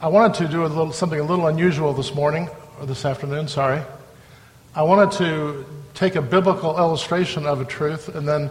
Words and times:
I 0.00 0.06
wanted 0.06 0.34
to 0.34 0.46
do 0.46 0.64
a 0.64 0.68
little, 0.68 0.92
something 0.92 1.18
a 1.18 1.24
little 1.24 1.48
unusual 1.48 1.92
this 1.92 2.14
morning, 2.14 2.48
or 2.78 2.86
this 2.86 3.04
afternoon, 3.04 3.48
sorry. 3.48 3.82
I 4.72 4.84
wanted 4.84 5.10
to 5.18 5.66
take 5.94 6.14
a 6.14 6.22
biblical 6.22 6.78
illustration 6.78 7.46
of 7.46 7.60
a 7.60 7.64
truth 7.64 8.14
and 8.14 8.28
then 8.28 8.48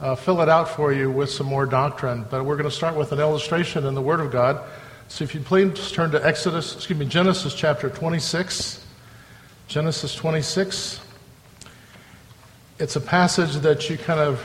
uh, 0.00 0.16
fill 0.16 0.40
it 0.40 0.48
out 0.48 0.68
for 0.68 0.92
you 0.92 1.08
with 1.08 1.30
some 1.30 1.46
more 1.46 1.66
doctrine. 1.66 2.26
But 2.28 2.44
we're 2.44 2.56
going 2.56 2.68
to 2.68 2.74
start 2.74 2.96
with 2.96 3.12
an 3.12 3.20
illustration 3.20 3.86
in 3.86 3.94
the 3.94 4.02
Word 4.02 4.18
of 4.18 4.32
God. 4.32 4.60
So 5.06 5.22
if 5.22 5.36
you 5.36 5.40
please 5.40 5.92
turn 5.92 6.10
to 6.10 6.26
Exodus, 6.26 6.74
excuse 6.74 6.98
me, 6.98 7.06
Genesis 7.06 7.54
chapter 7.54 7.88
26. 7.88 8.84
Genesis 9.68 10.16
26. 10.16 11.00
It's 12.80 12.96
a 12.96 13.00
passage 13.00 13.54
that 13.58 13.88
you 13.88 13.98
kind 13.98 14.18
of, 14.18 14.44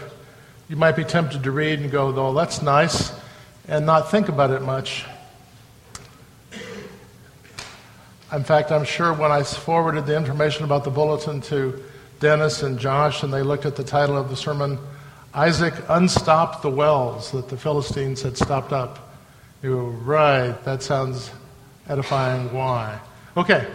you 0.70 0.76
might 0.76 0.96
be 0.96 1.04
tempted 1.04 1.42
to 1.42 1.52
read 1.52 1.80
and 1.80 1.90
go, 1.90 2.16
oh, 2.16 2.32
that's 2.36 2.62
nice, 2.62 3.12
and 3.68 3.88
not 3.88 4.12
think 4.12 4.30
about 4.30 4.52
it 4.52 4.62
much. 4.62 5.06
In 8.34 8.44
fact, 8.44 8.72
I'm 8.72 8.84
sure 8.84 9.14
when 9.14 9.32
I 9.32 9.44
forwarded 9.44 10.08
the 10.08 10.18
information 10.18 10.64
about 10.64 10.84
the 10.84 10.90
bulletin 10.90 11.40
to 11.42 11.84
Dennis 12.20 12.64
and 12.64 12.80
Josh, 12.80 13.22
and 13.22 13.32
they 13.32 13.44
looked 13.44 13.68
at 13.68 13.76
the 13.76 13.84
title 13.84 14.18
of 14.18 14.30
the 14.32 14.36
sermon, 14.36 14.80
Isaac 15.36 15.76
unstopped 15.88 16.64
the 16.64 16.70
wells 16.72 17.32
that 17.32 17.48
the 17.48 17.58
Philistines 17.58 18.24
had 18.24 18.36
stopped 18.36 18.74
up. 18.74 19.14
You 19.62 19.76
go, 19.76 19.86
right, 19.86 20.64
that 20.64 20.82
sounds 20.82 21.30
edifying. 21.88 22.52
Why? 22.52 23.00
Okay, 23.38 23.68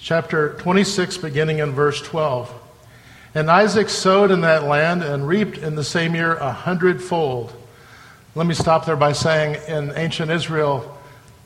chapter 0.00 0.54
26, 0.54 1.18
beginning 1.18 1.60
in 1.60 1.70
verse 1.70 2.02
12. 2.02 2.52
And 3.36 3.48
Isaac 3.48 3.88
sowed 3.88 4.32
in 4.32 4.40
that 4.40 4.64
land 4.64 5.04
and 5.04 5.28
reaped 5.28 5.58
in 5.58 5.76
the 5.76 5.84
same 5.84 6.16
year 6.16 6.34
a 6.34 6.50
hundredfold. 6.50 7.52
Let 8.34 8.48
me 8.48 8.54
stop 8.54 8.84
there 8.84 8.96
by 8.96 9.12
saying 9.12 9.62
in 9.68 9.92
ancient 9.96 10.32
Israel, 10.32 10.96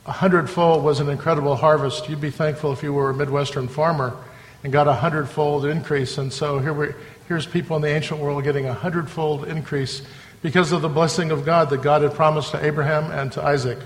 a 0.05 0.11
hundredfold 0.11 0.83
was 0.83 0.99
an 0.99 1.09
incredible 1.09 1.55
harvest. 1.55 2.07
You'd 2.07 2.21
be 2.21 2.29
thankful 2.29 2.71
if 2.71 2.83
you 2.83 2.93
were 2.93 3.09
a 3.09 3.13
Midwestern 3.13 3.67
farmer 3.67 4.15
and 4.63 4.71
got 4.71 4.87
a 4.87 4.93
hundredfold 4.93 5.65
increase. 5.65 6.17
And 6.17 6.31
so 6.31 6.59
here 6.59 6.73
we, 6.73 6.89
here's 7.27 7.47
people 7.47 7.75
in 7.75 7.81
the 7.81 7.89
ancient 7.89 8.19
world 8.19 8.43
getting 8.43 8.67
a 8.67 8.73
hundredfold 8.73 9.47
increase 9.47 10.03
because 10.43 10.71
of 10.71 10.83
the 10.83 10.89
blessing 10.89 11.31
of 11.31 11.43
God 11.43 11.71
that 11.71 11.81
God 11.81 12.03
had 12.03 12.13
promised 12.13 12.51
to 12.51 12.63
Abraham 12.63 13.11
and 13.11 13.31
to 13.31 13.43
Isaac. 13.43 13.79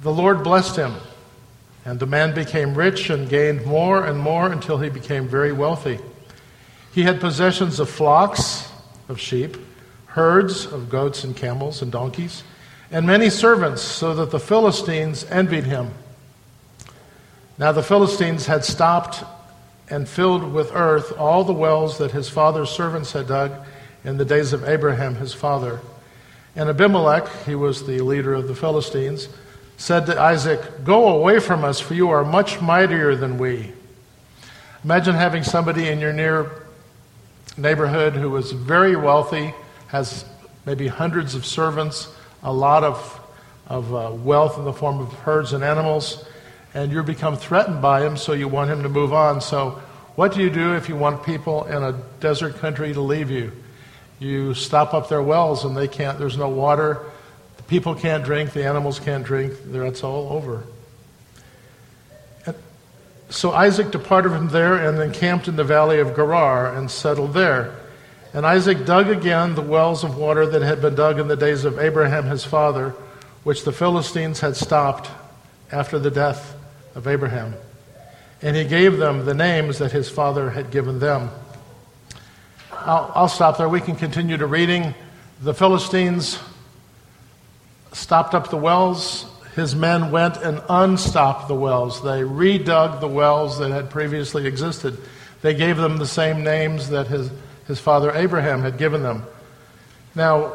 The 0.00 0.12
Lord 0.12 0.42
blessed 0.42 0.76
him, 0.76 0.94
and 1.84 2.00
the 2.00 2.06
man 2.06 2.34
became 2.34 2.74
rich 2.74 3.10
and 3.10 3.28
gained 3.28 3.66
more 3.66 4.04
and 4.04 4.18
more 4.18 4.50
until 4.50 4.78
he 4.78 4.88
became 4.88 5.28
very 5.28 5.52
wealthy. 5.52 5.98
He 6.94 7.02
had 7.02 7.20
possessions 7.20 7.80
of 7.80 7.90
flocks 7.90 8.70
of 9.08 9.20
sheep, 9.20 9.58
herds 10.06 10.64
of 10.64 10.88
goats 10.88 11.24
and 11.24 11.36
camels 11.36 11.82
and 11.82 11.92
donkeys 11.92 12.44
and 12.94 13.08
many 13.08 13.28
servants, 13.28 13.82
so 13.82 14.14
that 14.14 14.30
the 14.30 14.38
Philistines 14.38 15.24
envied 15.24 15.64
him. 15.64 15.90
Now 17.58 17.72
the 17.72 17.82
Philistines 17.82 18.46
had 18.46 18.64
stopped 18.64 19.24
and 19.90 20.08
filled 20.08 20.52
with 20.52 20.70
earth 20.72 21.12
all 21.18 21.42
the 21.42 21.52
wells 21.52 21.98
that 21.98 22.12
his 22.12 22.28
father's 22.28 22.70
servants 22.70 23.10
had 23.10 23.26
dug 23.26 23.50
in 24.04 24.16
the 24.16 24.24
days 24.24 24.52
of 24.52 24.68
Abraham 24.68 25.16
his 25.16 25.34
father. 25.34 25.80
And 26.54 26.68
Abimelech, 26.68 27.28
he 27.44 27.56
was 27.56 27.84
the 27.84 27.98
leader 27.98 28.32
of 28.32 28.46
the 28.46 28.54
Philistines, 28.54 29.28
said 29.76 30.06
to 30.06 30.20
Isaac, 30.20 30.84
Go 30.84 31.08
away 31.08 31.40
from 31.40 31.64
us, 31.64 31.80
for 31.80 31.94
you 31.94 32.10
are 32.10 32.24
much 32.24 32.60
mightier 32.60 33.16
than 33.16 33.38
we. 33.38 33.72
Imagine 34.84 35.16
having 35.16 35.42
somebody 35.42 35.88
in 35.88 35.98
your 35.98 36.12
near 36.12 36.62
neighborhood 37.56 38.12
who 38.12 38.36
is 38.36 38.52
very 38.52 38.94
wealthy, 38.94 39.52
has 39.88 40.24
maybe 40.64 40.86
hundreds 40.86 41.34
of 41.34 41.44
servants, 41.44 42.06
a 42.44 42.52
lot 42.52 42.84
of, 42.84 43.20
of 43.66 43.94
uh, 43.94 44.10
wealth 44.12 44.58
in 44.58 44.64
the 44.64 44.72
form 44.72 45.00
of 45.00 45.12
herds 45.12 45.54
and 45.54 45.64
animals, 45.64 46.24
and 46.74 46.92
you 46.92 47.02
become 47.02 47.36
threatened 47.36 47.80
by 47.80 48.04
him, 48.06 48.16
so 48.16 48.34
you 48.34 48.46
want 48.46 48.70
him 48.70 48.82
to 48.82 48.88
move 48.88 49.12
on. 49.12 49.40
So, 49.40 49.80
what 50.14 50.32
do 50.32 50.40
you 50.40 50.50
do 50.50 50.76
if 50.76 50.88
you 50.88 50.94
want 50.94 51.24
people 51.24 51.64
in 51.64 51.82
a 51.82 51.92
desert 52.20 52.56
country 52.56 52.92
to 52.92 53.00
leave 53.00 53.30
you? 53.30 53.50
You 54.20 54.54
stop 54.54 54.94
up 54.94 55.08
their 55.08 55.22
wells, 55.22 55.64
and 55.64 55.76
they 55.76 55.88
can't. 55.88 56.18
There's 56.18 56.36
no 56.36 56.48
water. 56.48 57.00
The 57.56 57.62
people 57.64 57.94
can't 57.94 58.24
drink. 58.24 58.52
The 58.52 58.64
animals 58.64 59.00
can't 59.00 59.24
drink. 59.24 59.54
That's 59.64 60.04
all 60.04 60.32
over. 60.32 60.64
so 63.30 63.50
Isaac 63.52 63.90
departed 63.90 64.30
from 64.30 64.48
there 64.48 64.76
and 64.76 65.00
encamped 65.00 65.48
in 65.48 65.56
the 65.56 65.64
valley 65.64 65.98
of 65.98 66.14
Gerar 66.14 66.76
and 66.76 66.90
settled 66.90 67.32
there. 67.32 67.74
And 68.34 68.44
Isaac 68.44 68.84
dug 68.84 69.08
again 69.10 69.54
the 69.54 69.62
wells 69.62 70.02
of 70.02 70.18
water 70.18 70.44
that 70.44 70.60
had 70.60 70.82
been 70.82 70.96
dug 70.96 71.20
in 71.20 71.28
the 71.28 71.36
days 71.36 71.64
of 71.64 71.78
Abraham 71.78 72.26
his 72.26 72.44
father, 72.44 72.90
which 73.44 73.62
the 73.62 73.70
Philistines 73.70 74.40
had 74.40 74.56
stopped 74.56 75.08
after 75.70 76.00
the 76.00 76.10
death 76.10 76.56
of 76.96 77.06
Abraham. 77.06 77.54
And 78.42 78.56
he 78.56 78.64
gave 78.64 78.98
them 78.98 79.24
the 79.24 79.34
names 79.34 79.78
that 79.78 79.92
his 79.92 80.10
father 80.10 80.50
had 80.50 80.72
given 80.72 80.98
them. 80.98 81.30
I'll, 82.72 83.12
I'll 83.14 83.28
stop 83.28 83.56
there. 83.56 83.68
We 83.68 83.80
can 83.80 83.94
continue 83.94 84.36
to 84.36 84.46
reading. 84.46 84.96
The 85.40 85.54
Philistines 85.54 86.40
stopped 87.92 88.34
up 88.34 88.50
the 88.50 88.56
wells. 88.56 89.26
His 89.54 89.76
men 89.76 90.10
went 90.10 90.38
and 90.38 90.60
unstopped 90.68 91.46
the 91.46 91.54
wells. 91.54 92.02
They 92.02 92.22
redug 92.22 93.00
the 93.00 93.06
wells 93.06 93.60
that 93.60 93.70
had 93.70 93.90
previously 93.90 94.48
existed. 94.48 94.98
They 95.40 95.54
gave 95.54 95.76
them 95.76 95.98
the 95.98 96.06
same 96.06 96.42
names 96.42 96.88
that 96.88 97.06
his 97.06 97.30
his 97.66 97.80
father 97.80 98.12
Abraham 98.14 98.62
had 98.62 98.78
given 98.78 99.02
them. 99.02 99.24
Now, 100.14 100.52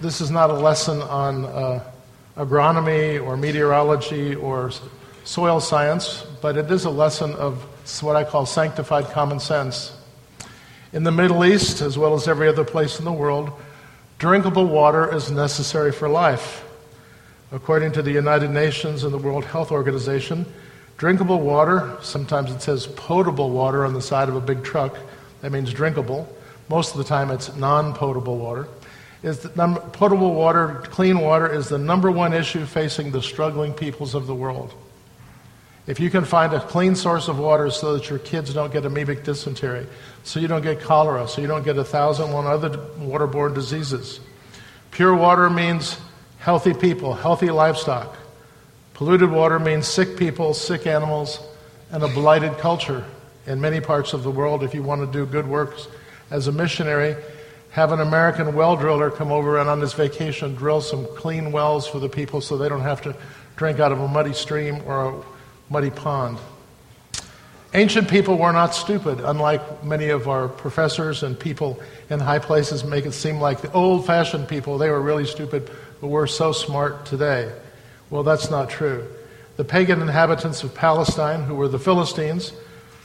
this 0.00 0.20
is 0.20 0.30
not 0.30 0.50
a 0.50 0.54
lesson 0.54 1.00
on 1.02 1.44
uh, 1.44 1.90
agronomy 2.36 3.24
or 3.24 3.36
meteorology 3.36 4.34
or 4.34 4.70
soil 5.24 5.60
science, 5.60 6.24
but 6.40 6.56
it 6.56 6.70
is 6.70 6.84
a 6.84 6.90
lesson 6.90 7.34
of 7.34 7.62
what 8.02 8.16
I 8.16 8.24
call 8.24 8.46
sanctified 8.46 9.06
common 9.06 9.40
sense. 9.40 9.92
In 10.92 11.02
the 11.02 11.10
Middle 11.10 11.44
East, 11.44 11.82
as 11.82 11.98
well 11.98 12.14
as 12.14 12.28
every 12.28 12.48
other 12.48 12.64
place 12.64 12.98
in 12.98 13.04
the 13.04 13.12
world, 13.12 13.50
drinkable 14.18 14.66
water 14.66 15.14
is 15.14 15.30
necessary 15.30 15.92
for 15.92 16.08
life. 16.08 16.64
According 17.52 17.92
to 17.92 18.02
the 18.02 18.12
United 18.12 18.50
Nations 18.50 19.04
and 19.04 19.12
the 19.12 19.18
World 19.18 19.44
Health 19.44 19.70
Organization, 19.72 20.46
drinkable 20.96 21.40
water, 21.40 21.96
sometimes 22.02 22.50
it 22.50 22.62
says 22.62 22.86
potable 22.86 23.50
water 23.50 23.84
on 23.84 23.94
the 23.94 24.02
side 24.02 24.28
of 24.28 24.36
a 24.36 24.40
big 24.40 24.64
truck, 24.64 24.96
that 25.40 25.52
means 25.52 25.72
drinkable. 25.72 26.28
Most 26.68 26.92
of 26.92 26.98
the 26.98 27.04
time, 27.04 27.30
it's 27.30 27.54
non 27.56 27.94
potable 27.94 28.36
water. 28.36 28.68
Is 29.22 29.38
potable 29.92 30.32
water, 30.34 30.82
clean 30.90 31.18
water, 31.18 31.52
is 31.52 31.68
the 31.68 31.78
number 31.78 32.10
one 32.10 32.32
issue 32.32 32.64
facing 32.64 33.10
the 33.10 33.20
struggling 33.20 33.72
peoples 33.72 34.14
of 34.14 34.26
the 34.26 34.34
world. 34.34 34.72
If 35.88 35.98
you 35.98 36.10
can 36.10 36.24
find 36.24 36.52
a 36.52 36.60
clean 36.60 36.94
source 36.94 37.28
of 37.28 37.38
water 37.38 37.70
so 37.70 37.94
that 37.94 38.10
your 38.10 38.20
kids 38.20 38.52
don't 38.52 38.72
get 38.72 38.84
amoebic 38.84 39.24
dysentery, 39.24 39.86
so 40.22 40.38
you 40.38 40.46
don't 40.46 40.62
get 40.62 40.80
cholera, 40.80 41.26
so 41.26 41.40
you 41.40 41.48
don't 41.48 41.64
get 41.64 41.78
a 41.78 41.84
thousand 41.84 42.30
one 42.32 42.46
other 42.46 42.70
waterborne 43.00 43.54
diseases. 43.54 44.20
Pure 44.92 45.16
water 45.16 45.50
means 45.50 45.98
healthy 46.38 46.74
people, 46.74 47.14
healthy 47.14 47.50
livestock. 47.50 48.14
Polluted 48.94 49.30
water 49.30 49.58
means 49.58 49.88
sick 49.88 50.16
people, 50.16 50.54
sick 50.54 50.86
animals, 50.86 51.40
and 51.90 52.04
a 52.04 52.08
blighted 52.08 52.56
culture 52.58 53.04
in 53.48 53.60
many 53.60 53.80
parts 53.80 54.12
of 54.12 54.22
the 54.22 54.30
world, 54.30 54.62
if 54.62 54.74
you 54.74 54.82
want 54.82 55.00
to 55.00 55.06
do 55.18 55.24
good 55.24 55.48
works 55.48 55.88
as 56.30 56.46
a 56.46 56.52
missionary, 56.52 57.16
have 57.70 57.92
an 57.92 58.00
American 58.00 58.54
well 58.54 58.76
driller 58.76 59.10
come 59.10 59.32
over 59.32 59.58
and 59.58 59.68
on 59.68 59.80
his 59.80 59.94
vacation 59.94 60.54
drill 60.54 60.80
some 60.80 61.06
clean 61.16 61.50
wells 61.50 61.86
for 61.86 61.98
the 61.98 62.08
people 62.08 62.40
so 62.40 62.56
they 62.56 62.68
don't 62.68 62.82
have 62.82 63.00
to 63.02 63.16
drink 63.56 63.80
out 63.80 63.90
of 63.90 64.00
a 64.00 64.08
muddy 64.08 64.34
stream 64.34 64.82
or 64.86 65.10
a 65.10 65.22
muddy 65.70 65.90
pond. 65.90 66.38
Ancient 67.74 68.08
people 68.08 68.38
were 68.38 68.52
not 68.52 68.74
stupid, 68.74 69.20
unlike 69.20 69.84
many 69.84 70.08
of 70.08 70.28
our 70.28 70.48
professors 70.48 71.22
and 71.22 71.38
people 71.38 71.78
in 72.08 72.18
high 72.18 72.38
places 72.38 72.84
make 72.84 73.04
it 73.04 73.12
seem 73.12 73.40
like 73.40 73.60
the 73.60 73.72
old 73.72 74.06
fashioned 74.06 74.48
people, 74.48 74.78
they 74.78 74.90
were 74.90 75.02
really 75.02 75.26
stupid, 75.26 75.70
but 76.00 76.08
we're 76.08 76.26
so 76.26 76.52
smart 76.52 77.04
today. 77.04 77.52
Well, 78.10 78.22
that's 78.22 78.50
not 78.50 78.70
true. 78.70 79.06
The 79.56 79.64
pagan 79.64 80.00
inhabitants 80.00 80.62
of 80.62 80.74
Palestine, 80.74 81.42
who 81.44 81.54
were 81.54 81.68
the 81.68 81.78
Philistines, 81.78 82.52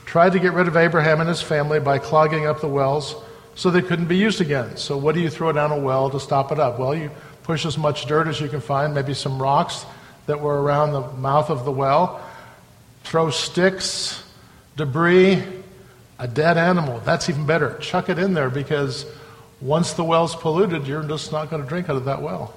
tried 0.04 0.32
to 0.32 0.38
get 0.38 0.52
rid 0.52 0.68
of 0.68 0.76
Abraham 0.76 1.20
and 1.20 1.28
his 1.28 1.42
family 1.42 1.80
by 1.80 1.98
clogging 1.98 2.46
up 2.46 2.60
the 2.60 2.68
wells 2.68 3.14
so 3.54 3.70
they 3.70 3.82
couldn't 3.82 4.06
be 4.06 4.16
used 4.16 4.40
again. 4.40 4.76
So, 4.76 4.96
what 4.96 5.14
do 5.14 5.20
you 5.20 5.30
throw 5.30 5.52
down 5.52 5.72
a 5.72 5.78
well 5.78 6.10
to 6.10 6.20
stop 6.20 6.52
it 6.52 6.58
up? 6.58 6.78
Well, 6.78 6.94
you 6.94 7.10
push 7.42 7.64
as 7.64 7.78
much 7.78 8.06
dirt 8.06 8.26
as 8.26 8.40
you 8.40 8.48
can 8.48 8.60
find, 8.60 8.94
maybe 8.94 9.14
some 9.14 9.40
rocks 9.40 9.84
that 10.26 10.40
were 10.40 10.62
around 10.62 10.92
the 10.92 11.02
mouth 11.18 11.50
of 11.50 11.64
the 11.64 11.72
well, 11.72 12.24
throw 13.04 13.30
sticks, 13.30 14.22
debris, 14.76 15.42
a 16.18 16.26
dead 16.26 16.56
animal. 16.56 17.00
That's 17.00 17.28
even 17.28 17.46
better. 17.46 17.76
Chuck 17.78 18.08
it 18.08 18.18
in 18.18 18.34
there 18.34 18.50
because 18.50 19.06
once 19.60 19.92
the 19.92 20.04
well's 20.04 20.34
polluted, 20.34 20.86
you're 20.86 21.02
just 21.02 21.32
not 21.32 21.50
going 21.50 21.62
to 21.62 21.68
drink 21.68 21.88
out 21.88 21.96
of 21.96 22.06
that 22.06 22.22
well. 22.22 22.54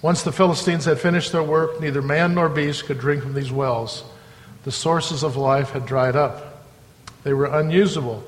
Once 0.00 0.22
the 0.22 0.32
Philistines 0.32 0.84
had 0.84 0.98
finished 0.98 1.30
their 1.30 1.42
work, 1.42 1.80
neither 1.80 2.02
man 2.02 2.34
nor 2.34 2.48
beast 2.48 2.86
could 2.86 2.98
drink 2.98 3.22
from 3.22 3.34
these 3.34 3.52
wells. 3.52 4.02
The 4.64 4.72
sources 4.72 5.22
of 5.22 5.36
life 5.36 5.70
had 5.70 5.86
dried 5.86 6.16
up. 6.16 6.64
They 7.24 7.32
were 7.32 7.46
unusable. 7.46 8.22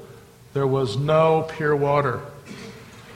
There 0.52 0.66
was 0.66 0.96
no 0.96 1.48
pure 1.56 1.74
water. 1.74 2.20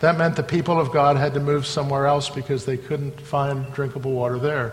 That 0.00 0.16
meant 0.16 0.36
the 0.36 0.42
people 0.42 0.80
of 0.80 0.92
God 0.92 1.16
had 1.16 1.34
to 1.34 1.40
move 1.40 1.66
somewhere 1.66 2.06
else 2.06 2.30
because 2.30 2.64
they 2.64 2.76
couldn't 2.76 3.20
find 3.20 3.72
drinkable 3.72 4.12
water 4.12 4.38
there. 4.38 4.72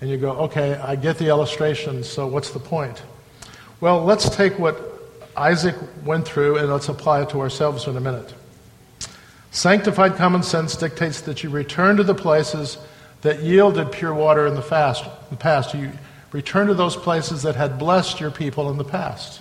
And 0.00 0.08
you 0.08 0.16
go, 0.16 0.30
okay, 0.32 0.74
I 0.74 0.96
get 0.96 1.18
the 1.18 1.28
illustration, 1.28 2.02
so 2.04 2.26
what's 2.26 2.50
the 2.50 2.58
point? 2.58 3.02
Well, 3.80 4.04
let's 4.04 4.34
take 4.34 4.58
what 4.58 4.78
Isaac 5.36 5.76
went 6.04 6.26
through 6.26 6.56
and 6.56 6.70
let's 6.70 6.88
apply 6.88 7.22
it 7.22 7.30
to 7.30 7.40
ourselves 7.40 7.86
in 7.86 7.96
a 7.96 8.00
minute. 8.00 8.32
Sanctified 9.50 10.16
common 10.16 10.42
sense 10.42 10.76
dictates 10.76 11.22
that 11.22 11.42
you 11.42 11.50
return 11.50 11.96
to 11.96 12.02
the 12.02 12.14
places 12.14 12.78
that 13.22 13.42
yielded 13.42 13.92
pure 13.92 14.14
water 14.14 14.46
in 14.46 14.54
the, 14.54 14.62
fast, 14.62 15.04
the 15.28 15.36
past. 15.36 15.74
You 15.74 15.92
return 16.32 16.68
to 16.68 16.74
those 16.74 16.96
places 16.96 17.42
that 17.42 17.56
had 17.56 17.78
blessed 17.78 18.20
your 18.20 18.30
people 18.30 18.70
in 18.70 18.78
the 18.78 18.84
past. 18.84 19.40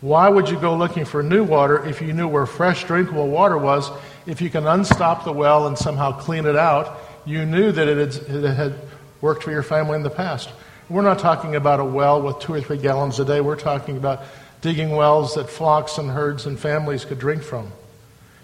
Why 0.00 0.28
would 0.28 0.48
you 0.48 0.58
go 0.58 0.74
looking 0.76 1.04
for 1.04 1.22
new 1.22 1.44
water 1.44 1.84
if 1.86 2.02
you 2.02 2.12
knew 2.12 2.26
where 2.26 2.46
fresh 2.46 2.84
drinkable 2.84 3.28
water 3.28 3.56
was? 3.56 3.88
If 4.26 4.40
you 4.40 4.50
can 4.50 4.66
unstop 4.66 5.24
the 5.24 5.32
well 5.32 5.68
and 5.68 5.78
somehow 5.78 6.18
clean 6.18 6.44
it 6.44 6.56
out, 6.56 6.98
you 7.24 7.44
knew 7.44 7.70
that 7.70 7.86
it 7.86 8.14
had, 8.56 8.74
worked 9.20 9.44
for 9.44 9.52
your 9.52 9.62
family 9.62 9.94
in 9.94 10.02
the 10.02 10.10
past. 10.10 10.50
We're 10.88 11.02
not 11.02 11.20
talking 11.20 11.54
about 11.54 11.78
a 11.78 11.84
well 11.84 12.20
with 12.20 12.40
two 12.40 12.54
or 12.54 12.60
three 12.60 12.78
gallons 12.78 13.20
a 13.20 13.24
day. 13.24 13.40
We're 13.40 13.54
talking 13.54 13.96
about 13.96 14.24
digging 14.60 14.90
wells 14.90 15.36
that 15.36 15.48
flocks 15.48 15.98
and 15.98 16.10
herds 16.10 16.46
and 16.46 16.58
families 16.58 17.04
could 17.04 17.20
drink 17.20 17.44
from. 17.44 17.70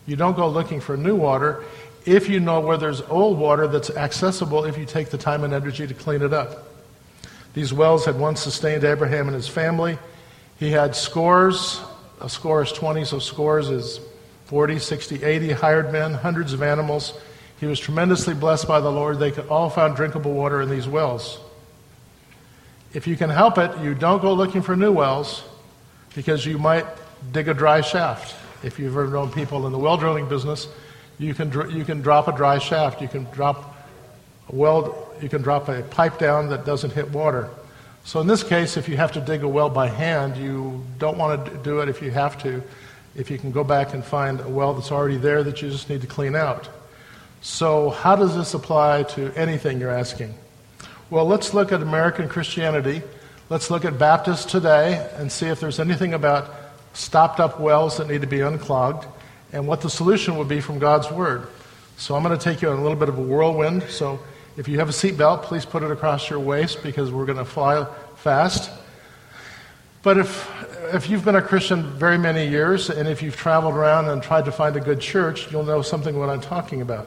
You 0.06 0.14
don't 0.14 0.37
go 0.37 0.49
looking 0.49 0.81
for 0.81 0.96
new 0.96 1.16
water 1.16 1.64
if 2.06 2.28
you 2.28 2.38
know 2.38 2.61
where 2.61 2.76
there's 2.76 3.02
old 3.02 3.38
water 3.38 3.66
that's 3.66 3.90
accessible 3.90 4.64
if 4.64 4.78
you 4.78 4.87
take 4.87 5.11
the 5.11 5.19
time 5.19 5.43
and 5.43 5.52
energy 5.52 5.87
to 5.87 5.94
clean 5.94 6.22
it 6.22 6.32
up. 6.32 6.67
These 7.54 7.72
wells 7.72 8.04
had 8.04 8.18
once 8.18 8.40
sustained 8.40 8.84
Abraham 8.84 9.26
and 9.26 9.34
his 9.34 9.48
family. 9.48 9.98
He 10.58 10.70
had 10.70 10.94
scores, 10.94 11.80
a 12.20 12.28
score 12.28 12.62
is 12.62 12.72
20, 12.72 13.04
so 13.04 13.18
scores 13.18 13.70
is 13.70 14.00
40, 14.46 14.78
60, 14.78 15.24
80 15.24 15.52
hired 15.52 15.92
men, 15.92 16.14
hundreds 16.14 16.52
of 16.52 16.62
animals. 16.62 17.12
He 17.60 17.66
was 17.66 17.80
tremendously 17.80 18.34
blessed 18.34 18.68
by 18.68 18.80
the 18.80 18.90
Lord. 18.90 19.18
They 19.18 19.30
could 19.30 19.48
all 19.48 19.70
find 19.70 19.94
drinkable 19.94 20.32
water 20.32 20.62
in 20.62 20.70
these 20.70 20.88
wells. 20.88 21.38
If 22.94 23.06
you 23.06 23.16
can 23.16 23.30
help 23.30 23.58
it, 23.58 23.76
you 23.80 23.94
don't 23.94 24.22
go 24.22 24.32
looking 24.32 24.62
for 24.62 24.74
new 24.74 24.92
wells 24.92 25.42
because 26.14 26.46
you 26.46 26.58
might 26.58 26.86
dig 27.32 27.48
a 27.48 27.54
dry 27.54 27.80
shaft. 27.80 28.34
If 28.62 28.78
you've 28.78 28.92
ever 28.92 29.08
known 29.08 29.30
people 29.30 29.66
in 29.66 29.72
the 29.72 29.78
well 29.78 29.96
drilling 29.96 30.28
business, 30.28 30.68
you 31.18 31.34
can, 31.34 31.52
you 31.70 31.84
can 31.84 32.00
drop 32.00 32.28
a 32.28 32.32
dry 32.32 32.58
shaft. 32.58 33.02
You 33.02 33.08
can 33.08 33.24
drop 33.24 33.76
well, 34.50 35.08
you 35.20 35.28
can 35.28 35.42
drop 35.42 35.68
a 35.68 35.82
pipe 35.82 36.18
down 36.18 36.48
that 36.48 36.64
doesn't 36.64 36.92
hit 36.92 37.10
water. 37.10 37.50
So 38.04 38.20
in 38.20 38.26
this 38.26 38.42
case, 38.42 38.76
if 38.76 38.88
you 38.88 38.96
have 38.96 39.12
to 39.12 39.20
dig 39.20 39.42
a 39.42 39.48
well 39.48 39.68
by 39.68 39.88
hand, 39.88 40.36
you 40.36 40.82
don't 40.98 41.18
want 41.18 41.44
to 41.44 41.58
do 41.58 41.80
it 41.80 41.88
if 41.88 42.00
you 42.00 42.10
have 42.10 42.40
to. 42.42 42.62
If 43.14 43.30
you 43.30 43.38
can 43.38 43.50
go 43.50 43.64
back 43.64 43.94
and 43.94 44.04
find 44.04 44.40
a 44.40 44.48
well 44.48 44.74
that's 44.74 44.92
already 44.92 45.16
there 45.16 45.42
that 45.42 45.60
you 45.60 45.70
just 45.70 45.90
need 45.90 46.00
to 46.00 46.06
clean 46.06 46.34
out. 46.34 46.68
So 47.40 47.90
how 47.90 48.16
does 48.16 48.36
this 48.36 48.54
apply 48.54 49.04
to 49.04 49.32
anything 49.34 49.80
you're 49.80 49.90
asking? 49.90 50.34
Well, 51.10 51.26
let's 51.26 51.54
look 51.54 51.72
at 51.72 51.82
American 51.82 52.28
Christianity. 52.28 53.02
Let's 53.50 53.70
look 53.70 53.84
at 53.84 53.98
Baptists 53.98 54.44
today 54.44 55.08
and 55.16 55.30
see 55.30 55.46
if 55.46 55.60
there's 55.60 55.80
anything 55.80 56.14
about 56.14 56.50
stopped 56.92 57.40
up 57.40 57.60
wells 57.60 57.96
that 57.98 58.08
need 58.08 58.20
to 58.22 58.26
be 58.26 58.40
unclogged 58.40 59.06
and 59.52 59.66
what 59.66 59.80
the 59.80 59.90
solution 59.90 60.36
would 60.36 60.48
be 60.48 60.60
from 60.60 60.78
God's 60.78 61.10
Word. 61.10 61.48
So 61.96 62.14
I'm 62.14 62.22
going 62.22 62.36
to 62.36 62.42
take 62.42 62.62
you 62.62 62.70
on 62.70 62.78
a 62.78 62.82
little 62.82 62.98
bit 62.98 63.08
of 63.08 63.18
a 63.18 63.22
whirlwind. 63.22 63.84
So 63.84 64.20
if 64.58 64.66
you 64.66 64.81
have 64.81 64.88
a 64.88 64.93
seatbelt, 64.93 65.43
please 65.44 65.64
put 65.64 65.84
it 65.84 65.90
across 65.93 66.28
your 66.28 66.40
waist 66.40 66.82
because 66.82 67.12
we're 67.12 67.26
going 67.26 67.38
to 67.38 67.44
fly 67.44 67.87
fast. 68.16 68.72
But 70.02 70.19
if, 70.19 70.50
if 70.93 71.08
you've 71.08 71.25
been 71.25 71.37
a 71.37 71.43
Christian 71.43 71.84
very 71.93 72.19
many 72.19 72.49
years 72.49 72.90
and 72.90 73.08
if 73.08 73.22
you've 73.22 73.37
traveled 73.37 73.75
around 73.75 74.08
and 74.08 74.20
tried 74.20 74.46
to 74.46 74.52
find 74.52 74.75
a 74.75 74.81
good 74.81 75.00
church, 75.00 75.52
you'll 75.52 75.62
know 75.62 75.81
something 75.81 76.19
what 76.19 76.28
I'm 76.28 76.40
talking 76.40 76.82
about. 76.82 77.06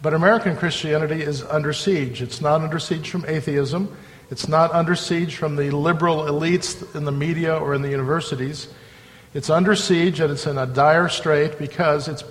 But 0.00 0.14
American 0.14 0.56
Christianity 0.56 1.20
is 1.20 1.42
under 1.42 1.74
siege. 1.74 2.22
It's 2.22 2.40
not 2.40 2.62
under 2.62 2.78
siege 2.78 3.10
from 3.10 3.26
atheism. 3.26 3.94
It's 4.30 4.48
not 4.48 4.72
under 4.72 4.94
siege 4.96 5.36
from 5.36 5.56
the 5.56 5.70
liberal 5.70 6.22
elites 6.22 6.94
in 6.94 7.04
the 7.04 7.12
media 7.12 7.54
or 7.54 7.74
in 7.74 7.82
the 7.82 7.90
universities. 7.90 8.68
It's 9.34 9.50
under 9.50 9.76
siege 9.76 10.20
and 10.20 10.32
it's 10.32 10.46
in 10.46 10.56
a 10.56 10.66
dire 10.66 11.10
strait 11.10 11.58
because 11.58 12.08
it's 12.08 12.24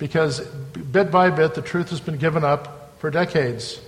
because 0.00 0.40
bit 0.40 1.12
by 1.12 1.30
bit 1.30 1.54
the 1.54 1.62
truth 1.62 1.90
has 1.90 2.00
been 2.00 2.16
given 2.16 2.42
up 2.42 2.77
for 2.98 3.10
decades. 3.10 3.80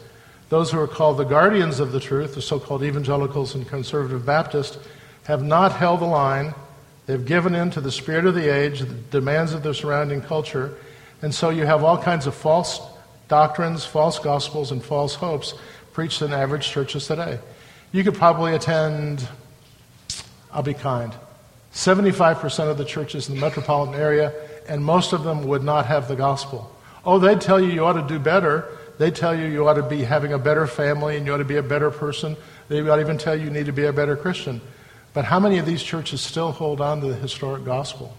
Those 0.48 0.72
who 0.72 0.80
are 0.80 0.88
called 0.88 1.16
the 1.16 1.24
guardians 1.24 1.78
of 1.78 1.92
the 1.92 2.00
truth, 2.00 2.34
the 2.34 2.42
so 2.42 2.58
called 2.58 2.82
evangelicals 2.82 3.54
and 3.54 3.66
conservative 3.68 4.26
Baptists, 4.26 4.78
have 5.24 5.42
not 5.42 5.72
held 5.72 6.00
the 6.00 6.06
line. 6.06 6.54
They've 7.06 7.24
given 7.24 7.54
in 7.54 7.70
to 7.72 7.80
the 7.80 7.92
spirit 7.92 8.26
of 8.26 8.34
the 8.34 8.48
age, 8.48 8.80
the 8.80 8.86
demands 8.86 9.52
of 9.52 9.62
the 9.62 9.74
surrounding 9.74 10.22
culture. 10.22 10.76
And 11.22 11.34
so 11.34 11.50
you 11.50 11.66
have 11.66 11.84
all 11.84 11.98
kinds 11.98 12.26
of 12.26 12.34
false 12.34 12.80
doctrines, 13.28 13.84
false 13.84 14.18
gospels, 14.18 14.72
and 14.72 14.82
false 14.82 15.14
hopes 15.14 15.54
preached 15.92 16.22
in 16.22 16.32
average 16.32 16.68
churches 16.68 17.06
today. 17.06 17.38
You 17.92 18.04
could 18.04 18.14
probably 18.14 18.54
attend, 18.54 19.28
I'll 20.52 20.62
be 20.62 20.74
kind, 20.74 21.12
75% 21.72 22.70
of 22.70 22.78
the 22.78 22.84
churches 22.84 23.28
in 23.28 23.36
the 23.36 23.40
metropolitan 23.40 23.94
area, 23.94 24.32
and 24.68 24.84
most 24.84 25.12
of 25.12 25.22
them 25.22 25.46
would 25.46 25.62
not 25.62 25.86
have 25.86 26.08
the 26.08 26.16
gospel. 26.16 26.74
Oh, 27.04 27.18
they'd 27.18 27.40
tell 27.40 27.60
you 27.60 27.68
you 27.68 27.84
ought 27.84 27.94
to 28.00 28.06
do 28.06 28.18
better, 28.18 28.78
they 29.00 29.10
tell 29.10 29.34
you 29.34 29.46
you 29.46 29.66
ought 29.66 29.74
to 29.74 29.82
be 29.82 30.04
having 30.04 30.34
a 30.34 30.38
better 30.38 30.66
family 30.66 31.16
and 31.16 31.24
you 31.24 31.32
ought 31.32 31.38
to 31.38 31.44
be 31.46 31.56
a 31.56 31.62
better 31.62 31.90
person. 31.90 32.36
They 32.68 32.82
might 32.82 33.00
even 33.00 33.16
tell 33.16 33.34
you 33.34 33.44
you 33.44 33.50
need 33.50 33.64
to 33.64 33.72
be 33.72 33.86
a 33.86 33.94
better 33.94 34.14
Christian. 34.14 34.60
But 35.14 35.24
how 35.24 35.40
many 35.40 35.56
of 35.56 35.64
these 35.64 35.82
churches 35.82 36.20
still 36.20 36.52
hold 36.52 36.82
on 36.82 37.00
to 37.00 37.06
the 37.06 37.14
historic 37.14 37.64
gospel? 37.64 38.14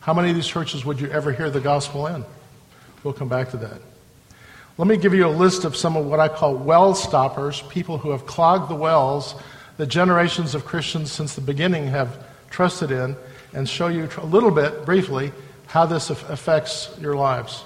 How 0.00 0.14
many 0.14 0.30
of 0.30 0.34
these 0.34 0.46
churches 0.46 0.82
would 0.82 0.98
you 0.98 1.10
ever 1.10 1.30
hear 1.30 1.50
the 1.50 1.60
gospel 1.60 2.06
in? 2.06 2.24
We'll 3.02 3.12
come 3.12 3.28
back 3.28 3.50
to 3.50 3.58
that. 3.58 3.82
Let 4.78 4.88
me 4.88 4.96
give 4.96 5.12
you 5.12 5.26
a 5.26 5.28
list 5.28 5.66
of 5.66 5.76
some 5.76 5.94
of 5.94 6.06
what 6.06 6.20
I 6.20 6.28
call 6.28 6.54
well 6.54 6.94
stoppers, 6.94 7.60
people 7.68 7.98
who 7.98 8.12
have 8.12 8.24
clogged 8.24 8.70
the 8.70 8.76
wells 8.76 9.34
that 9.76 9.88
generations 9.88 10.54
of 10.54 10.64
Christians 10.64 11.12
since 11.12 11.34
the 11.34 11.42
beginning 11.42 11.88
have 11.88 12.24
trusted 12.48 12.90
in, 12.90 13.14
and 13.52 13.68
show 13.68 13.88
you 13.88 14.08
a 14.16 14.24
little 14.24 14.50
bit, 14.50 14.86
briefly, 14.86 15.32
how 15.66 15.84
this 15.84 16.08
affects 16.08 16.96
your 16.98 17.14
lives. 17.14 17.62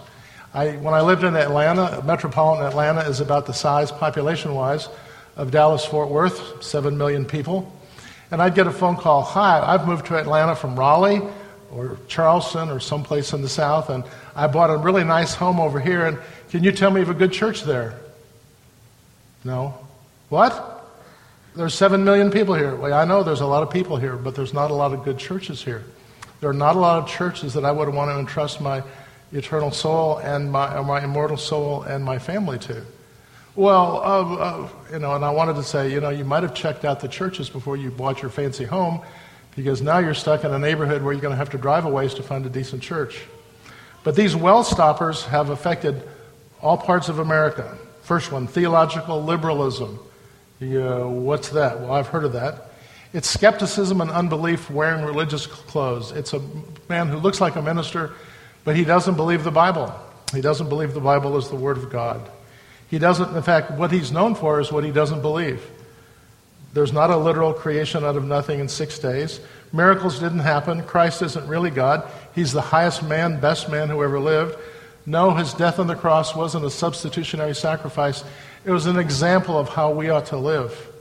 I, 0.55 0.73
when 0.73 0.95
I 0.95 1.03
lived 1.03 1.25
in 1.25 1.37
Atlanta, 1.37 2.03
metropolitan 2.05 2.67
Atlanta 2.67 3.01
is 3.03 3.21
about 3.21 3.47
the 3.47 3.53
size, 3.53 3.93
population 3.93 4.55
wise, 4.55 4.89
of 5.37 5.51
Dallas 5.51 5.85
Fort 5.85 6.09
Worth, 6.09 6.63
7 6.63 6.97
million 6.97 7.25
people. 7.25 7.73
And 8.31 8.43
I'd 8.43 8.55
get 8.55 8.67
a 8.67 8.73
phone 8.73 8.97
call 8.97 9.23
Hi, 9.23 9.61
I've 9.61 9.87
moved 9.87 10.07
to 10.07 10.17
Atlanta 10.17 10.55
from 10.55 10.79
Raleigh 10.79 11.23
or 11.71 11.99
Charleston 12.09 12.71
or 12.71 12.81
someplace 12.81 13.33
in 13.33 13.43
the 13.43 13.49
South, 13.49 13.91
and 13.91 14.05
I 14.35 14.47
bought 14.47 14.71
a 14.71 14.77
really 14.77 15.05
nice 15.05 15.35
home 15.35 15.61
over 15.61 15.81
here, 15.81 16.07
and 16.07 16.19
can 16.51 16.65
you 16.65 16.73
tell 16.73 16.91
me 16.91 17.03
of 17.03 17.11
a 17.11 17.15
good 17.15 17.33
church 17.33 17.63
there? 17.63 17.99
No. 19.45 19.75
What? 20.31 20.75
There's 21.55 21.75
7 21.75 22.05
million 22.05 22.31
people 22.31 22.55
here. 22.55 22.75
Well, 22.75 22.95
I 22.95 23.05
know 23.05 23.23
there's 23.23 23.41
a 23.41 23.47
lot 23.47 23.63
of 23.63 23.71
people 23.71 23.97
here, 23.97 24.17
but 24.17 24.35
there's 24.35 24.55
not 24.55 24.71
a 24.71 24.75
lot 24.75 24.93
of 24.93 25.05
good 25.05 25.19
churches 25.19 25.63
here. 25.63 25.85
There 26.41 26.49
are 26.51 26.55
not 26.55 26.77
a 26.77 26.79
lot 26.79 27.03
of 27.03 27.09
churches 27.09 27.55
that 27.55 27.65
I 27.65 27.73
would 27.73 27.89
want 27.89 28.11
to 28.11 28.19
entrust 28.19 28.61
my 28.61 28.83
eternal 29.33 29.71
soul 29.71 30.19
and 30.19 30.51
my, 30.51 30.81
my 30.81 31.05
immortal 31.05 31.37
soul 31.37 31.83
and 31.83 32.05
my 32.05 32.19
family 32.19 32.59
to? 32.61 32.85
Well, 33.57 33.97
uh, 33.97 34.35
uh, 34.37 34.69
you 34.93 34.99
know, 35.01 35.15
and 35.15 35.25
I 35.25 35.31
wanted 35.31 35.57
to 35.57 35.65
say, 35.65 35.91
you 35.91 36.01
know, 36.01 36.11
you 36.11 36.25
might 36.25 36.45
have 36.45 36.55
checked 36.55 36.85
out 36.85 37.01
the 37.01 37.09
churches 37.09 37.51
before 37.51 37.77
you 37.77 37.91
bought 37.91 38.23
your 38.23 38.31
fancy 38.31 38.65
home 38.65 39.03
because 39.57 39.83
now 39.83 39.99
you're 39.99 40.15
stuck 40.15 40.45
in 40.45 40.53
a 40.53 40.59
neighborhood 40.59 41.03
where 41.03 41.13
you're 41.13 41.21
going 41.21 41.33
to 41.33 41.37
have 41.37 41.51
to 41.51 41.59
drive 41.59 41.85
a 41.85 41.89
ways 41.89 42.15
to 42.15 42.23
find 42.23 42.47
a 42.47 42.49
decent 42.49 42.83
church. 42.83 43.25
But 44.05 44.15
these 44.15 44.37
well 44.37 44.63
stoppers 44.63 45.25
have 45.25 45.51
affected 45.51 46.03
all 46.63 46.79
parts 46.79 47.09
of 47.09 47.19
America. 47.19 47.77
First 48.03 48.31
one, 48.31 48.47
theological 48.47 49.23
liberalism. 49.25 49.99
What's 50.61 51.49
that? 51.51 51.81
Well, 51.81 51.93
I've 51.93 52.07
heard 52.07 52.25
of 52.25 52.35
that. 52.35 52.71
It's 53.13 53.29
skepticism 53.29 54.01
and 54.01 54.11
unbelief 54.11 54.71
wearing 54.71 55.05
religious 55.05 55.47
clothes. 55.47 56.13
It's 56.13 56.33
a 56.33 56.41
man 56.89 57.09
who 57.09 57.19
looks 57.19 57.41
like 57.41 57.57
a 57.57 57.63
minister 57.63 58.13
but 58.65 58.77
he 58.77 58.85
doesn't 58.85 59.17
believe 59.17 59.45
the 59.45 59.51
Bible. 59.51 59.93
He 60.35 60.41
doesn't 60.41 60.69
believe 60.69 60.95
the 60.95 61.01
Bible 61.01 61.37
is 61.37 61.49
the 61.49 61.57
Word 61.57 61.79
of 61.79 61.91
God. 61.91 62.21
He 62.91 62.99
doesn't, 62.99 63.35
in 63.37 63.43
fact, 63.43 63.73
what 63.73 63.93
he's 63.93 64.13
known 64.13 64.35
for 64.35 64.61
is 64.61 64.73
what 64.73 64.85
he 64.85 64.91
doesn't 64.91 65.23
believe. 65.23 65.63
There's 66.75 66.93
not 66.93 67.11
a 67.11 67.17
literal 67.17 67.55
creation 67.55 68.05
out 68.05 68.17
of 68.17 68.25
nothing 68.25 68.61
in 68.61 68.69
six 68.69 68.99
days. 68.99 69.41
Miracles 69.73 70.19
didn't 70.19 70.41
happen. 70.41 70.83
Christ 70.83 71.23
isn't 71.23 71.49
really 71.49 71.71
God. 71.71 72.09
He's 72.35 72.53
the 72.53 72.61
highest 72.61 73.03
man, 73.03 73.41
best 73.41 73.71
man 73.71 73.89
who 73.89 74.03
ever 74.03 74.21
lived. 74.21 74.57
No, 75.07 75.33
his 75.33 75.55
death 75.55 75.79
on 75.79 75.87
the 75.87 75.95
cross 75.95 76.37
wasn't 76.37 76.67
a 76.67 76.71
substitutionary 76.71 77.55
sacrifice, 77.55 78.25
it 78.65 78.71
was 78.71 78.87
an 78.87 78.99
example 78.99 79.57
of 79.57 79.71
how 79.71 79.91
we 79.93 80.11
ought 80.11 80.27
to 80.27 80.37
live. 80.37 80.93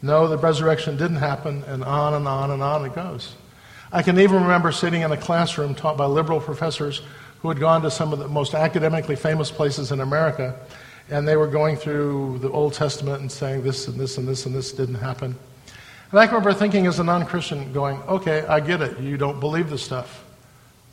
No, 0.00 0.28
the 0.28 0.38
resurrection 0.38 0.96
didn't 0.96 1.16
happen, 1.16 1.62
and 1.66 1.84
on 1.84 2.14
and 2.14 2.26
on 2.26 2.50
and 2.50 2.62
on 2.62 2.84
it 2.86 2.94
goes. 2.94 3.34
I 3.94 4.02
can 4.02 4.18
even 4.18 4.42
remember 4.42 4.72
sitting 4.72 5.02
in 5.02 5.12
a 5.12 5.16
classroom 5.16 5.72
taught 5.72 5.96
by 5.96 6.06
liberal 6.06 6.40
professors 6.40 7.00
who 7.42 7.48
had 7.48 7.60
gone 7.60 7.80
to 7.82 7.92
some 7.92 8.12
of 8.12 8.18
the 8.18 8.26
most 8.26 8.52
academically 8.52 9.14
famous 9.14 9.52
places 9.52 9.92
in 9.92 10.00
America, 10.00 10.58
and 11.10 11.28
they 11.28 11.36
were 11.36 11.46
going 11.46 11.76
through 11.76 12.40
the 12.40 12.50
Old 12.50 12.74
Testament 12.74 13.20
and 13.20 13.30
saying 13.30 13.62
this 13.62 13.86
and 13.86 13.96
this 13.96 14.18
and 14.18 14.26
this 14.26 14.46
and 14.46 14.54
this 14.54 14.72
didn't 14.72 14.96
happen. 14.96 15.36
And 16.10 16.18
I 16.18 16.26
can 16.26 16.34
remember 16.34 16.58
thinking 16.58 16.88
as 16.88 16.98
a 16.98 17.04
non 17.04 17.24
Christian, 17.24 17.72
going, 17.72 18.02
okay, 18.08 18.44
I 18.46 18.58
get 18.58 18.82
it. 18.82 18.98
You 18.98 19.16
don't 19.16 19.38
believe 19.38 19.70
this 19.70 19.84
stuff. 19.84 20.24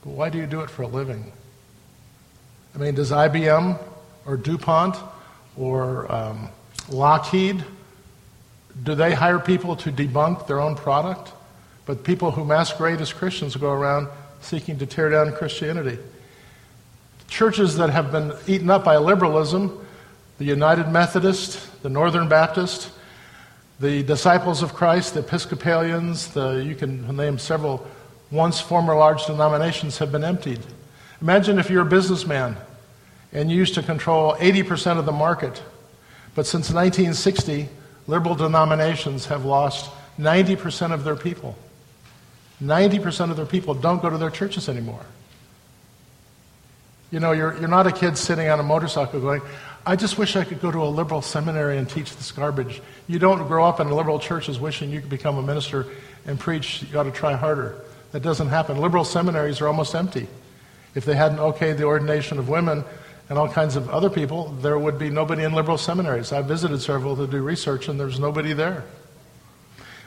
But 0.03 0.11
why 0.11 0.29
do 0.29 0.37
you 0.37 0.45
do 0.45 0.61
it 0.61 0.69
for 0.69 0.83
a 0.83 0.87
living? 0.87 1.31
I 2.75 2.77
mean, 2.77 2.93
does 2.93 3.09
IBM 3.09 3.79
or 4.27 4.37
DuPont 4.37 4.95
or 5.57 6.11
um, 6.11 6.49
Lockheed, 6.87 7.63
do 8.83 8.93
they 8.93 9.15
hire 9.15 9.39
people 9.39 9.75
to 9.77 9.91
debunk 9.91 10.45
their 10.45 10.61
own 10.61 10.75
product? 10.75 11.33
But 11.85 12.03
people 12.03 12.31
who 12.31 12.45
masquerade 12.45 13.01
as 13.01 13.11
Christians 13.11 13.55
go 13.55 13.71
around 13.71 14.07
seeking 14.41 14.77
to 14.79 14.85
tear 14.85 15.09
down 15.09 15.33
Christianity. 15.33 15.97
Churches 17.27 17.77
that 17.77 17.89
have 17.89 18.11
been 18.11 18.33
eaten 18.47 18.69
up 18.69 18.83
by 18.83 18.97
liberalism, 18.97 19.85
the 20.37 20.45
United 20.45 20.89
Methodist, 20.89 21.81
the 21.83 21.89
Northern 21.89 22.27
Baptist, 22.27 22.91
the 23.79 24.03
Disciples 24.03 24.61
of 24.61 24.73
Christ, 24.73 25.13
the 25.13 25.21
Episcopalians, 25.21 26.27
the, 26.33 26.63
you 26.65 26.75
can 26.75 27.15
name 27.15 27.39
several 27.39 27.87
once 28.29 28.59
former 28.59 28.95
large 28.95 29.25
denominations 29.25 29.97
have 29.97 30.11
been 30.11 30.23
emptied. 30.23 30.59
Imagine 31.21 31.59
if 31.59 31.69
you're 31.69 31.81
a 31.81 31.89
businessman 31.89 32.57
and 33.33 33.51
you 33.51 33.57
used 33.57 33.75
to 33.75 33.83
control 33.83 34.35
80% 34.35 34.97
of 34.97 35.05
the 35.05 35.11
market, 35.11 35.61
but 36.35 36.45
since 36.45 36.71
1960, 36.71 37.69
liberal 38.07 38.35
denominations 38.35 39.25
have 39.27 39.45
lost 39.45 39.89
90% 40.19 40.93
of 40.93 41.03
their 41.03 41.15
people. 41.15 41.57
90% 42.61 43.31
of 43.31 43.37
their 43.37 43.45
people 43.45 43.73
don't 43.73 44.01
go 44.01 44.09
to 44.09 44.17
their 44.17 44.29
churches 44.29 44.69
anymore. 44.69 45.05
You 47.09 47.19
know, 47.19 47.31
you're, 47.31 47.57
you're 47.59 47.67
not 47.67 47.87
a 47.87 47.91
kid 47.91 48.17
sitting 48.17 48.47
on 48.47 48.59
a 48.59 48.63
motorcycle 48.63 49.19
going, 49.19 49.41
I 49.85 49.95
just 49.95 50.17
wish 50.17 50.35
I 50.35 50.43
could 50.43 50.61
go 50.61 50.71
to 50.71 50.83
a 50.83 50.85
liberal 50.85 51.21
seminary 51.21 51.77
and 51.77 51.89
teach 51.89 52.15
this 52.15 52.31
garbage. 52.31 52.81
You 53.07 53.19
don't 53.19 53.47
grow 53.47 53.65
up 53.65 53.79
in 53.79 53.89
liberal 53.89 54.19
churches 54.19 54.59
wishing 54.59 54.91
you 54.91 55.01
could 55.01 55.09
become 55.09 55.37
a 55.37 55.41
minister 55.41 55.87
and 56.25 56.39
preach, 56.39 56.83
you 56.83 56.99
ought 56.99 57.03
to 57.03 57.11
try 57.11 57.33
harder. 57.33 57.75
That 58.11 58.21
doesn't 58.21 58.49
happen. 58.49 58.77
Liberal 58.77 59.03
seminaries 59.03 59.59
are 59.59 59.67
almost 59.67 59.95
empty. 59.95 60.27
If 60.93 61.05
they 61.05 61.15
hadn't 61.15 61.39
okayed 61.39 61.77
the 61.77 61.85
ordination 61.85 62.37
of 62.37 62.47
women 62.47 62.83
and 63.29 63.39
all 63.39 63.49
kinds 63.49 63.75
of 63.75 63.89
other 63.89 64.09
people, 64.09 64.49
there 64.61 64.77
would 64.77 64.99
be 64.99 65.09
nobody 65.09 65.43
in 65.43 65.53
liberal 65.53 65.77
seminaries. 65.77 66.31
I 66.31 66.41
visited 66.41 66.81
several 66.81 67.15
to 67.15 67.25
do 67.25 67.41
research, 67.41 67.87
and 67.87 67.99
there's 67.99 68.19
nobody 68.19 68.53
there. 68.53 68.83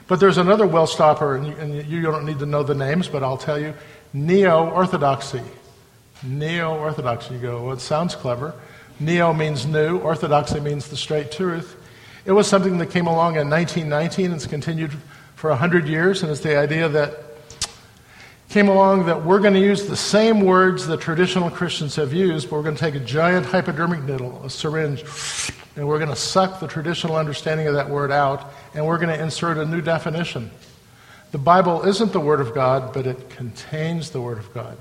But 0.07 0.21
there's 0.21 0.39
another 0.39 0.67
well 0.67 0.87
stopper, 0.87 1.37
and 1.37 1.47
you, 1.47 1.55
and 1.57 1.87
you 1.87 2.03
don't 2.03 2.27
need 2.27 2.39
to 2.41 2.47
know 2.47 2.63
the 2.63 2.75
names, 2.75 3.09
but 3.09 3.23
I'll 3.23 3.39
tell 3.39 3.59
you 3.59 3.75
Neo 4.13 4.71
Orthodoxy. 4.71 5.43
Neo 6.23 6.77
Orthodoxy. 6.79 7.35
You 7.35 7.41
go, 7.41 7.65
well, 7.65 7.73
it 7.75 7.81
sounds 7.81 8.15
clever. 8.15 8.55
Neo 9.01 9.33
means 9.33 9.67
new, 9.67 9.99
Orthodoxy 9.99 10.61
means 10.61 10.89
the 10.89 10.97
straight 10.97 11.33
truth. 11.33 11.77
It 12.25 12.33
was 12.33 12.47
something 12.47 12.79
that 12.79 12.91
came 12.91 13.07
along 13.07 13.37
in 13.37 13.51
1919 13.51 14.27
and 14.27 14.35
it's 14.35 14.47
continued 14.47 14.93
for 15.35 15.51
100 15.51 15.89
years, 15.89 16.23
and 16.23 16.31
it's 16.31 16.41
the 16.41 16.57
idea 16.57 16.89
that 16.89 17.34
came 18.55 18.69
along 18.69 19.05
that 19.07 19.25
we're 19.25 19.41
going 19.41 19.53
to 19.53 19.59
use 19.59 19.89
the 19.89 19.97
same 19.97 20.43
words 20.43 20.87
that 20.87 21.01
traditional 21.01 21.51
Christians 21.51 21.97
have 21.97 22.13
used, 22.13 22.49
but 22.49 22.55
we're 22.55 22.63
going 22.63 22.77
to 22.77 22.81
take 22.81 22.95
a 22.95 23.01
giant 23.01 23.45
hypodermic 23.45 24.05
needle, 24.05 24.41
a 24.45 24.49
syringe, 24.49 25.03
and 25.75 25.89
we're 25.89 25.99
going 25.99 26.09
to 26.09 26.15
suck 26.15 26.61
the 26.61 26.69
traditional 26.69 27.17
understanding 27.17 27.67
of 27.67 27.75
that 27.75 27.91
word 27.91 28.13
out, 28.13 28.55
and 28.73 28.87
we're 28.87 28.99
going 28.99 29.09
to 29.09 29.21
insert 29.21 29.59
a 29.59 29.65
new 29.65 29.81
definition. 29.81 30.53
The 31.33 31.39
Bible 31.39 31.83
isn't 31.83 32.13
the 32.13 32.21
Word 32.21 32.41
of 32.41 32.55
God, 32.55 32.95
but 32.95 33.09
it 33.09 33.29
contains 33.29 34.11
the 34.11 34.21
Word 34.21 34.39
of 34.39 34.55
God. 34.55 34.79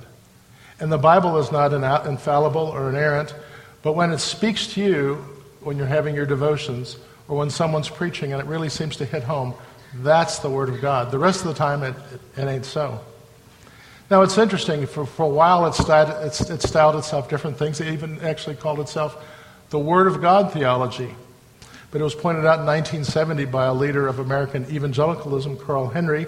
And 0.79 0.91
the 0.91 0.99
Bible 0.99 1.39
is 1.39 1.51
not 1.51 1.73
infallible 1.73 2.67
or 2.67 2.91
inerrant, 2.91 3.33
but 3.81 3.93
when 3.93 4.11
it 4.11 4.19
speaks 4.19 4.67
to 4.73 4.83
you 4.83 5.15
when 5.61 5.77
you're 5.77 5.87
having 5.87 6.13
your 6.13 6.27
devotions 6.27 6.97
or 7.27 7.39
when 7.39 7.49
someone's 7.49 7.89
preaching 7.89 8.33
and 8.33 8.39
it 8.39 8.45
really 8.45 8.69
seems 8.69 8.97
to 8.97 9.05
hit 9.05 9.23
home, 9.23 9.55
that's 9.95 10.37
the 10.37 10.49
Word 10.51 10.69
of 10.69 10.79
God. 10.79 11.09
The 11.09 11.17
rest 11.17 11.41
of 11.41 11.47
the 11.47 11.55
time, 11.55 11.81
it, 11.81 11.95
it, 12.13 12.39
it 12.39 12.47
ain't 12.47 12.65
so. 12.65 13.01
Now, 14.09 14.21
it's 14.21 14.37
interesting. 14.37 14.85
For, 14.85 15.05
for 15.05 15.23
a 15.23 15.29
while, 15.29 15.65
it 15.65 15.73
styled, 15.73 16.09
it 16.09 16.61
styled 16.61 16.95
itself 16.95 17.29
different 17.29 17.57
things. 17.57 17.79
It 17.79 17.87
even 17.87 18.19
actually 18.21 18.55
called 18.55 18.79
itself 18.79 19.23
the 19.69 19.79
Word 19.79 20.07
of 20.07 20.21
God 20.21 20.51
theology. 20.53 21.15
But 21.91 22.01
it 22.01 22.03
was 22.03 22.15
pointed 22.15 22.45
out 22.45 22.59
in 22.59 22.65
1970 22.65 23.45
by 23.45 23.65
a 23.65 23.73
leader 23.73 24.07
of 24.07 24.19
American 24.19 24.65
evangelicalism, 24.69 25.57
Carl 25.57 25.87
Henry. 25.87 26.27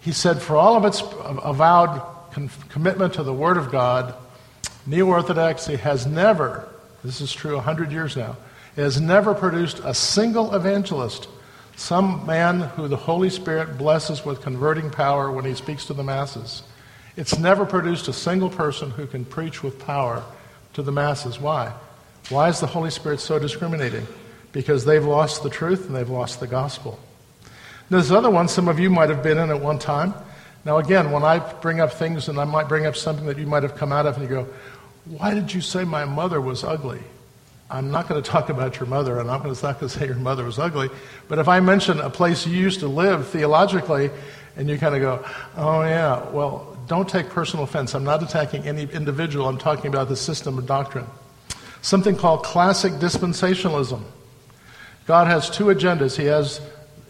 He 0.00 0.12
said, 0.12 0.40
for 0.40 0.56
all 0.56 0.76
of 0.76 0.84
its 0.84 1.02
avowed 1.42 2.02
commitment 2.68 3.14
to 3.14 3.22
the 3.22 3.32
Word 3.32 3.56
of 3.56 3.72
God, 3.72 4.14
Neo 4.86 5.06
Orthodoxy 5.06 5.76
has 5.76 6.06
never, 6.06 6.68
this 7.02 7.20
is 7.20 7.32
true 7.32 7.56
100 7.56 7.90
years 7.92 8.16
now, 8.16 8.36
has 8.76 9.00
never 9.00 9.34
produced 9.34 9.80
a 9.84 9.92
single 9.92 10.54
evangelist, 10.54 11.28
some 11.78 12.26
man 12.26 12.60
who 12.60 12.88
the 12.88 12.96
Holy 12.96 13.30
Spirit 13.30 13.78
blesses 13.78 14.24
with 14.24 14.42
converting 14.42 14.90
power 14.90 15.30
when 15.30 15.44
he 15.44 15.54
speaks 15.54 15.86
to 15.86 15.94
the 15.94 16.02
masses. 16.02 16.64
It's 17.16 17.38
never 17.38 17.64
produced 17.64 18.08
a 18.08 18.12
single 18.12 18.50
person 18.50 18.90
who 18.90 19.06
can 19.06 19.24
preach 19.24 19.62
with 19.62 19.78
power 19.78 20.24
to 20.74 20.82
the 20.82 20.90
masses. 20.90 21.40
Why? 21.40 21.72
Why 22.30 22.48
is 22.48 22.58
the 22.58 22.66
Holy 22.66 22.90
Spirit 22.90 23.20
so 23.20 23.38
discriminating? 23.38 24.06
Because 24.50 24.84
they've 24.84 25.04
lost 25.04 25.44
the 25.44 25.50
truth 25.50 25.86
and 25.86 25.94
they've 25.94 26.10
lost 26.10 26.40
the 26.40 26.48
gospel. 26.48 26.98
There's 27.90 28.10
other 28.10 28.28
one 28.28 28.48
some 28.48 28.66
of 28.66 28.80
you 28.80 28.90
might 28.90 29.08
have 29.08 29.22
been 29.22 29.38
in 29.38 29.50
at 29.50 29.60
one 29.60 29.78
time. 29.78 30.14
Now, 30.64 30.78
again, 30.78 31.12
when 31.12 31.22
I 31.22 31.38
bring 31.38 31.80
up 31.80 31.92
things 31.92 32.28
and 32.28 32.40
I 32.40 32.44
might 32.44 32.68
bring 32.68 32.86
up 32.86 32.96
something 32.96 33.26
that 33.26 33.38
you 33.38 33.46
might 33.46 33.62
have 33.62 33.76
come 33.76 33.92
out 33.92 34.04
of 34.04 34.16
and 34.16 34.24
you 34.24 34.28
go, 34.28 34.48
Why 35.04 35.32
did 35.32 35.54
you 35.54 35.60
say 35.60 35.84
my 35.84 36.04
mother 36.04 36.40
was 36.40 36.64
ugly? 36.64 37.00
I'm 37.70 37.90
not 37.90 38.08
going 38.08 38.22
to 38.22 38.30
talk 38.30 38.48
about 38.48 38.80
your 38.80 38.86
mother, 38.86 39.20
and 39.20 39.30
I'm 39.30 39.42
not 39.42 39.42
going 39.42 39.54
to 39.54 39.88
say 39.88 40.06
your 40.06 40.14
mother 40.16 40.44
was 40.44 40.58
ugly. 40.58 40.88
But 41.28 41.38
if 41.38 41.48
I 41.48 41.60
mention 41.60 42.00
a 42.00 42.08
place 42.08 42.46
you 42.46 42.56
used 42.56 42.80
to 42.80 42.88
live 42.88 43.28
theologically, 43.28 44.10
and 44.56 44.68
you 44.70 44.78
kind 44.78 44.94
of 44.94 45.00
go, 45.02 45.24
oh, 45.56 45.82
yeah, 45.82 46.30
well, 46.30 46.76
don't 46.86 47.08
take 47.08 47.28
personal 47.28 47.64
offense. 47.64 47.94
I'm 47.94 48.04
not 48.04 48.22
attacking 48.22 48.66
any 48.66 48.84
individual, 48.84 49.48
I'm 49.48 49.58
talking 49.58 49.88
about 49.88 50.08
the 50.08 50.16
system 50.16 50.56
of 50.56 50.66
doctrine. 50.66 51.06
Something 51.82 52.16
called 52.16 52.42
classic 52.42 52.94
dispensationalism. 52.94 54.02
God 55.06 55.26
has 55.26 55.50
two 55.50 55.66
agendas. 55.66 56.16
He 56.16 56.24
has 56.24 56.60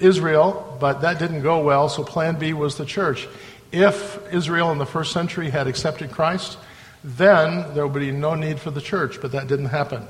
Israel, 0.00 0.76
but 0.80 1.00
that 1.02 1.18
didn't 1.18 1.42
go 1.42 1.60
well, 1.60 1.88
so 1.88 2.02
plan 2.02 2.38
B 2.38 2.52
was 2.52 2.76
the 2.76 2.84
church. 2.84 3.28
If 3.70 4.20
Israel 4.32 4.72
in 4.72 4.78
the 4.78 4.86
first 4.86 5.12
century 5.12 5.50
had 5.50 5.68
accepted 5.68 6.10
Christ, 6.10 6.58
then 7.04 7.74
there 7.74 7.86
would 7.86 7.98
be 7.98 8.10
no 8.10 8.34
need 8.34 8.58
for 8.58 8.72
the 8.72 8.80
church, 8.80 9.20
but 9.20 9.32
that 9.32 9.46
didn't 9.46 9.66
happen. 9.66 10.06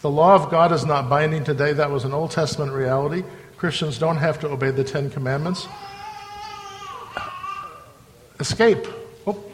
The 0.00 0.10
law 0.10 0.34
of 0.34 0.50
God 0.50 0.72
is 0.72 0.86
not 0.86 1.10
binding 1.10 1.44
today. 1.44 1.74
That 1.74 1.90
was 1.90 2.04
an 2.04 2.14
Old 2.14 2.30
Testament 2.30 2.72
reality. 2.72 3.22
Christians 3.58 3.98
don't 3.98 4.16
have 4.16 4.40
to 4.40 4.48
obey 4.48 4.70
the 4.70 4.82
Ten 4.82 5.10
Commandments. 5.10 5.68
Escape. 8.38 8.86
Oh. 9.26 9.44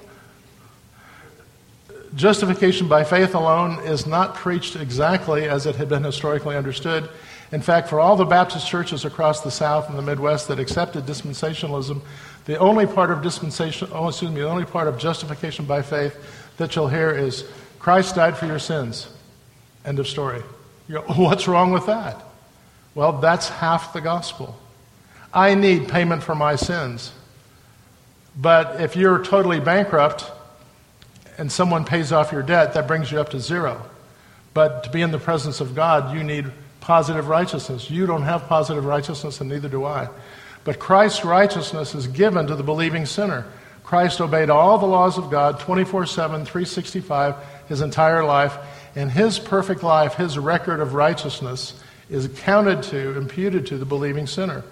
Justification 2.14 2.86
by 2.86 3.02
faith 3.02 3.34
alone 3.34 3.80
is 3.84 4.06
not 4.06 4.36
preached 4.36 4.76
exactly 4.76 5.48
as 5.48 5.66
it 5.66 5.74
had 5.74 5.88
been 5.88 6.04
historically 6.04 6.54
understood. 6.54 7.10
In 7.50 7.60
fact, 7.60 7.88
for 7.88 7.98
all 7.98 8.14
the 8.14 8.24
Baptist 8.24 8.68
churches 8.68 9.04
across 9.04 9.40
the 9.40 9.50
South 9.50 9.88
and 9.88 9.98
the 9.98 10.02
Midwest 10.02 10.46
that 10.46 10.60
accepted 10.60 11.06
dispensationalism, 11.06 12.00
the 12.44 12.56
only 12.58 12.86
part 12.86 13.10
of 13.10 13.20
dispensation, 13.20 13.88
oh, 13.90 14.08
excuse 14.08 14.30
me, 14.30 14.42
the 14.42 14.48
only 14.48 14.64
part 14.64 14.86
of 14.86 14.96
justification 14.96 15.64
by 15.64 15.82
faith 15.82 16.16
that 16.58 16.76
you'll 16.76 16.86
hear 16.86 17.10
is 17.10 17.44
Christ 17.80 18.14
died 18.14 18.36
for 18.36 18.46
your 18.46 18.60
sins. 18.60 19.08
End 19.87 19.99
of 19.99 20.09
story. 20.09 20.43
You 20.88 20.97
go, 20.97 21.00
what's 21.16 21.49
wrong 21.49 21.71
with 21.71 21.87
that? 21.87 22.23
Well, 22.95 23.12
that's 23.12 23.49
half 23.49 23.93
the 23.93 24.00
gospel. 24.00 24.59
I 25.33 25.55
need 25.55 25.88
payment 25.88 26.23
for 26.23 26.35
my 26.35 26.57
sins. 26.57 27.12
But 28.37 28.81
if 28.81 28.97
you're 28.97 29.23
totally 29.23 29.61
bankrupt 29.61 30.31
and 31.38 31.50
someone 31.50 31.85
pays 31.85 32.12
off 32.12 32.33
your 32.33 32.43
debt, 32.43 32.75
that 32.75 32.87
brings 32.87 33.11
you 33.11 33.21
up 33.21 33.31
to 33.31 33.40
zero. 33.40 33.83
But 34.55 34.85
to 34.85 34.90
be 34.90 35.02
in 35.02 35.11
the 35.11 35.19
presence 35.19 35.61
of 35.61 35.75
God, 35.75 36.14
you 36.14 36.25
need 36.25 36.47
positive 36.81 37.28
righteousness. 37.28 37.90
You 37.90 38.07
don't 38.07 38.23
have 38.23 38.47
positive 38.47 38.85
righteousness, 38.85 39.40
and 39.40 39.50
neither 39.50 39.69
do 39.69 39.85
I. 39.85 40.09
But 40.64 40.78
Christ's 40.78 41.25
righteousness 41.25 41.95
is 41.95 42.07
given 42.07 42.47
to 42.47 42.57
the 42.57 42.62
believing 42.62 43.07
sinner. 43.07 43.47
Christ 43.85 44.21
obeyed 44.21 44.50
all 44.50 44.78
the 44.78 44.87
laws 44.87 45.19
of 45.19 45.31
God 45.31 45.61
24 45.61 46.07
7, 46.07 46.45
365, 46.45 47.37
his 47.69 47.83
entire 47.83 48.25
life. 48.25 48.57
And 48.96 49.10
his 49.10 49.38
perfect 49.38 49.82
life, 49.82 50.14
his 50.14 50.38
record 50.38 50.80
of 50.80 50.94
righteousness, 50.94 51.80
is 52.08 52.28
counted 52.40 52.82
to, 52.84 53.16
imputed 53.16 53.66
to 53.66 53.78
the 53.78 53.84
believing 53.84 54.26
sinner. 54.26 54.64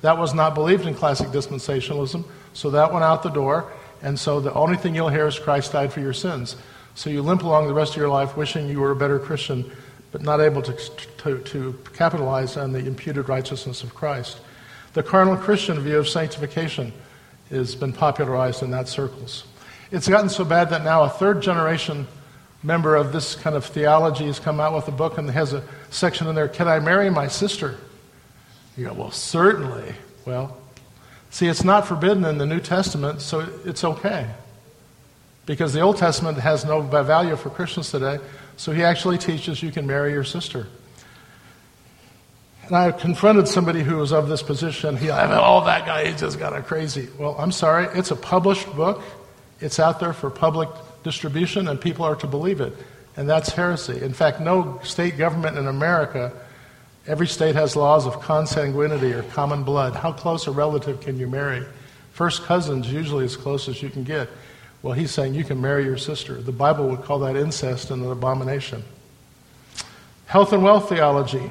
That 0.00 0.18
was 0.18 0.32
not 0.32 0.54
believed 0.54 0.86
in 0.86 0.94
classic 0.94 1.28
dispensationalism, 1.28 2.24
so 2.54 2.70
that 2.70 2.92
went 2.92 3.04
out 3.04 3.22
the 3.22 3.30
door. 3.30 3.70
And 4.00 4.18
so 4.18 4.40
the 4.40 4.54
only 4.54 4.76
thing 4.76 4.94
you'll 4.94 5.08
hear 5.08 5.26
is 5.26 5.38
Christ 5.38 5.72
died 5.72 5.92
for 5.92 6.00
your 6.00 6.12
sins. 6.12 6.56
So 6.94 7.10
you 7.10 7.20
limp 7.22 7.42
along 7.42 7.68
the 7.68 7.74
rest 7.74 7.92
of 7.92 7.98
your 7.98 8.08
life 8.08 8.36
wishing 8.36 8.68
you 8.68 8.80
were 8.80 8.90
a 8.90 8.96
better 8.96 9.18
Christian 9.18 9.70
but 10.10 10.22
not 10.22 10.40
able 10.40 10.62
to, 10.62 10.72
to, 11.18 11.38
to 11.38 11.78
capitalize 11.92 12.56
on 12.56 12.72
the 12.72 12.78
imputed 12.78 13.28
righteousness 13.28 13.82
of 13.82 13.94
Christ. 13.94 14.38
The 14.94 15.02
carnal 15.02 15.36
Christian 15.36 15.78
view 15.80 15.98
of 15.98 16.08
sanctification 16.08 16.92
has 17.50 17.74
been 17.74 17.92
popularized 17.92 18.62
in 18.62 18.70
that 18.70 18.88
circles. 18.88 19.44
It's 19.90 20.08
gotten 20.08 20.28
so 20.28 20.44
bad 20.44 20.70
that 20.70 20.84
now 20.84 21.02
a 21.02 21.08
third 21.08 21.42
generation 21.42 22.06
member 22.62 22.96
of 22.96 23.12
this 23.12 23.34
kind 23.34 23.54
of 23.56 23.64
theology 23.64 24.26
has 24.26 24.38
come 24.40 24.60
out 24.60 24.74
with 24.74 24.88
a 24.88 24.92
book 24.92 25.18
and 25.18 25.30
has 25.30 25.52
a 25.52 25.62
section 25.90 26.26
in 26.26 26.34
there, 26.34 26.48
Can 26.48 26.68
I 26.68 26.80
marry 26.80 27.10
my 27.10 27.28
sister? 27.28 27.76
You 28.76 28.86
go, 28.86 28.92
Well, 28.94 29.10
certainly. 29.10 29.94
Well, 30.26 30.56
see, 31.30 31.46
it's 31.46 31.64
not 31.64 31.86
forbidden 31.86 32.24
in 32.24 32.38
the 32.38 32.46
New 32.46 32.60
Testament, 32.60 33.20
so 33.20 33.46
it's 33.64 33.84
okay. 33.84 34.26
because 35.46 35.72
the 35.72 35.80
Old 35.80 35.96
Testament 35.96 36.38
has 36.38 36.64
no 36.64 36.80
value 36.82 37.34
for 37.36 37.48
Christians 37.50 37.90
today. 37.90 38.18
So 38.56 38.72
he 38.72 38.82
actually 38.82 39.18
teaches 39.18 39.62
you 39.62 39.70
can 39.70 39.86
marry 39.86 40.12
your 40.12 40.24
sister. 40.24 40.66
And 42.66 42.76
I 42.76 42.90
confronted 42.90 43.48
somebody 43.48 43.82
who 43.82 43.96
was 43.96 44.12
of 44.12 44.28
this 44.28 44.42
position. 44.42 44.96
He, 44.98 45.10
oh, 45.10 45.64
that 45.64 45.86
guy, 45.86 46.06
he 46.08 46.14
just 46.14 46.38
got 46.38 46.54
a 46.54 46.60
crazy. 46.60 47.08
Well, 47.18 47.34
I'm 47.38 47.52
sorry. 47.52 47.86
It's 47.94 48.10
a 48.10 48.16
published 48.16 48.70
book. 48.76 49.02
It's 49.60 49.78
out 49.78 50.00
there 50.00 50.12
for 50.12 50.28
public 50.28 50.68
distribution, 51.02 51.68
and 51.68 51.80
people 51.80 52.04
are 52.04 52.16
to 52.16 52.26
believe 52.26 52.60
it. 52.60 52.74
And 53.16 53.28
that's 53.28 53.50
heresy. 53.50 54.00
In 54.00 54.12
fact, 54.12 54.40
no 54.40 54.80
state 54.84 55.18
government 55.18 55.58
in 55.58 55.66
America, 55.66 56.32
every 57.06 57.26
state 57.26 57.54
has 57.54 57.74
laws 57.74 58.06
of 58.06 58.14
consanguinity 58.20 59.12
or 59.12 59.22
common 59.34 59.64
blood. 59.64 59.96
How 59.96 60.12
close 60.12 60.46
a 60.46 60.52
relative 60.52 61.00
can 61.00 61.18
you 61.18 61.26
marry? 61.26 61.66
First 62.12 62.44
cousins, 62.44 62.92
usually 62.92 63.24
as 63.24 63.36
close 63.36 63.68
as 63.68 63.82
you 63.82 63.90
can 63.90 64.04
get. 64.04 64.28
Well, 64.82 64.92
he's 64.92 65.10
saying 65.10 65.34
you 65.34 65.44
can 65.44 65.60
marry 65.60 65.84
your 65.84 65.98
sister. 65.98 66.34
The 66.34 66.52
Bible 66.52 66.88
would 66.88 67.02
call 67.02 67.18
that 67.20 67.36
incest 67.36 67.90
and 67.90 68.04
an 68.04 68.10
abomination. 68.10 68.84
Health 70.26 70.52
and 70.52 70.62
wealth 70.62 70.88
theology. 70.88 71.50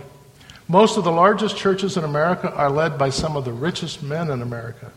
Most 0.70 0.98
of 0.98 1.04
the 1.04 1.12
largest 1.12 1.58
churches 1.58 1.98
in 1.98 2.04
America 2.04 2.54
are 2.54 2.70
led 2.70 2.98
by 2.98 3.10
some 3.10 3.36
of 3.36 3.46
the 3.46 3.54
richest 3.54 4.04
men 4.04 4.30
in 4.30 4.42
America 4.42 4.92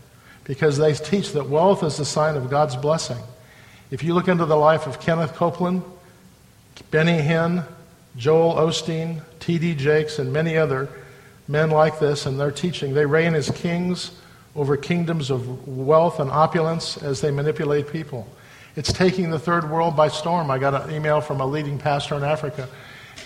because 0.45 0.79
they 0.79 0.95
teach 0.95 1.33
that 1.33 1.49
wealth 1.49 1.83
is 1.83 1.99
a 1.99 2.05
sign 2.05 2.37
of 2.37 2.51
God's 2.51 2.77
blessing. 2.77 3.19
If 3.91 4.05
you 4.05 4.15
look 4.15 4.29
into 4.29 4.45
the 4.45 4.57
life 4.57 4.87
of 4.87 5.01
Kenneth 5.01 5.35
Copeland, 5.35 5.83
Benny 6.93 7.19
Hinn, 7.19 7.65
Joel 8.17 8.55
Osteen, 8.55 9.21
T.D. 9.41 9.75
Jakes, 9.75 10.21
and 10.21 10.33
many 10.33 10.57
other 10.57 10.89
men 11.49 11.71
like 11.71 11.99
this 11.99 12.25
and 12.25 12.39
their 12.39 12.53
teaching, 12.53 12.95
they 12.95 13.05
reign 13.05 13.35
as 13.35 13.51
kings 13.51 14.13
over 14.55 14.77
kingdoms 14.77 15.29
of 15.29 15.67
wealth 15.67 16.21
and 16.21 16.31
opulence 16.31 16.97
as 16.99 17.21
they 17.21 17.33
manipulate 17.33 17.91
people. 17.91 18.29
It's 18.77 18.93
taking 18.93 19.31
the 19.31 19.41
third 19.41 19.69
world 19.69 19.97
by 19.97 20.07
storm. 20.07 20.53
I 20.53 20.59
got 20.59 20.89
an 20.89 20.95
email 20.95 21.21
from 21.21 21.41
a 21.41 21.47
leading 21.47 21.79
pastor 21.79 22.15
in 22.15 22.23
Africa 22.23 22.69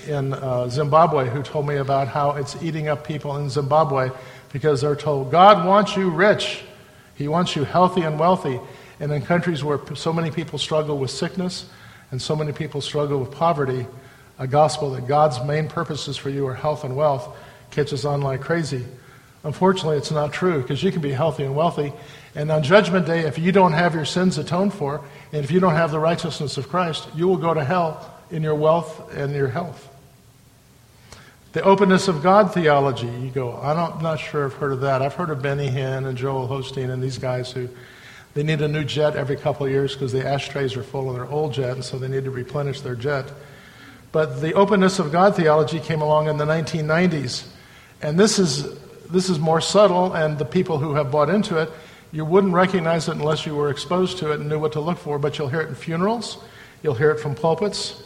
in 0.06 0.32
uh, 0.32 0.68
Zimbabwe 0.68 1.28
who 1.28 1.42
told 1.42 1.66
me 1.66 1.76
about 1.76 2.08
how 2.08 2.32
it's 2.32 2.62
eating 2.62 2.88
up 2.88 3.06
people 3.06 3.36
in 3.36 3.50
Zimbabwe 3.50 4.10
because 4.52 4.80
they're 4.80 4.96
told, 4.96 5.30
God 5.30 5.66
wants 5.66 5.94
you 5.94 6.08
rich. 6.08 6.62
He 7.16 7.28
wants 7.28 7.54
you 7.54 7.64
healthy 7.64 8.00
and 8.00 8.18
wealthy. 8.18 8.58
And 9.00 9.12
in 9.12 9.22
countries 9.22 9.64
where 9.64 9.80
so 9.94 10.12
many 10.12 10.30
people 10.30 10.58
struggle 10.58 10.98
with 10.98 11.10
sickness 11.10 11.66
and 12.10 12.20
so 12.20 12.36
many 12.36 12.52
people 12.52 12.80
struggle 12.80 13.18
with 13.18 13.32
poverty, 13.32 13.86
a 14.38 14.46
gospel 14.46 14.90
that 14.92 15.06
God's 15.06 15.42
main 15.44 15.68
purposes 15.68 16.16
for 16.16 16.30
you 16.30 16.46
are 16.46 16.54
health 16.54 16.84
and 16.84 16.96
wealth 16.96 17.36
catches 17.70 18.04
on 18.04 18.20
like 18.20 18.40
crazy. 18.40 18.84
Unfortunately, 19.42 19.96
it's 19.96 20.10
not 20.10 20.32
true 20.32 20.62
because 20.62 20.82
you 20.82 20.90
can 20.90 21.02
be 21.02 21.12
healthy 21.12 21.44
and 21.44 21.54
wealthy. 21.54 21.92
And 22.34 22.50
on 22.50 22.62
Judgment 22.62 23.06
Day, 23.06 23.20
if 23.20 23.38
you 23.38 23.52
don't 23.52 23.72
have 23.72 23.94
your 23.94 24.04
sins 24.04 24.38
atoned 24.38 24.72
for, 24.74 25.02
and 25.32 25.44
if 25.44 25.50
you 25.50 25.60
don't 25.60 25.74
have 25.74 25.90
the 25.90 25.98
righteousness 25.98 26.56
of 26.56 26.68
Christ, 26.68 27.06
you 27.14 27.28
will 27.28 27.36
go 27.36 27.52
to 27.52 27.62
hell 27.62 28.10
in 28.30 28.42
your 28.42 28.54
wealth 28.54 29.14
and 29.14 29.34
your 29.34 29.48
health. 29.48 29.88
The 31.52 31.62
openness 31.62 32.08
of 32.08 32.22
God 32.22 32.52
theology, 32.52 33.06
you 33.06 33.30
go, 33.30 33.56
I'm 33.56 34.02
not 34.02 34.18
sure 34.18 34.46
I've 34.46 34.54
heard 34.54 34.72
of 34.72 34.80
that. 34.80 35.02
I've 35.02 35.14
heard 35.14 35.30
of 35.30 35.40
Benny 35.40 35.68
Hinn 35.68 36.06
and 36.06 36.18
Joel 36.18 36.48
Osteen 36.48 36.90
and 36.90 37.00
these 37.00 37.18
guys 37.18 37.52
who 37.52 37.68
they 38.34 38.42
need 38.42 38.60
a 38.60 38.68
new 38.68 38.84
jet 38.84 39.16
every 39.16 39.36
couple 39.36 39.66
of 39.66 39.72
years 39.72 39.94
because 39.94 40.12
the 40.12 40.26
ashtrays 40.26 40.76
are 40.76 40.82
full 40.82 41.08
of 41.08 41.16
their 41.16 41.26
old 41.26 41.54
jet, 41.54 41.72
and 41.72 41.84
so 41.84 41.98
they 41.98 42.08
need 42.08 42.24
to 42.24 42.30
replenish 42.30 42.80
their 42.80 42.94
jet. 42.94 43.30
But 44.12 44.40
the 44.40 44.54
openness 44.54 44.98
of 44.98 45.10
God 45.10 45.36
theology 45.36 45.80
came 45.80 46.02
along 46.02 46.28
in 46.28 46.36
the 46.36 46.44
1990s. 46.44 47.46
And 48.02 48.18
this 48.18 48.38
is, 48.38 48.78
this 49.08 49.28
is 49.28 49.38
more 49.38 49.60
subtle, 49.60 50.12
and 50.12 50.38
the 50.38 50.44
people 50.44 50.78
who 50.78 50.94
have 50.94 51.10
bought 51.10 51.30
into 51.30 51.58
it, 51.58 51.70
you 52.12 52.24
wouldn't 52.24 52.52
recognize 52.52 53.08
it 53.08 53.12
unless 53.12 53.46
you 53.46 53.54
were 53.54 53.70
exposed 53.70 54.18
to 54.18 54.32
it 54.32 54.40
and 54.40 54.48
knew 54.48 54.58
what 54.58 54.72
to 54.72 54.80
look 54.80 54.98
for, 54.98 55.18
but 55.18 55.38
you'll 55.38 55.48
hear 55.48 55.60
it 55.60 55.68
in 55.68 55.74
funerals, 55.74 56.38
you'll 56.82 56.94
hear 56.94 57.10
it 57.10 57.18
from 57.18 57.34
pulpits, 57.34 58.04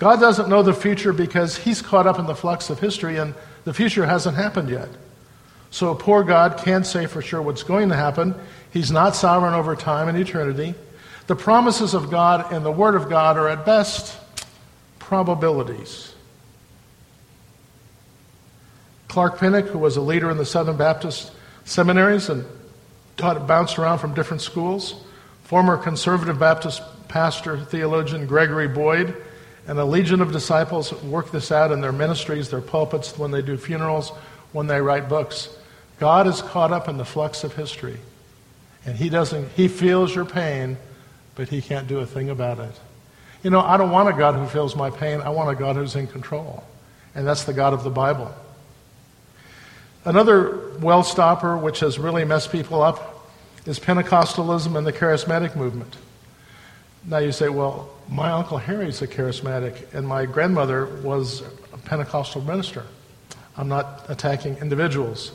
God 0.00 0.18
doesn't 0.18 0.48
know 0.48 0.62
the 0.62 0.72
future 0.72 1.12
because 1.12 1.58
he's 1.58 1.82
caught 1.82 2.06
up 2.06 2.18
in 2.18 2.24
the 2.24 2.34
flux 2.34 2.70
of 2.70 2.80
history 2.80 3.18
and 3.18 3.34
the 3.64 3.74
future 3.74 4.06
hasn't 4.06 4.34
happened 4.34 4.70
yet. 4.70 4.88
So 5.70 5.90
a 5.90 5.94
poor 5.94 6.24
God 6.24 6.56
can't 6.56 6.86
say 6.86 7.04
for 7.04 7.20
sure 7.20 7.42
what's 7.42 7.62
going 7.62 7.90
to 7.90 7.94
happen. 7.94 8.34
He's 8.72 8.90
not 8.90 9.16
sovereign 9.16 9.54
over 9.54 9.74
time 9.76 10.08
and 10.08 10.16
eternity. 10.16 10.74
The 11.26 11.36
promises 11.36 11.94
of 11.94 12.10
God 12.10 12.52
and 12.52 12.64
the 12.64 12.70
Word 12.70 12.94
of 12.94 13.08
God 13.08 13.36
are 13.36 13.48
at 13.48 13.64
best 13.64 14.16
probabilities. 14.98 16.14
Clark 19.08 19.38
Pinnock, 19.38 19.66
who 19.66 19.78
was 19.78 19.96
a 19.96 20.00
leader 20.00 20.30
in 20.30 20.36
the 20.36 20.46
Southern 20.46 20.76
Baptist 20.76 21.32
seminaries 21.64 22.28
and 22.28 22.44
taught, 23.16 23.46
bounced 23.46 23.78
around 23.78 23.98
from 23.98 24.14
different 24.14 24.40
schools, 24.40 24.94
former 25.42 25.76
conservative 25.76 26.38
Baptist 26.38 26.80
pastor, 27.08 27.58
theologian 27.58 28.26
Gregory 28.26 28.68
Boyd, 28.68 29.16
and 29.66 29.78
a 29.78 29.84
legion 29.84 30.20
of 30.20 30.32
disciples 30.32 30.92
work 31.02 31.32
this 31.32 31.50
out 31.50 31.72
in 31.72 31.80
their 31.80 31.92
ministries, 31.92 32.50
their 32.50 32.60
pulpits, 32.60 33.18
when 33.18 33.32
they 33.32 33.42
do 33.42 33.56
funerals, 33.56 34.10
when 34.52 34.68
they 34.68 34.80
write 34.80 35.08
books. 35.08 35.48
God 35.98 36.26
is 36.26 36.40
caught 36.40 36.72
up 36.72 36.88
in 36.88 36.96
the 36.96 37.04
flux 37.04 37.44
of 37.44 37.54
history. 37.54 37.98
And 38.86 38.96
he 38.96 39.08
doesn't 39.08 39.50
he 39.52 39.68
feels 39.68 40.14
your 40.14 40.24
pain, 40.24 40.76
but 41.34 41.48
he 41.48 41.60
can't 41.60 41.86
do 41.86 41.98
a 41.98 42.06
thing 42.06 42.30
about 42.30 42.58
it. 42.58 42.74
You 43.42 43.50
know, 43.50 43.60
I 43.60 43.76
don't 43.76 43.90
want 43.90 44.08
a 44.08 44.12
God 44.12 44.34
who 44.34 44.46
feels 44.46 44.76
my 44.76 44.90
pain. 44.90 45.20
I 45.20 45.30
want 45.30 45.50
a 45.50 45.54
God 45.54 45.76
who's 45.76 45.96
in 45.96 46.06
control. 46.06 46.64
And 47.14 47.26
that's 47.26 47.44
the 47.44 47.52
God 47.52 47.72
of 47.72 47.84
the 47.84 47.90
Bible. 47.90 48.34
Another 50.04 50.72
well 50.78 51.02
stopper 51.02 51.56
which 51.56 51.80
has 51.80 51.98
really 51.98 52.24
messed 52.24 52.52
people 52.52 52.82
up 52.82 53.30
is 53.66 53.78
Pentecostalism 53.78 54.76
and 54.76 54.86
the 54.86 54.92
charismatic 54.92 55.56
movement. 55.56 55.96
Now 57.04 57.18
you 57.18 57.32
say, 57.32 57.48
well, 57.48 57.90
my 58.08 58.30
Uncle 58.30 58.58
Harry's 58.58 59.00
a 59.02 59.06
charismatic, 59.06 59.94
and 59.94 60.06
my 60.06 60.26
grandmother 60.26 60.86
was 61.02 61.42
a 61.72 61.78
Pentecostal 61.78 62.42
minister. 62.42 62.84
I'm 63.56 63.68
not 63.68 64.04
attacking 64.08 64.58
individuals. 64.58 65.32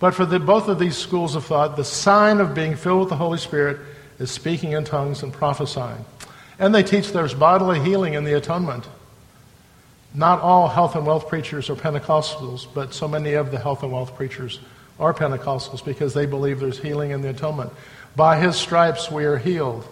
But 0.00 0.14
for 0.14 0.24
the, 0.24 0.38
both 0.38 0.68
of 0.68 0.78
these 0.78 0.96
schools 0.96 1.34
of 1.34 1.44
thought, 1.44 1.76
the 1.76 1.84
sign 1.84 2.40
of 2.40 2.54
being 2.54 2.76
filled 2.76 3.00
with 3.00 3.08
the 3.08 3.16
Holy 3.16 3.38
Spirit 3.38 3.78
is 4.18 4.30
speaking 4.30 4.72
in 4.72 4.84
tongues 4.84 5.22
and 5.22 5.32
prophesying. 5.32 6.04
And 6.58 6.74
they 6.74 6.82
teach 6.82 7.12
there's 7.12 7.34
bodily 7.34 7.80
healing 7.80 8.14
in 8.14 8.24
the 8.24 8.36
atonement. 8.36 8.86
Not 10.14 10.40
all 10.40 10.68
health 10.68 10.96
and 10.96 11.06
wealth 11.06 11.28
preachers 11.28 11.68
are 11.70 11.74
Pentecostals, 11.74 12.66
but 12.72 12.94
so 12.94 13.06
many 13.06 13.34
of 13.34 13.50
the 13.50 13.58
health 13.58 13.82
and 13.82 13.92
wealth 13.92 14.16
preachers 14.16 14.60
are 14.98 15.14
Pentecostals 15.14 15.84
because 15.84 16.14
they 16.14 16.26
believe 16.26 16.60
there's 16.60 16.78
healing 16.78 17.10
in 17.10 17.20
the 17.20 17.30
atonement. 17.30 17.72
By 18.16 18.38
his 18.38 18.56
stripes 18.56 19.10
we 19.10 19.24
are 19.24 19.36
healed. 19.36 19.86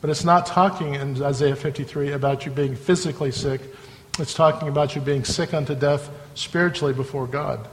But 0.00 0.10
it's 0.10 0.24
not 0.24 0.46
talking 0.46 0.94
in 0.94 1.22
Isaiah 1.22 1.56
53 1.56 2.12
about 2.12 2.46
you 2.46 2.52
being 2.52 2.76
physically 2.76 3.32
sick. 3.32 3.60
It's 4.18 4.34
talking 4.34 4.68
about 4.68 4.94
you 4.94 5.00
being 5.00 5.24
sick 5.24 5.52
unto 5.52 5.74
death 5.74 6.10
spiritually 6.34 6.94
before 6.94 7.26
God. 7.26 7.66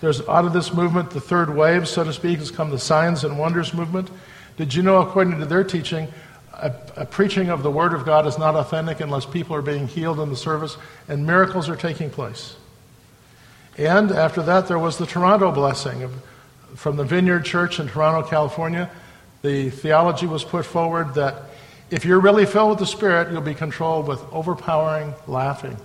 There's 0.00 0.20
out 0.28 0.44
of 0.44 0.52
this 0.52 0.72
movement, 0.72 1.10
the 1.10 1.20
third 1.20 1.54
wave, 1.54 1.88
so 1.88 2.04
to 2.04 2.12
speak, 2.12 2.38
has 2.38 2.50
come 2.50 2.70
the 2.70 2.78
signs 2.78 3.24
and 3.24 3.38
wonders 3.38 3.74
movement. 3.74 4.10
Did 4.56 4.74
you 4.74 4.82
know, 4.82 5.00
according 5.00 5.38
to 5.40 5.46
their 5.46 5.64
teaching, 5.64 6.08
a, 6.52 6.72
a, 6.96 7.04
preaching 7.04 7.50
of 7.50 7.62
the 7.62 7.70
Word 7.70 7.94
of 7.94 8.04
God 8.04 8.26
is 8.26 8.38
not 8.38 8.54
authentic 8.54 9.00
unless 9.00 9.24
people 9.26 9.54
are 9.54 9.62
being 9.62 9.86
healed 9.86 10.18
in 10.20 10.28
the 10.28 10.36
service 10.36 10.76
and 11.08 11.26
miracles 11.26 11.68
are 11.68 11.76
taking 11.76 12.10
place? 12.10 12.56
And 13.76 14.10
after 14.10 14.42
that, 14.42 14.66
there 14.66 14.78
was 14.78 14.98
the 14.98 15.06
Toronto 15.06 15.52
blessing 15.52 16.02
of, 16.02 16.12
from 16.74 16.96
the 16.96 17.04
Vineyard 17.04 17.44
Church 17.44 17.78
in 17.78 17.88
Toronto, 17.88 18.28
California 18.28 18.90
the 19.42 19.70
theology 19.70 20.26
was 20.26 20.44
put 20.44 20.66
forward 20.66 21.14
that 21.14 21.42
if 21.90 22.04
you're 22.04 22.20
really 22.20 22.44
filled 22.44 22.70
with 22.70 22.78
the 22.80 22.86
Spirit, 22.86 23.32
you'll 23.32 23.40
be 23.40 23.54
controlled 23.54 24.08
with 24.08 24.20
overpowering 24.32 25.14
laughing. 25.26 25.76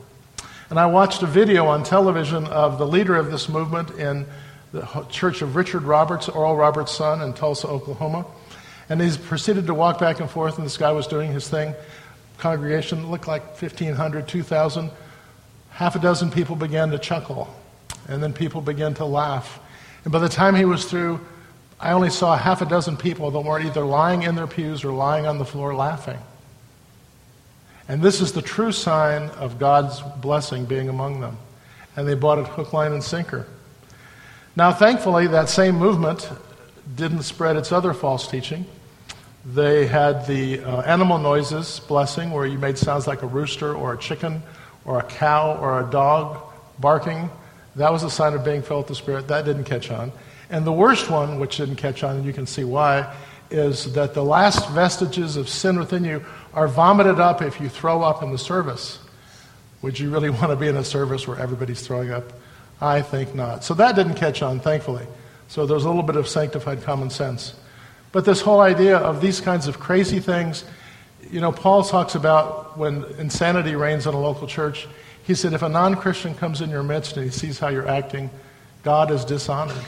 And 0.73 0.79
I 0.79 0.88
watched 0.88 1.21
a 1.21 1.27
video 1.27 1.67
on 1.67 1.83
television 1.83 2.47
of 2.47 2.79
the 2.79 2.88
leader 2.88 3.15
of 3.15 3.29
this 3.29 3.47
movement 3.47 3.91
in 3.91 4.25
the 4.71 4.81
church 5.07 5.43
of 5.43 5.55
Richard 5.55 5.83
Roberts, 5.83 6.27
Oral 6.29 6.55
Roberts' 6.55 6.93
son, 6.93 7.21
in 7.21 7.33
Tulsa, 7.33 7.67
Oklahoma. 7.67 8.25
And 8.89 8.99
he's 8.99 9.15
proceeded 9.15 9.67
to 9.67 9.75
walk 9.75 9.99
back 9.99 10.19
and 10.19 10.27
forth, 10.27 10.57
and 10.57 10.65
this 10.65 10.77
guy 10.77 10.91
was 10.91 11.05
doing 11.05 11.31
his 11.31 11.47
thing. 11.47 11.75
Congregation 12.39 13.12
looked 13.12 13.27
like 13.27 13.43
1,500, 13.49 14.27
2,000. 14.27 14.89
Half 15.69 15.95
a 15.95 15.99
dozen 15.99 16.31
people 16.31 16.55
began 16.55 16.89
to 16.89 16.97
chuckle, 16.97 17.55
and 18.07 18.23
then 18.23 18.33
people 18.33 18.59
began 18.59 18.95
to 18.95 19.05
laugh. 19.05 19.59
And 20.05 20.12
by 20.12 20.17
the 20.17 20.27
time 20.27 20.55
he 20.55 20.65
was 20.65 20.86
through, 20.86 21.19
I 21.79 21.91
only 21.91 22.09
saw 22.09 22.36
half 22.36 22.63
a 22.63 22.65
dozen 22.65 22.97
people 22.97 23.29
that 23.29 23.41
weren't 23.41 23.65
either 23.65 23.86
lying 23.86 24.23
in 24.23 24.33
their 24.33 24.47
pews 24.47 24.83
or 24.83 24.91
lying 24.91 25.27
on 25.27 25.38
the 25.38 25.45
floor 25.45 25.75
laughing. 25.75 26.17
And 27.88 28.02
this 28.02 28.22
is 28.22 28.32
the 28.32 28.41
true 28.41 28.72
sign 28.72 29.30
of 29.32 29.60
God's 29.60 30.02
blessing 30.22 30.65
being 30.65 30.89
among 30.89 31.19
them. 31.19 31.38
And 31.96 32.08
they 32.08 32.15
bought 32.15 32.39
it 32.39 32.48
hook, 32.48 32.74
line, 32.74 32.93
and 32.93 33.04
sinker. 33.04 33.46
Now, 34.56 34.72
thankfully, 34.72 35.28
that 35.28 35.50
same 35.50 35.76
movement 35.76 36.30
didn't 36.96 37.24
spread 37.24 37.56
its 37.56 37.72
other 37.72 37.93
false 37.93 38.28
teaching. 38.28 38.65
They 39.46 39.88
had 39.88 40.26
the 40.26 40.60
uh, 40.60 40.82
animal 40.82 41.17
noises 41.17 41.82
blessing, 41.82 42.32
where 42.32 42.46
you 42.46 42.58
made 42.58 42.78
sounds 42.78 43.08
like 43.08 43.22
a 43.24 43.28
rooster 43.28 43.74
or 43.74 43.93
a 43.93 43.98
chicken 43.98 44.41
or 44.86 45.00
a 45.00 45.04
cow 45.04 45.58
or 45.58 45.86
a 45.86 45.89
dog 45.89 46.41
barking. 46.80 47.30
That 47.76 47.91
was 47.91 48.04
a 48.04 48.10
sign 48.10 48.34
of 48.34 48.46
being 48.46 48.62
filled 48.62 48.84
with 48.84 48.88
the 48.89 48.96
Spirit. 48.96 49.28
That 49.28 49.43
didn't 49.43 49.65
catch 49.65 49.91
on. 49.91 50.12
And 50.50 50.65
the 50.65 50.72
worst 50.72 51.10
one, 51.10 51.39
which 51.39 51.58
didn't 51.58 51.76
catch 51.78 52.04
on, 52.04 52.17
and 52.17 52.26
you 52.26 52.32
can 52.34 52.46
see 52.46 52.63
why, 52.63 53.13
is 53.50 53.93
that 53.93 54.13
the 54.13 54.24
last 54.24 54.69
vestiges 54.69 55.36
of 55.36 55.50
sin 55.50 55.78
within 55.78 56.04
you 56.04 56.24
are 56.53 56.67
vomited 56.67 57.19
up 57.19 57.41
if 57.41 57.59
you 57.59 57.69
throw 57.69 58.01
up 58.01 58.23
in 58.23 58.31
the 58.31 58.37
service. 58.37 58.99
Would 59.81 59.99
you 59.99 60.09
really 60.09 60.29
want 60.31 60.49
to 60.49 60.55
be 60.55 60.67
in 60.67 60.77
a 60.77 60.83
service 60.83 61.27
where 61.27 61.39
everybody's 61.39 61.85
throwing 61.85 62.11
up? 62.11 62.33
I 62.81 63.01
think 63.01 63.33
not. 63.33 63.63
So 63.63 63.73
that 63.75 63.95
didn't 63.95 64.15
catch 64.15 64.41
on, 64.41 64.59
thankfully. 64.59 65.05
So 65.47 65.65
there's 65.65 65.85
a 65.85 65.87
little 65.87 66.03
bit 66.03 66.15
of 66.15 66.27
sanctified 66.27 66.83
common 66.83 67.09
sense. 67.09 67.53
But 68.11 68.25
this 68.25 68.41
whole 68.41 68.59
idea 68.59 68.97
of 68.97 69.21
these 69.21 69.41
kinds 69.41 69.67
of 69.67 69.79
crazy 69.79 70.19
things, 70.19 70.65
you 71.31 71.41
know, 71.41 71.51
Paul 71.51 71.83
talks 71.83 72.15
about 72.15 72.77
when 72.77 73.05
insanity 73.17 73.75
reigns 73.75 74.05
in 74.05 74.13
a 74.13 74.19
local 74.19 74.47
church. 74.47 74.87
He 75.23 75.35
said, 75.35 75.53
if 75.53 75.61
a 75.61 75.69
non 75.69 75.95
Christian 75.95 76.35
comes 76.35 76.61
in 76.61 76.69
your 76.69 76.83
midst 76.83 77.17
and 77.17 77.25
he 77.25 77.31
sees 77.31 77.57
how 77.57 77.69
you're 77.69 77.87
acting, 77.87 78.29
God 78.83 79.11
is 79.11 79.23
dishonored. 79.23 79.83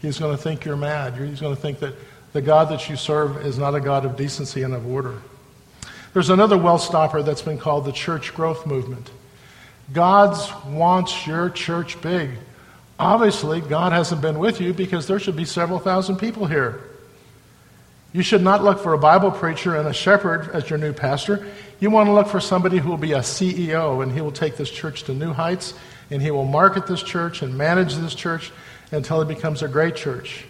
He's 0.00 0.18
going 0.18 0.36
to 0.36 0.42
think 0.42 0.64
you're 0.64 0.76
mad. 0.76 1.14
He's 1.16 1.40
going 1.40 1.54
to 1.54 1.60
think 1.60 1.78
that 1.80 1.94
the 2.32 2.42
God 2.42 2.68
that 2.68 2.88
you 2.88 2.96
serve 2.96 3.44
is 3.44 3.58
not 3.58 3.74
a 3.74 3.80
God 3.80 4.04
of 4.04 4.16
decency 4.16 4.62
and 4.62 4.74
of 4.74 4.86
order. 4.86 5.20
There's 6.12 6.30
another 6.30 6.58
well 6.58 6.78
stopper 6.78 7.22
that's 7.22 7.42
been 7.42 7.58
called 7.58 7.84
the 7.84 7.92
church 7.92 8.34
growth 8.34 8.66
movement. 8.66 9.10
God 9.92 10.36
wants 10.66 11.26
your 11.26 11.50
church 11.50 12.00
big. 12.00 12.30
Obviously, 12.98 13.60
God 13.60 13.92
hasn't 13.92 14.20
been 14.20 14.38
with 14.38 14.60
you 14.60 14.72
because 14.72 15.06
there 15.06 15.18
should 15.18 15.36
be 15.36 15.44
several 15.44 15.78
thousand 15.78 16.16
people 16.16 16.46
here. 16.46 16.82
You 18.12 18.22
should 18.22 18.42
not 18.42 18.62
look 18.62 18.78
for 18.78 18.92
a 18.92 18.98
Bible 18.98 19.30
preacher 19.30 19.74
and 19.74 19.88
a 19.88 19.92
shepherd 19.92 20.50
as 20.52 20.68
your 20.68 20.78
new 20.78 20.92
pastor. 20.92 21.46
You 21.80 21.90
want 21.90 22.08
to 22.08 22.12
look 22.12 22.28
for 22.28 22.40
somebody 22.40 22.78
who 22.78 22.90
will 22.90 22.98
be 22.98 23.12
a 23.12 23.20
CEO 23.20 24.02
and 24.02 24.12
he 24.12 24.20
will 24.20 24.32
take 24.32 24.56
this 24.56 24.70
church 24.70 25.04
to 25.04 25.14
new 25.14 25.32
heights 25.32 25.74
and 26.10 26.20
he 26.20 26.30
will 26.30 26.44
market 26.44 26.86
this 26.86 27.02
church 27.02 27.40
and 27.40 27.56
manage 27.56 27.94
this 27.96 28.14
church 28.14 28.52
until 28.90 29.22
it 29.22 29.28
becomes 29.28 29.62
a 29.62 29.68
great 29.68 29.96
church. 29.96 30.44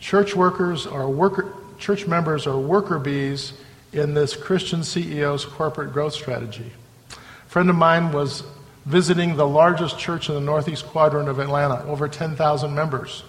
Church 0.00 0.34
workers 0.34 0.86
are 0.86 1.08
worker, 1.08 1.52
church 1.78 2.06
members 2.06 2.46
are 2.46 2.58
worker 2.58 2.98
bees 2.98 3.52
in 3.96 4.14
this 4.14 4.36
Christian 4.36 4.80
CEO's 4.80 5.44
corporate 5.44 5.92
growth 5.92 6.12
strategy. 6.12 6.70
A 7.10 7.48
friend 7.48 7.70
of 7.70 7.76
mine 7.76 8.12
was 8.12 8.42
visiting 8.84 9.36
the 9.36 9.46
largest 9.46 9.98
church 9.98 10.28
in 10.28 10.34
the 10.34 10.40
northeast 10.40 10.86
quadrant 10.86 11.28
of 11.28 11.38
Atlanta, 11.38 11.84
over 11.86 12.08
10,000 12.08 12.74
members. 12.74 13.24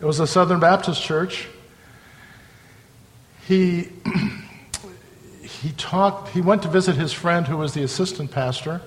It 0.00 0.04
was 0.04 0.20
a 0.20 0.26
Southern 0.26 0.60
Baptist 0.60 1.02
church. 1.02 1.48
He, 3.46 3.88
he 5.42 5.72
talked, 5.76 6.28
he 6.28 6.40
went 6.40 6.62
to 6.62 6.68
visit 6.68 6.96
his 6.96 7.12
friend 7.12 7.46
who 7.46 7.56
was 7.56 7.74
the 7.74 7.82
assistant 7.82 8.30
pastor, 8.30 8.80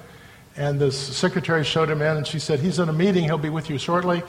and 0.55 0.79
the 0.79 0.91
secretary 0.91 1.63
showed 1.63 1.89
him 1.89 2.01
in, 2.01 2.17
and 2.17 2.25
she 2.25 2.39
said, 2.39 2.59
He's 2.59 2.79
in 2.79 2.89
a 2.89 2.93
meeting, 2.93 3.25
he'll 3.25 3.37
be 3.37 3.49
with 3.49 3.69
you 3.69 3.77
shortly. 3.77 4.23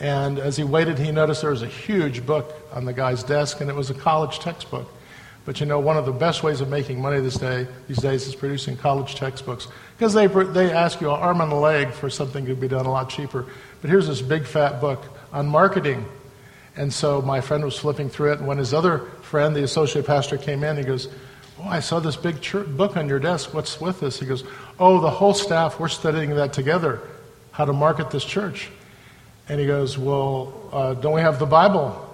And 0.00 0.38
as 0.38 0.56
he 0.56 0.64
waited, 0.64 0.98
he 0.98 1.12
noticed 1.12 1.42
there 1.42 1.50
was 1.50 1.62
a 1.62 1.68
huge 1.68 2.24
book 2.26 2.52
on 2.72 2.84
the 2.84 2.92
guy's 2.92 3.22
desk, 3.22 3.60
and 3.60 3.68
it 3.68 3.76
was 3.76 3.90
a 3.90 3.94
college 3.94 4.38
textbook. 4.38 4.90
But 5.44 5.58
you 5.58 5.66
know, 5.66 5.80
one 5.80 5.96
of 5.96 6.06
the 6.06 6.12
best 6.12 6.42
ways 6.42 6.60
of 6.60 6.68
making 6.68 7.00
money 7.00 7.20
this 7.20 7.34
day, 7.34 7.66
these 7.88 7.98
days 7.98 8.26
is 8.28 8.34
producing 8.34 8.76
college 8.76 9.16
textbooks. 9.16 9.66
Because 9.96 10.14
they, 10.14 10.26
they 10.28 10.72
ask 10.72 11.00
you 11.00 11.10
an 11.10 11.18
arm 11.18 11.40
and 11.40 11.50
a 11.52 11.56
leg 11.56 11.92
for 11.92 12.08
something 12.08 12.46
could 12.46 12.60
be 12.60 12.68
done 12.68 12.86
a 12.86 12.90
lot 12.90 13.08
cheaper. 13.08 13.46
But 13.80 13.90
here's 13.90 14.06
this 14.06 14.22
big 14.22 14.46
fat 14.46 14.80
book 14.80 15.02
on 15.32 15.48
marketing. 15.48 16.04
And 16.76 16.92
so 16.92 17.20
my 17.20 17.40
friend 17.40 17.64
was 17.64 17.78
flipping 17.78 18.08
through 18.08 18.32
it, 18.32 18.38
and 18.38 18.46
when 18.46 18.58
his 18.58 18.72
other 18.72 18.98
friend, 19.22 19.54
the 19.54 19.62
associate 19.62 20.06
pastor, 20.06 20.38
came 20.38 20.64
in, 20.64 20.76
he 20.76 20.84
goes, 20.84 21.08
Oh, 21.58 21.68
I 21.68 21.80
saw 21.80 22.00
this 22.00 22.16
big 22.16 22.40
book 22.76 22.96
on 22.96 23.08
your 23.08 23.18
desk. 23.18 23.52
What's 23.52 23.80
with 23.80 24.00
this? 24.00 24.18
He 24.18 24.26
goes, 24.26 24.42
Oh, 24.78 25.00
the 25.00 25.10
whole 25.10 25.34
staff, 25.34 25.78
we're 25.78 25.88
studying 25.88 26.34
that 26.36 26.52
together, 26.52 27.00
how 27.50 27.64
to 27.64 27.72
market 27.72 28.10
this 28.10 28.24
church. 28.24 28.70
And 29.48 29.60
he 29.60 29.66
goes, 29.66 29.98
Well, 29.98 30.70
uh, 30.72 30.94
don't 30.94 31.12
we 31.12 31.20
have 31.20 31.38
the 31.38 31.46
Bible? 31.46 32.08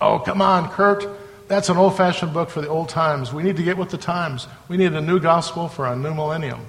Oh, 0.00 0.18
come 0.18 0.42
on, 0.42 0.70
Kurt. 0.70 1.06
That's 1.48 1.70
an 1.70 1.78
old 1.78 1.96
fashioned 1.96 2.34
book 2.34 2.50
for 2.50 2.60
the 2.60 2.68
old 2.68 2.90
times. 2.90 3.32
We 3.32 3.42
need 3.42 3.56
to 3.56 3.62
get 3.62 3.78
with 3.78 3.88
the 3.88 3.98
times. 3.98 4.46
We 4.68 4.76
need 4.76 4.92
a 4.92 5.00
new 5.00 5.18
gospel 5.18 5.68
for 5.68 5.86
a 5.86 5.96
new 5.96 6.14
millennium. 6.14 6.60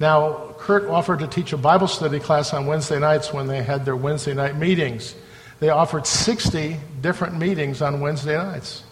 Now, 0.00 0.54
Kurt 0.58 0.86
offered 0.86 1.20
to 1.20 1.28
teach 1.28 1.52
a 1.52 1.56
Bible 1.56 1.86
study 1.86 2.18
class 2.18 2.52
on 2.52 2.66
Wednesday 2.66 2.98
nights 2.98 3.32
when 3.32 3.46
they 3.46 3.62
had 3.62 3.84
their 3.84 3.94
Wednesday 3.94 4.34
night 4.34 4.56
meetings. 4.56 5.14
They 5.60 5.68
offered 5.68 6.08
60 6.08 6.76
different 7.00 7.38
meetings 7.38 7.80
on 7.80 8.00
Wednesday 8.00 8.36
nights 8.36 8.82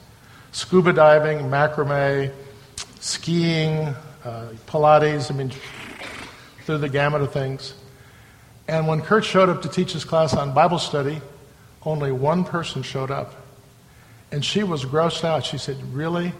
scuba 0.53 0.93
diving, 0.93 1.38
macrame, 1.38 2.33
skiing, 2.99 3.95
uh, 4.25 4.49
Pilates, 4.66 5.31
I 5.31 5.35
mean, 5.35 5.53
through 6.64 6.79
the 6.79 6.88
gamut 6.88 7.23
of 7.23 7.33
things. 7.33 7.75
And 8.69 8.87
when 8.87 9.01
Kurt 9.01 9.25
showed 9.25 9.49
up 9.49 9.62
to 9.62 9.69
teach 9.69 9.93
his 9.93 10.05
class 10.05 10.35
on 10.35 10.53
Bible 10.53 10.79
study, 10.79 11.21
only 11.85 12.12
one 12.12 12.45
person 12.45 12.83
showed 12.83 13.11
up. 13.11 13.35
And 14.33 14.45
she 14.45 14.62
was 14.62 14.85
grossed 14.85 15.25
out. 15.25 15.45
She 15.45 15.59
said, 15.59 15.77
Really? 15.93 16.33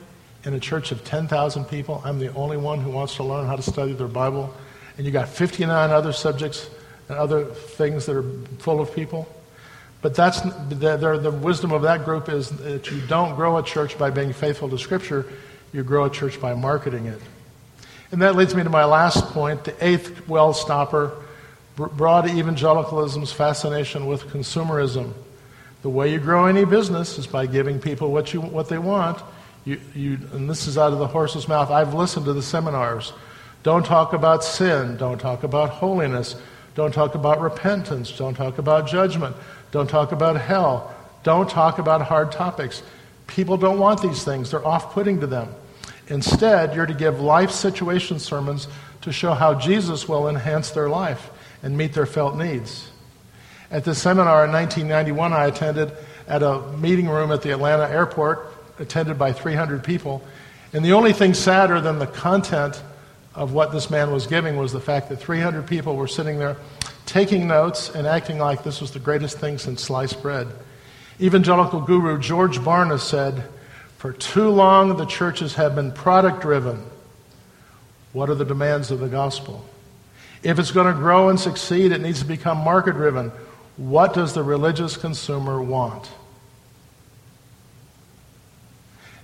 In 0.45 0.55
a 0.55 0.61
church 0.61 0.91
of 0.91 1.05
10,000 1.05 1.67
people, 1.67 2.01
I'm 2.05 2.19
the 2.19 2.33
only 2.33 2.57
one 2.57 2.81
who 2.81 2.91
wants 2.91 3.17
to 3.17 3.25
learn 3.25 3.47
how 3.47 3.57
to 3.57 3.63
study 3.63 3.93
their 3.93 4.09
Bible? 4.09 4.55
And 4.97 5.05
you 5.05 5.13
got 5.13 5.29
59 5.29 5.91
other 5.91 6.13
subjects 6.13 6.71
and 7.09 7.19
other 7.19 7.45
things 7.45 8.07
that 8.07 8.17
are 8.17 8.25
full 8.59 8.81
of 8.81 8.95
people? 8.95 9.29
But 10.03 10.15
that's 10.15 10.41
the, 10.41 10.97
the, 10.97 11.19
the 11.19 11.31
wisdom 11.31 11.73
of 11.73 11.83
that 11.83 12.07
group 12.07 12.31
is 12.31 12.49
that 12.49 12.91
you 12.91 13.03
don't 13.03 13.37
grow 13.37 13.59
a 13.59 13.63
church 13.63 13.99
by 13.99 14.11
being 14.11 14.33
faithful 14.33 14.71
to 14.71 14.79
Scripture, 14.79 15.27
you 15.73 15.83
grow 15.83 16.07
a 16.07 16.11
church 16.11 16.41
by 16.41 16.55
marketing 16.55 17.07
it. 17.07 17.21
And 18.13 18.23
that 18.23 18.35
leads 18.35 18.55
me 18.55 18.63
to 18.63 18.71
my 18.71 18.87
last 18.87 19.27
point 19.27 19.65
the 19.65 19.85
eighth 19.85 20.27
well 20.27 20.53
stopper 20.53 21.13
broad 21.77 22.29
evangelicalism's 22.29 23.33
fascination 23.33 24.07
with 24.07 24.25
consumerism. 24.25 25.13
The 25.83 25.89
way 25.89 26.13
you 26.13 26.19
grow 26.19 26.47
any 26.47 26.65
business 26.65 27.19
is 27.19 27.27
by 27.27 27.47
giving 27.47 27.81
people 27.81 28.13
what, 28.13 28.35
you, 28.35 28.41
what 28.41 28.69
they 28.69 28.79
want. 28.79 29.23
You, 29.65 29.81
you, 29.95 30.19
and 30.33 30.49
this 30.49 30.67
is 30.67 30.77
out 30.79 30.93
of 30.93 30.99
the 30.99 31.07
horse's 31.07 31.49
mouth. 31.49 31.71
I've 31.71 31.95
listened 31.95 32.27
to 32.27 32.33
the 32.33 32.43
seminars. 32.43 33.13
Don't 33.63 33.85
talk 33.85 34.13
about 34.13 34.43
sin. 34.45 34.97
Don't 34.97 35.19
talk 35.19 35.43
about 35.43 35.71
holiness. 35.71 36.37
Don't 36.75 36.93
talk 36.93 37.15
about 37.15 37.41
repentance. 37.41 38.13
Don't 38.17 38.35
talk 38.35 38.59
about 38.59 38.87
judgment. 38.87 39.37
Don't 39.71 39.89
talk 39.89 40.13
about 40.13 40.41
hell. 40.41 40.95
Don't 41.23 41.49
talk 41.49 41.79
about 41.79 42.03
hard 42.03 42.33
topics. 42.33 42.83
People 43.27 43.57
don't 43.57 43.79
want 43.79 44.03
these 44.03 44.25
things, 44.25 44.51
they're 44.51 44.67
off 44.67 44.93
putting 44.93 45.21
to 45.21 45.27
them. 45.27 45.55
Instead, 46.09 46.75
you're 46.75 46.87
to 46.87 46.95
give 46.95 47.21
life 47.21 47.53
situation 47.53 48.19
sermons 48.19 48.67
to 49.03 49.13
show 49.13 49.33
how 49.33 49.55
Jesus 49.55 50.09
will 50.09 50.29
enhance 50.29 50.71
their 50.71 50.89
life 50.89 51.31
and 51.63 51.77
meet 51.77 51.93
their 51.93 52.07
felt 52.07 52.37
needs. 52.37 52.90
At 53.71 53.85
this 53.85 54.01
seminar 54.01 54.45
in 54.45 54.53
1991, 54.53 55.33
I 55.33 55.47
attended 55.47 55.93
at 56.27 56.43
a 56.43 56.61
meeting 56.79 57.09
room 57.09 57.31
at 57.31 57.43
the 57.43 57.53
Atlanta 57.53 57.89
airport, 57.89 58.47
attended 58.79 59.19
by 59.19 59.33
300 59.33 59.85
people. 59.85 60.23
And 60.73 60.85
the 60.85 60.93
only 60.93 61.13
thing 61.13 61.35
sadder 61.35 61.81
than 61.81 61.99
the 61.99 62.07
content 62.07 62.83
of 63.35 63.53
what 63.53 63.73
this 63.73 63.91
man 63.91 64.11
was 64.11 64.27
giving 64.27 64.57
was 64.57 64.73
the 64.73 64.81
fact 64.81 65.09
that 65.09 65.17
300 65.17 65.67
people 65.67 65.97
were 65.97 66.09
sitting 66.09 66.39
there 66.39 66.57
taking 67.11 67.49
notes 67.49 67.91
and 67.91 68.07
acting 68.07 68.39
like 68.39 68.63
this 68.63 68.81
was 68.81 68.93
the 68.93 68.99
greatest 69.01 69.39
thing 69.39 69.59
since 69.59 69.83
sliced 69.83 70.23
bread. 70.23 70.47
Evangelical 71.21 71.81
guru 71.81 72.21
George 72.21 72.59
Barna 72.59 73.01
said, 73.01 73.43
For 73.99 74.13
too 74.13 74.49
long 74.49 74.97
the 74.97 75.07
churches 75.07 75.55
have 75.55 75.75
been 75.75 75.91
product 75.91 76.41
driven. 76.41 76.85
What 78.13 78.31
are 78.31 78.37
the 78.37 78.45
demands 78.45 78.93
of 78.93 79.01
the 79.01 79.09
gospel? 79.09 79.65
If 80.45 80.61
it's 80.61 80.71
going 80.71 80.87
to 80.87 80.99
grow 80.99 81.29
and 81.29 81.39
succeed, 81.39 81.91
it 81.91 82.01
needs 82.01 82.21
to 82.21 82.25
become 82.27 82.59
market 82.59 82.93
driven. 82.95 83.33
What 83.81 84.13
does 84.13 84.35
the 84.35 84.43
religious 84.43 84.99
consumer 84.99 85.63
want? 85.63 86.07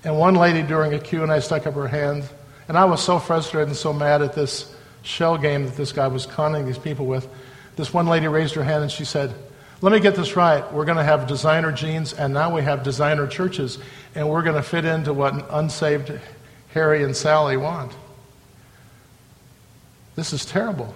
And 0.03 0.19
one 0.19 0.35
lady 0.35 0.63
during 0.63 0.95
a 0.95 0.99
Q&A 0.99 1.43
stuck 1.43 1.67
up 1.67 1.75
her 1.75 1.89
hand, 1.89 2.25
and 2.67 2.79
I 2.79 2.87
was 2.87 3.03
so 3.03 3.19
frustrated 3.19 3.69
and 3.69 3.77
so 3.77 3.93
mad 3.93 4.23
at 4.23 4.33
this 4.33 4.75
shell 5.03 5.37
game 5.37 5.67
that 5.67 5.77
this 5.77 5.93
guy 5.93 6.07
was 6.07 6.25
conning 6.25 6.65
these 6.65 6.79
people 6.79 7.05
with. 7.05 7.29
This 7.77 7.93
one 7.93 8.07
lady 8.07 8.29
raised 8.29 8.55
her 8.55 8.65
hand 8.65 8.83
and 8.83 8.91
she 8.91 9.05
said, 9.05 9.35
let 9.83 9.93
me 9.93 10.01
get 10.01 10.15
this 10.15 10.37
right. 10.37 10.73
We're 10.73 10.87
going 10.87 10.97
to 10.97 11.05
have 11.05 11.27
designer 11.27 11.71
jeans, 11.71 12.15
and 12.15 12.33
now 12.33 12.55
we 12.55 12.63
have 12.63 12.83
designer 12.83 13.27
churches, 13.27 13.79
and 14.15 14.27
we're 14.27 14.43
going 14.43 14.57
to 14.57 14.63
fit 14.63 14.87
into 14.87 15.13
what 15.13 15.49
unsaved 15.51 16.19
Harry 16.69 17.03
and 17.03 17.15
Sally 17.15 17.59
want. 17.59 17.93
This 20.15 20.33
is 20.33 20.47
terrible. 20.47 20.95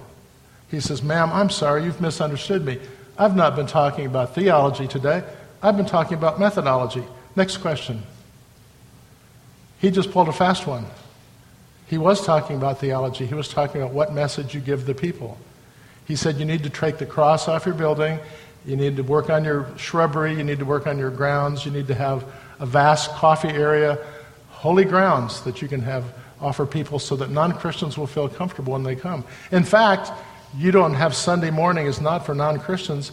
He 0.70 0.80
says, 0.80 1.02
Ma'am, 1.02 1.28
I'm 1.30 1.50
sorry, 1.50 1.84
you've 1.84 2.00
misunderstood 2.00 2.64
me. 2.64 2.80
I've 3.20 3.36
not 3.36 3.54
been 3.54 3.66
talking 3.66 4.06
about 4.06 4.34
theology 4.34 4.88
today. 4.88 5.22
I've 5.62 5.76
been 5.76 5.84
talking 5.84 6.16
about 6.16 6.40
methodology. 6.40 7.04
Next 7.36 7.58
question. 7.58 8.02
He 9.78 9.90
just 9.90 10.10
pulled 10.10 10.28
a 10.28 10.32
fast 10.32 10.66
one. 10.66 10.86
He 11.86 11.98
was 11.98 12.24
talking 12.24 12.56
about 12.56 12.78
theology. 12.78 13.26
He 13.26 13.34
was 13.34 13.48
talking 13.48 13.82
about 13.82 13.92
what 13.92 14.14
message 14.14 14.54
you 14.54 14.60
give 14.62 14.86
the 14.86 14.94
people. 14.94 15.36
He 16.06 16.16
said 16.16 16.38
you 16.38 16.46
need 16.46 16.62
to 16.62 16.70
take 16.70 16.96
the 16.96 17.04
cross 17.04 17.46
off 17.46 17.66
your 17.66 17.74
building. 17.74 18.18
You 18.64 18.76
need 18.76 18.96
to 18.96 19.02
work 19.02 19.28
on 19.28 19.44
your 19.44 19.68
shrubbery. 19.76 20.34
You 20.34 20.42
need 20.42 20.60
to 20.60 20.64
work 20.64 20.86
on 20.86 20.98
your 20.98 21.10
grounds. 21.10 21.66
You 21.66 21.72
need 21.72 21.88
to 21.88 21.94
have 21.94 22.24
a 22.58 22.64
vast 22.64 23.10
coffee 23.10 23.48
area, 23.48 23.98
holy 24.48 24.86
grounds 24.86 25.42
that 25.42 25.60
you 25.60 25.68
can 25.68 25.82
have 25.82 26.04
offer 26.40 26.64
people 26.64 26.98
so 26.98 27.16
that 27.16 27.30
non 27.30 27.52
Christians 27.52 27.98
will 27.98 28.06
feel 28.06 28.30
comfortable 28.30 28.72
when 28.72 28.82
they 28.82 28.96
come. 28.96 29.24
In 29.52 29.62
fact, 29.62 30.10
you 30.56 30.70
don't 30.70 30.94
have 30.94 31.14
Sunday 31.14 31.50
morning 31.50 31.86
is 31.86 32.00
not 32.00 32.26
for 32.26 32.34
non 32.34 32.58
Christians. 32.58 33.12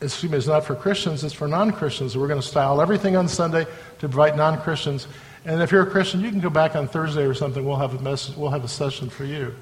excuse 0.00 0.30
me, 0.30 0.38
it's 0.38 0.46
not 0.46 0.64
for 0.64 0.74
Christians, 0.74 1.24
it's 1.24 1.34
for 1.34 1.48
non 1.48 1.72
Christians. 1.72 2.16
We're 2.16 2.28
going 2.28 2.40
to 2.40 2.46
style 2.46 2.80
everything 2.80 3.16
on 3.16 3.28
Sunday 3.28 3.66
to 3.98 4.06
invite 4.06 4.36
non 4.36 4.60
Christians. 4.60 5.06
And 5.44 5.62
if 5.62 5.70
you're 5.70 5.82
a 5.82 5.90
Christian, 5.90 6.20
you 6.20 6.30
can 6.30 6.40
go 6.40 6.50
back 6.50 6.76
on 6.76 6.88
Thursday 6.88 7.24
or 7.24 7.34
something. 7.34 7.64
We'll 7.64 7.76
have 7.76 7.94
a 7.94 8.02
message, 8.02 8.36
we'll 8.36 8.50
have 8.50 8.64
a 8.64 8.68
session 8.68 9.08
for 9.08 9.24
you. 9.24 9.54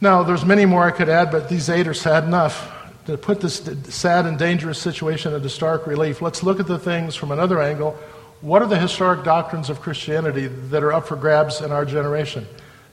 Now, 0.00 0.22
there's 0.22 0.44
many 0.44 0.66
more 0.66 0.84
I 0.84 0.90
could 0.90 1.08
add, 1.08 1.30
but 1.30 1.48
these 1.48 1.68
eight 1.70 1.86
are 1.86 1.94
sad 1.94 2.24
enough. 2.24 2.70
To 3.06 3.18
put 3.18 3.40
this 3.40 3.56
sad 3.94 4.24
and 4.24 4.38
dangerous 4.38 4.78
situation 4.78 5.34
into 5.34 5.48
stark 5.48 5.86
relief, 5.86 6.22
let's 6.22 6.42
look 6.42 6.58
at 6.58 6.66
the 6.66 6.78
things 6.78 7.14
from 7.14 7.32
another 7.32 7.60
angle. 7.60 7.92
What 8.40 8.62
are 8.62 8.68
the 8.68 8.78
historic 8.78 9.24
doctrines 9.24 9.70
of 9.70 9.80
Christianity 9.80 10.46
that 10.46 10.82
are 10.82 10.92
up 10.92 11.06
for 11.06 11.16
grabs 11.16 11.60
in 11.60 11.70
our 11.70 11.84
generation? 11.84 12.46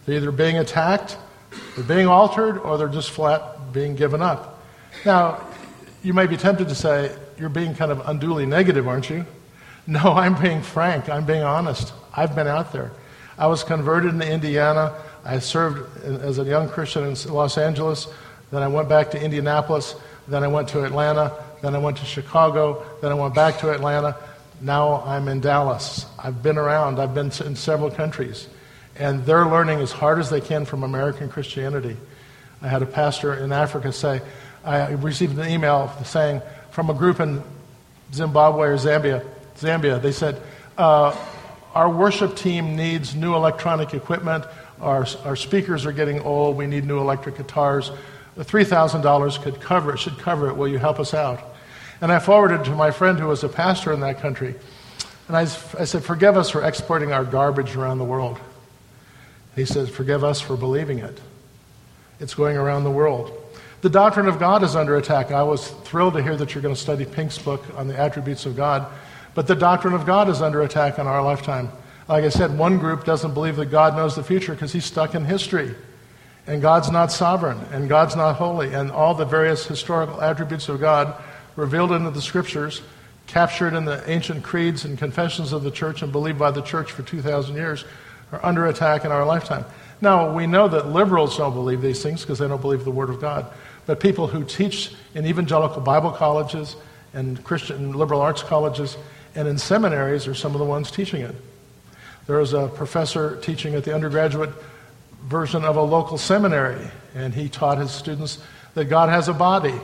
They're 0.06 0.18
either 0.18 0.32
being 0.32 0.58
attacked, 0.58 1.18
they're 1.76 1.84
being 1.84 2.08
altered, 2.08 2.58
or 2.58 2.78
they're 2.78 2.88
just 2.88 3.12
flat 3.12 3.74
being 3.74 3.96
given 3.96 4.22
up. 4.22 4.64
Now, 5.06 5.46
you 6.04 6.14
may 6.14 6.28
be 6.28 6.38
tempted 6.38 6.70
to 6.70 6.76
say, 6.76 7.16
You're 7.38 7.50
being 7.50 7.76
kind 7.76 7.92
of 7.92 8.08
unduly 8.08 8.46
negative, 8.46 8.88
aren't 8.88 9.10
you? 9.10 9.26
No, 9.88 10.00
I'm 10.16 10.40
being 10.42 10.62
frank. 10.62 11.10
I'm 11.10 11.26
being 11.26 11.44
honest. 11.44 11.94
I've 12.16 12.36
been 12.36 12.48
out 12.48 12.74
there. 12.74 12.92
I 13.38 13.48
was 13.48 13.64
converted 13.64 14.14
in 14.14 14.22
Indiana. 14.22 14.94
I 15.24 15.40
served 15.40 16.04
as 16.04 16.40
a 16.40 16.44
young 16.44 16.70
Christian 16.70 17.04
in 17.04 17.16
Los 17.34 17.58
Angeles. 17.58 18.08
Then 18.52 18.64
I 18.64 18.68
went 18.68 18.90
back 18.90 19.12
to 19.12 19.22
Indianapolis. 19.22 19.96
Then 20.28 20.44
I 20.44 20.48
went 20.48 20.68
to 20.70 20.84
Atlanta. 20.84 21.34
Then 21.62 21.76
I 21.76 21.78
went 21.78 21.98
to 21.98 22.06
Chicago. 22.06 22.86
Then 23.02 23.12
I 23.12 23.16
went 23.16 23.34
back 23.34 23.60
to 23.60 23.72
Atlanta. 23.72 24.16
Now 24.62 25.04
I'm 25.06 25.28
in 25.28 25.40
Dallas. 25.40 26.06
I've 26.20 26.44
been 26.44 26.58
around. 26.58 27.00
I've 27.00 27.16
been 27.16 27.32
in 27.46 27.56
several 27.56 27.90
countries. 27.90 28.48
And 28.98 29.26
they're 29.26 29.46
learning 29.46 29.80
as 29.80 29.92
hard 29.92 30.20
as 30.20 30.30
they 30.30 30.42
can 30.42 30.66
from 30.66 30.84
American 30.84 31.30
Christianity. 31.30 31.98
I 32.62 32.68
had 32.68 32.82
a 32.82 32.86
pastor 32.86 33.34
in 33.34 33.52
Africa 33.52 33.92
say, 33.92 34.22
I 34.64 34.92
received 34.92 35.38
an 35.40 35.50
email 35.50 35.92
saying 36.06 36.42
from 36.70 36.90
a 36.90 36.94
group 36.94 37.20
in 37.20 37.42
Zimbabwe 38.14 38.68
or 38.68 38.78
Zambia, 38.78 39.26
Zambia, 39.58 40.02
they 40.02 40.12
said, 40.12 40.42
uh, 40.78 41.16
Our 41.74 41.90
worship 41.90 42.36
team 42.36 42.76
needs 42.76 43.16
new 43.16 43.36
electronic 43.36 43.94
equipment. 43.94 44.46
Our, 44.80 45.06
our 45.24 45.36
speakers 45.36 45.86
are 45.86 45.92
getting 45.92 46.22
old. 46.22 46.58
We 46.58 46.68
need 46.68 46.86
new 46.86 47.00
electric 47.00 47.38
guitars. 47.38 47.92
$3,000 48.38 49.42
could 49.42 49.60
cover 49.60 49.94
it, 49.94 50.00
should 50.00 50.18
cover 50.18 50.50
it. 50.50 50.56
Will 50.56 50.68
you 50.68 50.80
help 50.80 51.00
us 51.00 51.14
out? 51.14 51.42
And 52.00 52.12
I 52.12 52.20
forwarded 52.20 52.62
it 52.62 52.64
to 52.66 52.72
my 52.72 52.92
friend 52.92 53.20
who 53.20 53.28
was 53.28 53.44
a 53.44 53.50
pastor 53.50 53.92
in 53.92 54.00
that 54.00 54.20
country. 54.20 54.56
And 55.28 55.38
I, 55.38 55.42
I 55.42 55.86
said, 55.86 56.04
Forgive 56.04 56.38
us 56.38 56.50
for 56.50 56.64
exporting 56.64 57.12
our 57.12 57.24
garbage 57.24 57.76
around 57.76 58.00
the 58.00 58.06
world. 58.06 58.40
He 59.56 59.66
says, 59.66 59.90
Forgive 59.90 60.24
us 60.24 60.42
for 60.42 60.56
believing 60.56 61.00
it. 61.00 61.20
It's 62.20 62.34
going 62.34 62.58
around 62.58 62.84
the 62.84 62.92
world. 62.92 63.32
The 63.82 63.90
doctrine 63.90 64.28
of 64.28 64.38
God 64.38 64.64
is 64.64 64.76
under 64.76 64.98
attack. 64.98 65.32
I 65.32 65.44
was 65.44 65.70
thrilled 65.70 66.14
to 66.14 66.22
hear 66.22 66.38
that 66.38 66.54
you're 66.54 66.62
going 66.62 66.76
to 66.76 66.80
study 66.80 67.04
Pink's 67.04 67.40
book 67.40 67.64
on 67.76 67.88
the 67.88 67.98
attributes 67.98 68.46
of 68.46 68.56
God. 68.56 68.86
But 69.34 69.48
the 69.48 69.56
doctrine 69.56 69.94
of 69.94 70.06
God 70.06 70.30
is 70.30 70.42
under 70.42 70.62
attack 70.62 71.00
in 71.00 71.08
our 71.08 71.24
lifetime. 71.24 71.72
Like 72.08 72.24
I 72.24 72.30
said, 72.30 72.58
one 72.58 72.78
group 72.78 73.06
doesn't 73.06 73.34
believe 73.34 73.56
that 73.56 73.68
God 73.68 73.96
knows 73.96 74.16
the 74.16 74.24
future 74.24 74.54
because 74.54 74.72
he's 74.72 74.86
stuck 74.86 75.16
in 75.16 75.26
history. 75.26 75.74
And 76.48 76.62
God's 76.62 76.92
not 76.92 77.12
sovereign, 77.12 77.60
and 77.72 77.88
God's 77.88 78.16
not 78.16 78.36
holy, 78.36 78.74
and 78.74 78.92
all 78.92 79.14
the 79.14 79.26
various 79.26 79.66
historical 79.66 80.22
attributes 80.22 80.70
of 80.70 80.80
God 80.80 81.16
revealed 81.56 81.92
into 81.92 82.10
the 82.10 82.22
scriptures, 82.22 82.82
captured 83.28 83.74
in 83.74 83.86
the 83.86 84.08
ancient 84.10 84.44
creeds 84.44 84.84
and 84.84 84.98
confessions 84.98 85.54
of 85.54 85.64
the 85.64 85.72
church, 85.72 86.02
and 86.02 86.12
believed 86.12 86.40
by 86.40 86.52
the 86.52 86.62
church 86.62 86.92
for 86.92 87.04
2,000 87.04 87.56
years, 87.56 87.86
are 88.32 88.44
under 88.44 88.68
attack 88.68 89.06
in 89.06 89.12
our 89.12 89.26
lifetime. 89.26 89.66
Now, 90.00 90.34
we 90.34 90.48
know 90.48 90.68
that 90.68 90.88
liberals 90.88 91.38
don't 91.38 91.54
believe 91.54 91.82
these 91.82 92.02
things 92.02 92.22
because 92.22 92.40
they 92.40 92.48
don't 92.48 92.62
believe 92.62 92.84
the 92.84 92.92
Word 92.92 93.10
of 93.10 93.22
God. 93.22 93.52
But 93.86 94.00
people 94.00 94.28
who 94.28 94.44
teach 94.44 94.94
in 95.14 95.26
evangelical 95.26 95.82
Bible 95.82 96.12
colleges 96.12 96.76
and 97.14 97.44
Christian 97.44 97.94
liberal 97.94 98.22
arts 98.22 98.42
colleges 98.42 98.98
and 99.36 99.48
in 99.48 99.58
seminaries 99.58 100.28
are 100.28 100.34
some 100.34 100.54
of 100.54 100.60
the 100.60 100.66
ones 100.66 100.92
teaching 100.92 101.22
it. 101.22 101.36
There 102.28 102.40
is 102.40 102.54
a 102.54 102.68
professor 102.68 103.38
teaching 103.38 103.76
at 103.76 103.84
the 103.84 103.94
undergraduate 103.94 104.52
version 105.24 105.64
of 105.64 105.76
a 105.76 105.82
local 105.82 106.18
seminary, 106.18 106.90
and 107.16 107.34
he 107.34 107.50
taught 107.50 107.78
his 107.78 107.92
students 107.92 108.40
that 108.74 108.86
God 108.86 109.10
has 109.10 109.28
a 109.28 109.34
body. 109.34 109.76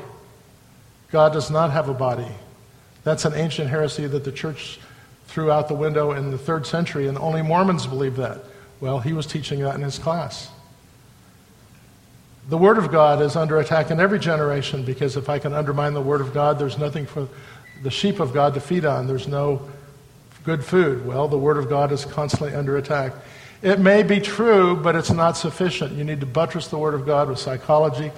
God 1.11 1.33
does 1.33 1.49
not 1.49 1.71
have 1.71 1.89
a 1.89 1.93
body. 1.93 2.27
That's 3.03 3.25
an 3.25 3.33
ancient 3.33 3.69
heresy 3.69 4.07
that 4.07 4.23
the 4.23 4.31
church 4.31 4.79
threw 5.27 5.51
out 5.51 5.67
the 5.67 5.75
window 5.75 6.13
in 6.13 6.31
the 6.31 6.37
third 6.37 6.65
century, 6.65 7.07
and 7.07 7.17
only 7.17 7.41
Mormons 7.41 7.85
believe 7.85 8.15
that. 8.15 8.39
Well, 8.79 8.99
he 8.99 9.13
was 9.13 9.25
teaching 9.25 9.59
that 9.61 9.75
in 9.75 9.81
his 9.81 9.99
class. 9.99 10.49
The 12.49 12.57
Word 12.57 12.77
of 12.77 12.91
God 12.91 13.21
is 13.21 13.35
under 13.35 13.59
attack 13.59 13.91
in 13.91 13.99
every 13.99 14.19
generation 14.19 14.83
because 14.83 15.17
if 15.17 15.27
I 15.27 15.37
can 15.37 15.53
undermine 15.53 15.93
the 15.93 16.01
Word 16.01 16.21
of 16.21 16.33
God, 16.33 16.57
there's 16.57 16.77
nothing 16.77 17.05
for 17.05 17.27
the 17.83 17.91
sheep 17.91 18.19
of 18.19 18.33
God 18.33 18.53
to 18.53 18.61
feed 18.61 18.85
on. 18.85 19.05
There's 19.05 19.27
no 19.27 19.67
good 20.45 20.63
food. 20.63 21.05
Well, 21.05 21.27
the 21.27 21.37
Word 21.37 21.57
of 21.57 21.67
God 21.67 21.91
is 21.91 22.05
constantly 22.05 22.55
under 22.55 22.77
attack. 22.77 23.11
It 23.61 23.79
may 23.79 24.01
be 24.03 24.21
true, 24.21 24.77
but 24.77 24.95
it's 24.95 25.11
not 25.11 25.35
sufficient. 25.35 25.93
You 25.93 26.05
need 26.05 26.21
to 26.21 26.25
buttress 26.25 26.67
the 26.69 26.77
Word 26.77 26.93
of 26.93 27.05
God 27.05 27.27
with 27.27 27.39
psychology, 27.39 28.11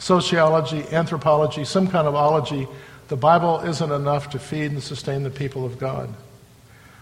sociology, 0.00 0.84
anthropology, 0.90 1.64
some 1.64 1.86
kind 1.86 2.08
of 2.08 2.16
ology. 2.16 2.66
The 3.06 3.16
Bible 3.16 3.60
isn't 3.60 3.92
enough 3.92 4.30
to 4.30 4.38
feed 4.38 4.72
and 4.72 4.82
sustain 4.82 5.22
the 5.22 5.30
people 5.30 5.64
of 5.64 5.78
God. 5.78 6.12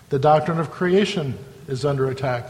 The 0.08 0.18
doctrine 0.18 0.58
of 0.58 0.70
creation 0.70 1.36
is 1.68 1.84
under 1.84 2.10
attack 2.10 2.48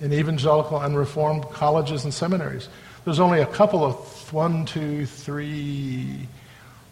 in 0.00 0.12
evangelical 0.12 0.80
and 0.80 0.96
reformed 0.96 1.44
colleges 1.50 2.04
and 2.04 2.14
seminaries. 2.14 2.68
There's 3.04 3.20
only 3.20 3.40
a 3.40 3.46
couple 3.46 3.84
of 3.84 4.32
one, 4.32 4.64
two, 4.64 5.06
three, 5.06 6.28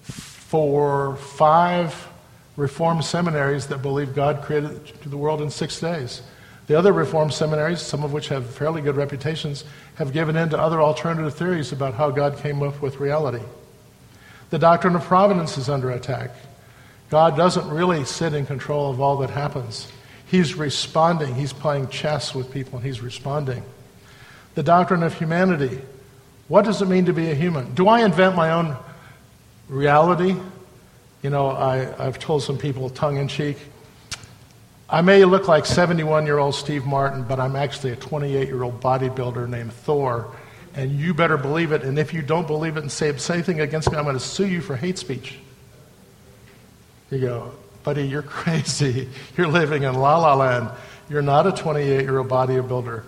four, 0.03 1.17
five 1.17 2.09
Reformed 2.57 3.05
seminaries 3.05 3.69
that 3.69 3.81
believe 3.81 4.15
God 4.15 4.43
created 4.43 4.85
the 5.07 5.17
world 5.17 5.41
in 5.41 5.49
six 5.51 5.81
days. 5.81 6.21
The 6.67 6.77
other 6.77 6.93
Reformed 6.93 7.33
seminaries, 7.33 7.81
some 7.81 8.03
of 8.03 8.13
which 8.13 8.29
have 8.29 8.51
fairly 8.51 8.83
good 8.83 8.97
reputations, 8.97 9.65
have 9.95 10.13
given 10.13 10.37
in 10.37 10.51
to 10.51 10.59
other 10.59 10.83
alternative 10.83 11.35
theories 11.35 11.73
about 11.73 11.95
how 11.95 12.11
God 12.11 12.37
came 12.39 12.63
up 12.63 12.83
with 12.83 13.01
reality. 13.01 13.43
The 14.51 14.59
doctrine 14.59 14.95
of 14.95 15.05
providence 15.05 15.57
is 15.57 15.71
under 15.71 15.91
attack. 15.91 16.33
God 17.09 17.37
doesn't 17.37 17.69
really 17.71 18.05
sit 18.05 18.35
in 18.35 18.45
control 18.45 18.91
of 18.91 19.01
all 19.01 19.17
that 19.19 19.31
happens. 19.31 19.91
He's 20.31 20.55
responding. 20.55 21.35
He's 21.35 21.53
playing 21.53 21.89
chess 21.89 22.35
with 22.35 22.53
people, 22.53 22.79
and 22.79 22.87
he's 22.87 23.01
responding. 23.01 23.63
The 24.55 24.63
doctrine 24.63 25.03
of 25.03 25.15
humanity 25.15 25.81
what 26.51 26.65
does 26.65 26.83
it 26.83 26.89
mean 26.89 27.05
to 27.05 27.13
be 27.13 27.31
a 27.31 27.35
human? 27.37 27.75
Do 27.75 27.87
I 27.87 28.05
invent 28.05 28.35
my 28.35 28.51
own 28.51 28.77
reality? 29.69 30.35
You 31.23 31.31
know, 31.31 31.51
I, 31.51 32.05
I've 32.05 32.19
told 32.19 32.43
some 32.43 32.59
people 32.59 32.91
tongue 32.91 33.19
in 33.19 33.29
cheek, 33.29 33.57
I 34.89 35.01
may 35.01 35.25
look 35.25 35.47
like 35.47 35.65
71 35.65 36.27
year 36.27 36.39
old 36.39 36.57
Steve 36.57 36.85
Martin, 36.85 37.23
but 37.23 37.39
I'm 37.39 37.55
actually 37.55 37.93
a 37.93 37.97
28 37.97 38.49
year 38.49 38.65
old 38.65 38.81
bodybuilder 38.81 39.49
named 39.49 39.73
Thor. 39.73 40.35
And 40.75 40.91
you 40.91 41.15
better 41.15 41.37
believe 41.37 41.71
it. 41.71 41.85
And 41.85 42.01
if 42.01 42.13
you 42.13 42.21
don't 42.21 42.49
believe 42.49 42.77
it 42.77 42.81
and 42.81 42.91
say, 42.91 43.17
say 43.19 43.35
anything 43.35 43.61
against 43.61 43.89
me, 43.89 43.97
I'm 43.97 44.03
going 44.03 44.17
to 44.17 44.21
sue 44.21 44.49
you 44.49 44.61
for 44.61 44.75
hate 44.75 44.99
speech. 44.99 45.39
You 47.13 47.21
go, 47.21 47.53
buddy, 47.83 48.07
you're 48.07 48.23
crazy. 48.41 49.09
You're 49.37 49.49
living 49.49 49.83
in 49.83 49.95
la 49.95 50.19
la 50.19 50.35
land. 50.35 50.71
You're 51.09 51.23
not 51.23 51.47
a 51.47 51.53
28 51.53 52.03
year 52.03 52.19
old 52.19 52.29
bodybuilder. 52.29 53.05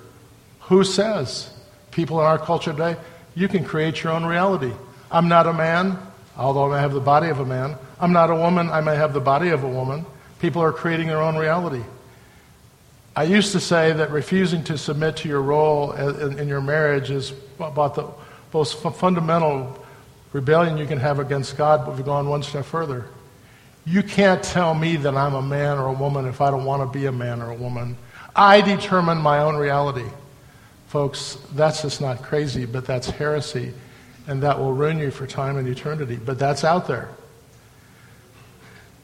Who 0.62 0.84
says? 0.84 1.52
People 1.90 2.20
in 2.20 2.26
our 2.26 2.38
culture 2.38 2.72
today, 2.72 2.96
you 3.34 3.48
can 3.48 3.64
create 3.64 4.02
your 4.02 4.12
own 4.12 4.24
reality. 4.24 4.72
I'm 5.10 5.28
not 5.28 5.46
a 5.46 5.52
man, 5.52 5.98
although 6.36 6.70
I 6.72 6.76
may 6.76 6.80
have 6.80 6.92
the 6.92 7.00
body 7.00 7.28
of 7.28 7.38
a 7.38 7.44
man. 7.44 7.76
I'm 8.00 8.12
not 8.12 8.30
a 8.30 8.34
woman, 8.34 8.70
I 8.70 8.80
may 8.80 8.96
have 8.96 9.12
the 9.12 9.20
body 9.20 9.50
of 9.50 9.62
a 9.62 9.68
woman. 9.68 10.06
People 10.40 10.62
are 10.62 10.72
creating 10.72 11.06
their 11.06 11.20
own 11.20 11.36
reality. 11.36 11.82
I 13.14 13.24
used 13.24 13.52
to 13.52 13.60
say 13.60 13.92
that 13.92 14.10
refusing 14.10 14.64
to 14.64 14.78
submit 14.78 15.18
to 15.18 15.28
your 15.28 15.42
role 15.42 15.92
in, 15.92 16.38
in 16.38 16.48
your 16.48 16.62
marriage 16.62 17.10
is 17.10 17.32
about 17.60 17.94
the 17.94 18.08
most 18.52 18.78
fundamental 18.80 19.78
rebellion 20.32 20.78
you 20.78 20.86
can 20.86 20.98
have 20.98 21.18
against 21.18 21.56
God, 21.56 21.84
but 21.84 21.94
we've 21.94 22.04
gone 22.04 22.26
one 22.26 22.42
step 22.42 22.64
further. 22.64 23.06
You 23.84 24.02
can't 24.02 24.42
tell 24.42 24.74
me 24.74 24.96
that 24.96 25.16
I'm 25.16 25.34
a 25.34 25.42
man 25.42 25.78
or 25.78 25.86
a 25.88 25.92
woman 25.92 26.26
if 26.26 26.40
I 26.40 26.50
don't 26.50 26.64
want 26.64 26.82
to 26.82 26.98
be 26.98 27.06
a 27.06 27.12
man 27.12 27.42
or 27.42 27.50
a 27.50 27.54
woman. 27.54 27.96
I 28.34 28.60
determine 28.60 29.18
my 29.18 29.40
own 29.40 29.56
reality. 29.56 30.08
Folks, 30.86 31.38
that's 31.54 31.82
just 31.82 32.00
not 32.00 32.22
crazy, 32.22 32.64
but 32.64 32.86
that's 32.86 33.08
heresy, 33.08 33.72
and 34.26 34.42
that 34.42 34.58
will 34.58 34.72
ruin 34.72 34.98
you 34.98 35.10
for 35.10 35.26
time 35.26 35.56
and 35.56 35.66
eternity. 35.66 36.16
But 36.16 36.38
that's 36.38 36.64
out 36.64 36.86
there. 36.86 37.08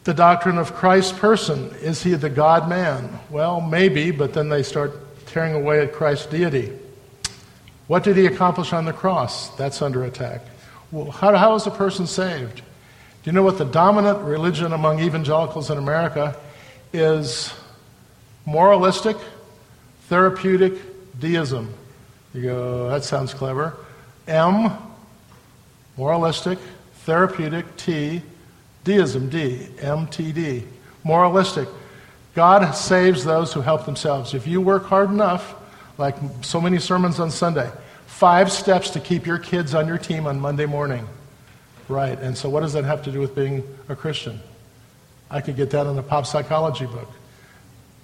The 0.05 0.15
doctrine 0.15 0.59
of 0.59 0.75
Christ's 0.75 1.19
person 1.19 1.71
is 1.83 2.03
he 2.03 2.15
the 2.15 2.31
God 2.31 2.69
man? 2.69 3.19
Well, 3.31 3.61
maybe, 3.61 4.11
but 4.11 4.33
then 4.33 4.49
they 4.49 4.63
start 4.63 4.93
tearing 5.27 5.55
away 5.55 5.83
at 5.83 5.93
Christ's 5.93 6.27
deity. 6.27 6.73
What 7.89 8.05
did 8.05 8.17
he 8.17 8.27
accomplish 8.27 8.73
on 8.73 8.85
the 8.85 8.93
cross? 8.93 9.51
That's 9.57 9.83
under 9.83 10.05
attack. 10.05 10.43
Well, 10.91 11.11
how, 11.11 11.35
how 11.37 11.55
is 11.57 11.67
a 11.67 11.71
person 11.71 12.07
saved? 12.07 12.63
Do 13.23 13.31
you 13.31 13.33
know 13.33 13.43
what 13.43 13.59
the 13.59 13.65
dominant 13.65 14.21
religion 14.21 14.73
among 14.73 15.01
evangelicals 15.01 15.71
in 15.71 15.79
America 15.79 16.37
is? 16.93 17.53
Moralistic, 18.47 19.17
therapeutic, 20.09 20.75
deism. 21.19 21.75
You 22.33 22.43
go, 22.43 22.89
that 22.91 23.05
sounds 23.05 23.35
clever. 23.35 23.77
M, 24.27 24.71
moralistic, 25.97 26.59
therapeutic, 27.05 27.77
T, 27.77 28.23
deism, 28.85 29.29
D, 29.29 29.69
MTD, 29.79 30.65
moralistic. 31.05 31.69
God 32.35 32.71
saves 32.73 33.25
those 33.25 33.53
who 33.53 33.61
help 33.61 33.85
themselves. 33.85 34.33
If 34.33 34.47
you 34.47 34.61
work 34.61 34.85
hard 34.85 35.11
enough, 35.11 35.55
like 35.99 36.15
so 36.43 36.61
many 36.61 36.79
sermons 36.79 37.19
on 37.19 37.31
Sunday, 37.31 37.71
five 38.07 38.53
steps 38.53 38.91
to 38.91 39.01
keep 39.01 39.27
your 39.27 39.39
kids 39.39 39.75
on 39.75 39.89
your 39.89 39.99
team 39.99 40.27
on 40.27 40.39
Monday 40.39 40.67
morning. 40.67 41.07
Right, 41.89 42.19
and 42.19 42.37
so 42.37 42.51
what 42.51 42.61
does 42.61 42.75
that 42.75 42.85
have 42.85 43.03
to 43.05 43.13
do 43.13 43.19
with 43.19 43.35
being 43.35 43.65
a 43.89 43.97
Christian? 43.97 44.41
I 45.31 45.41
could 45.41 45.57
get 45.57 45.71
that 45.71 45.87
in 45.87 45.97
a 45.97 46.03
pop 46.03 46.27
psychology 46.27 46.85
book. 46.85 47.09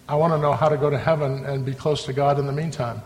I 0.08 0.14
want 0.16 0.32
to 0.32 0.38
know 0.38 0.52
how 0.52 0.68
to 0.68 0.76
go 0.76 0.88
to 0.90 0.98
heaven 0.98 1.44
and 1.44 1.64
be 1.64 1.74
close 1.74 2.04
to 2.06 2.12
God 2.12 2.38
in 2.38 2.46
the 2.46 2.52
meantime. 2.52 3.02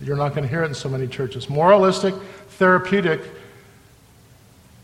You're 0.00 0.16
not 0.16 0.30
going 0.30 0.42
to 0.42 0.48
hear 0.48 0.62
it 0.62 0.66
in 0.66 0.74
so 0.74 0.88
many 0.88 1.08
churches. 1.08 1.50
Moralistic, 1.50 2.14
therapeutic. 2.50 3.20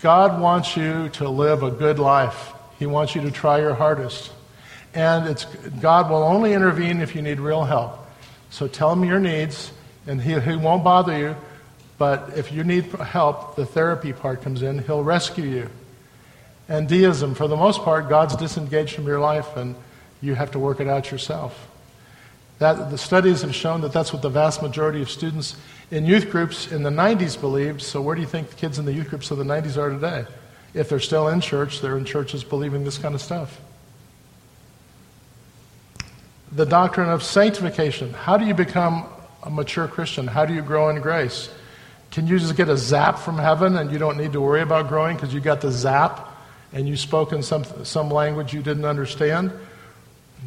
God 0.01 0.41
wants 0.41 0.77
you 0.77 1.09
to 1.11 1.29
live 1.29 1.63
a 1.63 1.71
good 1.71 1.99
life. 1.99 2.53
He 2.79 2.87
wants 2.87 3.15
you 3.15 3.23
to 3.23 3.31
try 3.31 3.61
your 3.61 3.75
hardest. 3.75 4.33
And 4.95 5.29
it's, 5.29 5.45
God 5.81 6.11
will 6.11 6.23
only 6.23 6.53
intervene 6.53 7.01
if 7.01 7.15
you 7.15 7.23
need 7.23 7.41
real 7.41 7.65
help. 7.65 7.99
So 8.51 8.69
tell 8.69 8.93
him 8.93 9.05
your 9.05 9.19
needs, 9.19 9.73
and 10.07 10.21
he, 10.21 10.39
he 10.39 10.57
won't 10.57 10.85
bother 10.85 11.17
you. 11.17 11.37
But 11.97 12.33
if 12.37 12.51
you 12.51 12.65
need 12.65 12.85
help, 12.87 13.57
the 13.57 13.67
therapy 13.67 14.13
part 14.13 14.43
comes 14.43 14.63
in. 14.63 14.81
He'll 14.81 15.05
rescue 15.05 15.45
you. 15.45 15.71
And 16.69 16.89
deism, 16.89 17.35
for 17.35 17.47
the 17.47 17.57
most 17.57 17.83
part, 17.83 18.09
God's 18.09 18.37
disengaged 18.37 18.95
from 18.95 19.07
your 19.07 19.21
life, 19.21 19.57
and 19.57 19.75
you 20.21 20.35
have 20.35 20.51
to 20.53 20.59
work 20.59 20.81
it 20.81 20.89
out 20.89 21.11
yourself. 21.11 21.69
That, 22.59 22.91
the 22.91 22.99
studies 22.99 23.43
have 23.43 23.55
shown 23.55 23.81
that 23.83 23.93
that's 23.93 24.13
what 24.13 24.23
the 24.23 24.31
vast 24.31 24.63
majority 24.63 25.03
of 25.03 25.11
students 25.11 25.57
in 25.91 26.07
youth 26.07 26.31
groups 26.31 26.71
in 26.71 26.83
the 26.83 26.91
90s 26.91 27.39
believed. 27.39 27.83
So, 27.83 28.01
where 28.01 28.15
do 28.15 28.21
you 28.21 28.27
think 28.27 28.49
the 28.49 28.57
kids 28.57 28.79
in 28.79 28.85
the 28.85 28.93
youth 28.93 29.11
groups 29.11 29.31
of 29.31 29.39
the 29.39 29.45
90s 29.45 29.77
are 29.77 29.91
today? 29.91 30.25
If 30.73 30.89
they're 30.89 31.01
still 31.01 31.29
in 31.29 31.41
church, 31.41 31.81
they're 31.81 31.99
in 31.99 32.05
churches 32.05 32.43
believing 32.43 32.85
this 32.85 32.97
kind 32.97 33.15
of 33.15 33.21
stuff. 33.21 33.61
The 36.53 36.65
doctrine 36.65 37.11
of 37.11 37.23
sanctification. 37.23 38.13
How 38.13 38.37
do 38.37 38.47
you 38.47 38.55
become 38.55 39.07
a 39.43 39.51
mature 39.51 39.89
Christian? 39.89 40.27
How 40.27 40.47
do 40.47 40.55
you 40.55 40.63
grow 40.63 40.89
in 40.89 41.01
grace? 41.01 41.49
Can 42.15 42.29
you 42.29 42.39
just 42.39 42.55
get 42.55 42.69
a 42.69 42.77
zap 42.77 43.19
from 43.19 43.39
heaven 43.39 43.77
and 43.77 43.91
you 43.91 43.99
don't 43.99 44.17
need 44.17 44.35
to 44.35 44.41
worry 44.41 44.61
about 44.61 44.87
growing 44.87 45.17
because 45.17 45.35
you 45.35 45.41
got 45.41 45.61
the 45.61 45.73
zap 45.73 46.29
and 46.73 46.87
you 46.87 46.97
spoke 46.97 47.33
in 47.33 47.43
some, 47.43 47.65
some 47.85 48.09
language 48.09 48.55
you 48.55 48.63
didn't 48.63 48.85
understand? 48.85 49.51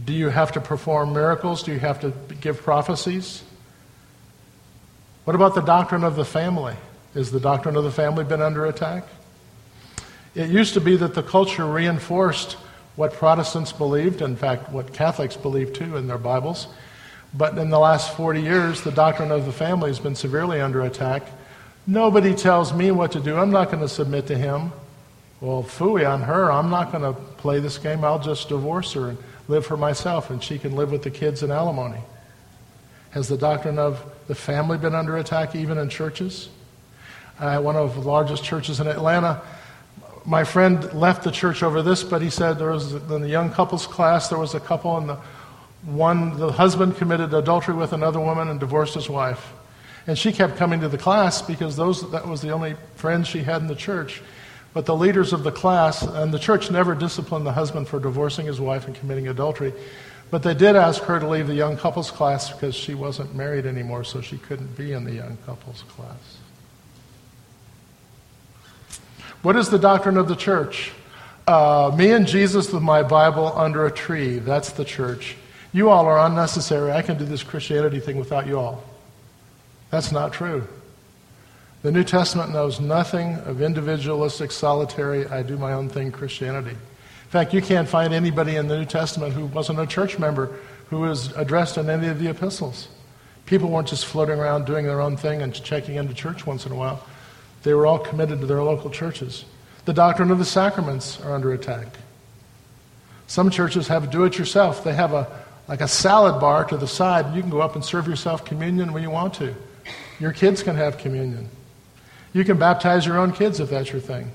Do 0.06 0.13
you 0.13 0.30
have 0.30 0.53
to 0.53 0.62
perform 0.62 1.12
miracles? 1.12 1.63
Do 1.63 1.73
you 1.73 1.80
have 1.80 1.99
to 1.99 2.13
give 2.39 2.62
prophecies? 2.62 3.43
What 5.25 5.36
about 5.36 5.56
the 5.56 5.62
doctrine 5.62 6.06
of 6.06 6.15
the 6.15 6.23
family? 6.23 6.77
Is 7.13 7.32
the 7.32 7.39
doctrine 7.41 7.75
of 7.75 7.84
the 7.84 7.91
family 7.91 8.23
been 8.23 8.41
under 8.41 8.65
attack? 8.65 9.03
It 10.36 10.49
used 10.49 10.73
to 10.75 10.80
be 10.80 10.95
that 10.95 11.15
the 11.15 11.23
culture 11.23 11.65
reinforced 11.65 12.53
what 12.95 13.12
Protestants 13.12 13.73
believed, 13.73 14.21
in 14.21 14.38
fact, 14.38 14.71
what 14.71 14.93
Catholics 14.93 15.36
believe 15.36 15.73
too 15.73 15.97
in 15.97 16.08
their 16.08 16.17
Bibles. 16.17 16.67
But 17.34 17.58
in 17.58 17.69
the 17.69 17.80
last 17.80 18.15
40 18.15 18.39
years, 18.39 18.84
the 18.84 18.91
doctrine 18.91 19.32
of 19.32 19.45
the 19.45 19.51
family 19.51 19.89
has 19.89 19.99
been 19.99 20.15
severely 20.15 20.62
under 20.62 20.84
attack. 20.84 21.23
Nobody 21.89 22.36
tells 22.36 22.73
me 22.73 22.91
what 22.91 23.13
to 23.13 23.21
do. 23.21 23.38
I'm 23.38 23.50
not 23.50 23.71
going 23.71 23.80
to 23.80 23.88
submit 23.88 24.28
to 24.28 24.38
him. 24.38 24.73
Well, 25.39 25.63
fooey 25.63 26.06
on 26.06 26.21
her. 26.23 26.52
I'm 26.52 26.69
not 26.69 26.91
going 26.91 27.04
to 27.04 27.19
play 27.38 27.62
this 27.62 27.78
game. 27.78 28.04
I'll 28.04 28.19
just 28.19 28.50
divorce 28.50 28.91
her 28.93 29.10
and 29.10 29.17
live 29.47 29.65
for 29.65 29.78
myself, 29.78 30.30
and 30.30 30.43
she 30.43 30.60
can 30.60 30.76
live 30.76 30.91
with 30.91 31.04
the 31.04 31.12
kids 31.12 31.43
in 31.43 31.52
alimony. 31.52 32.02
Has 33.12 33.30
the 33.30 33.38
doctrine 33.38 33.80
of 33.80 34.04
the 34.28 34.36
family 34.36 34.78
been 34.78 34.95
under 34.95 35.15
attack 35.15 35.56
even 35.56 35.78
in 35.78 35.88
churches? 35.88 36.50
Uh, 37.39 37.62
one 37.62 37.78
of 37.78 37.93
the 37.95 38.02
largest 38.02 38.43
churches 38.43 38.82
in 38.82 38.88
Atlanta, 38.88 39.41
my 40.26 40.43
friend 40.43 40.91
left 40.93 41.23
the 41.23 41.32
church 41.32 41.63
over 41.63 41.82
this, 41.82 42.04
but 42.04 42.21
he 42.21 42.30
said 42.30 42.60
there 42.60 42.71
was 42.71 42.93
in 42.93 43.21
the 43.21 43.30
young 43.30 43.50
couples 43.50 43.88
class 43.88 44.28
there 44.28 44.38
was 44.38 44.56
a 44.56 44.60
couple 44.60 44.97
and 44.97 45.08
the 45.08 45.17
one 45.86 46.38
the 46.38 46.52
husband 46.52 46.97
committed 46.97 47.34
adultery 47.34 47.73
with 47.73 47.93
another 47.93 48.19
woman 48.19 48.50
and 48.50 48.60
divorced 48.60 48.95
his 48.95 49.10
wife. 49.10 49.54
And 50.08 50.17
she 50.17 50.32
kept 50.32 50.56
coming 50.56 50.80
to 50.80 50.88
the 50.88 50.98
class 50.98 51.41
because 51.41 51.76
those 51.76 52.10
that 52.12 52.28
was 52.28 52.41
the 52.41 52.52
only 52.52 52.76
friends 52.96 53.28
she 53.28 53.39
had 53.39 53.62
in 53.62 53.67
the 53.67 53.76
church. 53.76 54.22
But 54.74 54.86
the 54.86 54.96
leaders 54.96 55.34
of 55.34 55.43
the 55.43 55.52
class 55.52 56.02
and 56.02 56.34
the 56.34 56.39
church 56.39 56.72
never 56.72 56.96
disciplined 56.96 57.46
the 57.46 57.52
husband 57.52 57.88
for 57.88 58.00
divorcing 58.00 58.46
his 58.46 58.62
wife 58.62 58.88
and 58.88 58.96
committing 58.96 59.28
adultery. 59.28 59.74
But 60.30 60.43
they 60.43 60.54
did 60.54 60.76
ask 60.76 61.04
her 61.04 61.20
to 61.20 61.28
leave 61.28 61.48
the 61.48 61.56
young 61.56 61.78
couples 61.78 62.12
class 62.12 62.52
because 62.52 62.76
she 62.76 62.93
wasn't 62.93 63.34
married 63.34 63.65
anymore, 63.65 64.04
so 64.04 64.22
she 64.22 64.38
couldn't 64.38 64.78
be 64.78 64.93
in 64.93 65.04
the 65.04 65.13
young 65.13 65.38
couples 65.46 65.84
class. 65.89 66.38
What 69.41 69.56
is 69.56 69.70
the 69.70 69.80
doctrine 69.80 70.17
of 70.17 70.28
the 70.28 70.36
church? 70.36 70.91
Uh, 71.48 71.93
me 71.98 72.12
and 72.12 72.28
Jesus 72.28 72.74
with 72.74 72.84
my 72.84 73.04
Bible 73.04 73.54
under 73.56 73.86
a 73.86 73.91
tree. 73.91 74.39
That's 74.39 74.72
the 74.72 74.84
church. 74.84 75.38
You 75.72 75.89
all 75.89 76.06
are 76.06 76.26
unnecessary. 76.26 76.91
I 76.91 77.02
can 77.02 77.17
do 77.17 77.24
this 77.24 77.43
Christianity 77.43 78.00
thing 78.00 78.17
without 78.17 78.48
you 78.48 78.60
all. 78.60 78.84
That's 79.89 80.12
not 80.12 80.34
true. 80.34 80.67
The 81.84 81.91
New 81.91 82.04
Testament 82.04 82.52
knows 82.52 82.80
nothing 82.80 83.36
of 83.45 83.62
individualistic, 83.62 84.52
solitary, 84.52 85.28
I 85.28 85.43
do 85.43 85.58
my 85.58 85.73
own 85.73 85.89
thing 85.89 86.12
Christianity. 86.12 86.71
In 86.71 87.30
fact, 87.30 87.54
you 87.54 87.62
can't 87.62 87.88
find 87.88 88.13
anybody 88.13 88.56
in 88.56 88.67
the 88.67 88.78
New 88.78 88.86
Testament 88.86 89.34
who 89.34 89.45
wasn't 89.45 89.80
a 89.80 89.86
church 89.86 90.17
member 90.17 90.58
who 90.89 91.00
was 91.02 91.32
addressed 91.36 91.78
in 91.78 91.89
any 91.89 92.08
of 92.08 92.19
the 92.19 92.30
epistles. 92.30 92.88
People 93.45 93.69
weren't 93.69 93.88
just 93.88 94.06
floating 94.06 94.39
around 94.39 94.65
doing 94.65 94.86
their 94.86 95.02
own 95.02 95.17
thing 95.17 95.41
and 95.41 95.54
checking 95.54 95.95
into 95.95 96.13
church 96.13 96.45
once 96.45 96.65
in 96.65 96.71
a 96.71 96.76
while. 96.76 97.06
They 97.63 97.73
were 97.73 97.86
all 97.86 98.00
committed 98.00 98.41
to 98.41 98.45
their 98.45 98.63
local 98.63 98.89
churches. 98.89 99.45
The 99.86 99.93
doctrine 99.93 100.32
of 100.32 100.39
the 100.39 100.45
sacraments 100.45 101.21
are 101.21 101.34
under 101.34 101.54
attack. 101.54 101.88
Some 103.28 103.50
churches 103.50 103.88
have 103.88 104.10
do 104.10 104.23
it 104.23 104.38
yourself. 104.38 104.84
They 104.84 104.93
have 104.93 105.13
a 105.13 105.28
like 105.67 105.82
a 105.82 105.88
salad 105.88 106.39
bar 106.39 106.63
to 106.65 106.78
the 106.78 106.88
side. 106.88 107.26
and 107.26 107.36
You 107.36 107.41
can 107.41 107.52
go 107.52 107.62
up 107.62 107.76
and 107.76 107.84
serve 107.84 108.08
yourself 108.08 108.45
communion 108.45 108.93
when 108.93 109.04
you 109.04 109.10
want 109.10 109.34
to. 109.36 109.54
Your 110.19 110.32
kids 110.32 110.63
can 110.63 110.75
have 110.75 110.97
communion. 110.97 111.49
You 112.34 112.43
can 112.43 112.58
baptize 112.58 113.06
your 113.06 113.17
own 113.17 113.32
kids 113.32 113.60
if 113.60 113.69
that's 113.69 113.91
your 113.91 114.01
thing. 114.01 114.32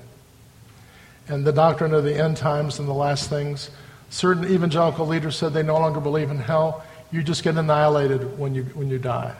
And 1.27 1.45
the 1.45 1.53
doctrine 1.53 1.93
of 1.93 2.03
the 2.03 2.15
end 2.15 2.37
times 2.37 2.79
and 2.79 2.87
the 2.87 2.93
last 2.93 3.29
things. 3.29 3.69
Certain 4.09 4.45
evangelical 4.45 5.07
leaders 5.07 5.35
said 5.35 5.53
they 5.53 5.63
no 5.63 5.79
longer 5.79 5.99
believe 5.99 6.29
in 6.29 6.37
hell. 6.37 6.83
You 7.11 7.23
just 7.23 7.43
get 7.43 7.57
annihilated 7.57 8.37
when 8.37 8.55
you, 8.55 8.63
when 8.73 8.89
you 8.89 8.99
die. 8.99 9.35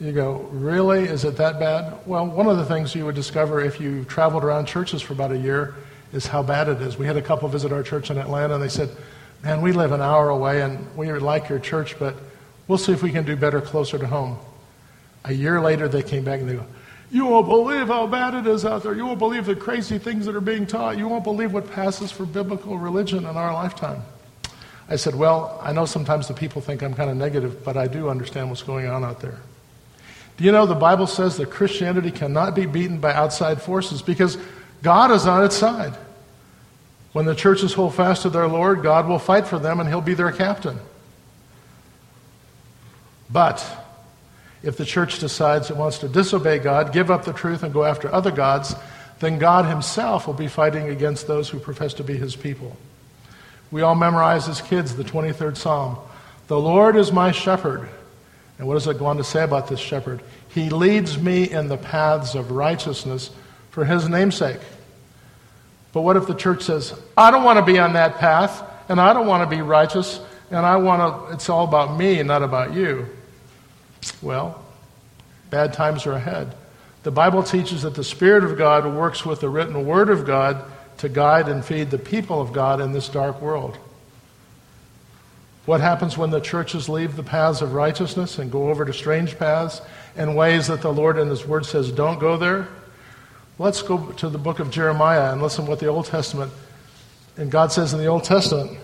You 0.00 0.12
go, 0.12 0.48
really? 0.50 1.04
Is 1.04 1.24
it 1.24 1.36
that 1.36 1.58
bad? 1.58 1.94
Well, 2.06 2.26
one 2.26 2.48
of 2.48 2.56
the 2.56 2.64
things 2.64 2.94
you 2.94 3.04
would 3.06 3.14
discover 3.14 3.60
if 3.60 3.80
you 3.80 4.04
traveled 4.04 4.44
around 4.44 4.66
churches 4.66 5.00
for 5.00 5.12
about 5.12 5.30
a 5.30 5.38
year 5.38 5.74
is 6.12 6.26
how 6.26 6.42
bad 6.42 6.68
it 6.68 6.80
is. 6.80 6.96
We 6.96 7.06
had 7.06 7.16
a 7.16 7.22
couple 7.22 7.48
visit 7.48 7.72
our 7.72 7.82
church 7.82 8.10
in 8.10 8.18
Atlanta, 8.18 8.54
and 8.54 8.62
they 8.62 8.68
said, 8.68 8.90
Man, 9.42 9.60
we 9.60 9.72
live 9.72 9.92
an 9.92 10.00
hour 10.00 10.30
away, 10.30 10.62
and 10.62 10.86
we 10.96 11.12
like 11.12 11.48
your 11.48 11.58
church, 11.58 11.98
but 11.98 12.16
we'll 12.68 12.78
see 12.78 12.92
if 12.92 13.02
we 13.02 13.10
can 13.10 13.24
do 13.24 13.36
better 13.36 13.60
closer 13.60 13.98
to 13.98 14.06
home. 14.06 14.38
A 15.24 15.32
year 15.32 15.60
later, 15.60 15.88
they 15.88 16.02
came 16.02 16.24
back 16.24 16.40
and 16.40 16.48
they 16.48 16.54
go, 16.54 16.66
You 17.10 17.26
won't 17.26 17.48
believe 17.48 17.88
how 17.88 18.06
bad 18.06 18.34
it 18.34 18.46
is 18.46 18.64
out 18.64 18.82
there. 18.82 18.94
You 18.94 19.06
won't 19.06 19.18
believe 19.18 19.46
the 19.46 19.56
crazy 19.56 19.98
things 19.98 20.26
that 20.26 20.36
are 20.36 20.40
being 20.40 20.66
taught. 20.66 20.98
You 20.98 21.08
won't 21.08 21.24
believe 21.24 21.52
what 21.52 21.70
passes 21.70 22.10
for 22.10 22.26
biblical 22.26 22.78
religion 22.78 23.20
in 23.20 23.36
our 23.36 23.52
lifetime. 23.52 24.02
I 24.88 24.96
said, 24.96 25.14
Well, 25.14 25.58
I 25.62 25.72
know 25.72 25.86
sometimes 25.86 26.28
the 26.28 26.34
people 26.34 26.60
think 26.60 26.82
I'm 26.82 26.94
kind 26.94 27.10
of 27.10 27.16
negative, 27.16 27.64
but 27.64 27.76
I 27.76 27.86
do 27.86 28.08
understand 28.08 28.50
what's 28.50 28.62
going 28.62 28.86
on 28.86 29.04
out 29.04 29.20
there. 29.20 29.38
Do 30.36 30.44
you 30.44 30.52
know 30.52 30.66
the 30.66 30.74
Bible 30.74 31.06
says 31.06 31.36
that 31.36 31.50
Christianity 31.50 32.10
cannot 32.10 32.54
be 32.54 32.66
beaten 32.66 32.98
by 32.98 33.14
outside 33.14 33.62
forces 33.62 34.02
because 34.02 34.36
God 34.82 35.10
is 35.10 35.26
on 35.26 35.44
its 35.44 35.56
side. 35.56 35.94
When 37.12 37.24
the 37.24 37.34
churches 37.34 37.72
hold 37.72 37.94
fast 37.94 38.22
to 38.22 38.30
their 38.30 38.48
Lord, 38.48 38.82
God 38.82 39.08
will 39.08 39.18
fight 39.18 39.46
for 39.46 39.58
them 39.58 39.80
and 39.80 39.88
He'll 39.88 40.00
be 40.00 40.14
their 40.14 40.32
captain. 40.32 40.78
But 43.34 43.66
if 44.62 44.76
the 44.76 44.84
church 44.84 45.18
decides 45.18 45.68
it 45.68 45.76
wants 45.76 45.98
to 45.98 46.08
disobey 46.08 46.60
God, 46.60 46.92
give 46.92 47.10
up 47.10 47.24
the 47.24 47.32
truth, 47.32 47.64
and 47.64 47.74
go 47.74 47.82
after 47.82 48.12
other 48.14 48.30
gods, 48.30 48.76
then 49.18 49.40
God 49.40 49.66
Himself 49.66 50.28
will 50.28 50.34
be 50.34 50.46
fighting 50.46 50.88
against 50.88 51.26
those 51.26 51.48
who 51.48 51.58
profess 51.58 51.94
to 51.94 52.04
be 52.04 52.16
His 52.16 52.36
people. 52.36 52.76
We 53.72 53.82
all 53.82 53.96
memorize 53.96 54.48
as 54.48 54.62
kids 54.62 54.94
the 54.94 55.02
23rd 55.02 55.56
Psalm 55.56 55.98
The 56.46 56.58
Lord 56.58 56.94
is 56.94 57.10
my 57.10 57.32
shepherd. 57.32 57.88
And 58.56 58.68
what 58.68 58.74
does 58.74 58.86
it 58.86 59.00
go 59.00 59.06
on 59.06 59.16
to 59.16 59.24
say 59.24 59.42
about 59.42 59.66
this 59.66 59.80
shepherd? 59.80 60.22
He 60.50 60.70
leads 60.70 61.18
me 61.18 61.50
in 61.50 61.66
the 61.66 61.76
paths 61.76 62.36
of 62.36 62.52
righteousness 62.52 63.30
for 63.70 63.84
His 63.84 64.08
namesake. 64.08 64.60
But 65.92 66.02
what 66.02 66.16
if 66.16 66.28
the 66.28 66.34
church 66.34 66.62
says, 66.62 66.94
I 67.16 67.32
don't 67.32 67.42
want 67.42 67.58
to 67.58 67.64
be 67.64 67.80
on 67.80 67.94
that 67.94 68.18
path, 68.18 68.62
and 68.88 69.00
I 69.00 69.12
don't 69.12 69.26
want 69.26 69.48
to 69.48 69.56
be 69.56 69.60
righteous, 69.60 70.20
and 70.50 70.64
I 70.64 70.76
want 70.76 71.28
to, 71.28 71.34
it's 71.34 71.48
all 71.48 71.64
about 71.64 71.98
me 71.98 72.20
and 72.20 72.28
not 72.28 72.44
about 72.44 72.74
you? 72.74 73.08
Well, 74.22 74.64
bad 75.50 75.72
times 75.72 76.06
are 76.06 76.12
ahead. 76.12 76.54
The 77.02 77.10
Bible 77.10 77.42
teaches 77.42 77.82
that 77.82 77.94
the 77.94 78.04
Spirit 78.04 78.44
of 78.44 78.56
God 78.56 78.86
works 78.86 79.24
with 79.24 79.40
the 79.40 79.48
written 79.48 79.86
Word 79.86 80.08
of 80.08 80.26
God 80.26 80.64
to 80.98 81.08
guide 81.08 81.48
and 81.48 81.64
feed 81.64 81.90
the 81.90 81.98
people 81.98 82.40
of 82.40 82.52
God 82.52 82.80
in 82.80 82.92
this 82.92 83.08
dark 83.08 83.40
world. 83.40 83.76
What 85.66 85.80
happens 85.80 86.16
when 86.16 86.30
the 86.30 86.40
churches 86.40 86.88
leave 86.88 87.16
the 87.16 87.22
paths 87.22 87.62
of 87.62 87.72
righteousness 87.72 88.38
and 88.38 88.50
go 88.50 88.68
over 88.70 88.84
to 88.84 88.92
strange 88.92 89.38
paths 89.38 89.80
and 90.16 90.36
ways 90.36 90.66
that 90.66 90.82
the 90.82 90.92
Lord 90.92 91.18
in 91.18 91.28
His 91.28 91.46
Word 91.46 91.66
says 91.66 91.90
don't 91.90 92.18
go 92.18 92.36
there? 92.36 92.68
Let's 93.58 93.82
go 93.82 94.12
to 94.12 94.28
the 94.28 94.38
book 94.38 94.58
of 94.58 94.70
Jeremiah 94.70 95.32
and 95.32 95.40
listen 95.40 95.66
what 95.66 95.78
the 95.80 95.86
Old 95.86 96.06
Testament 96.06 96.52
and 97.36 97.50
God 97.50 97.72
says 97.72 97.92
in 97.92 97.98
the 97.98 98.06
Old 98.06 98.24
Testament. 98.24 98.78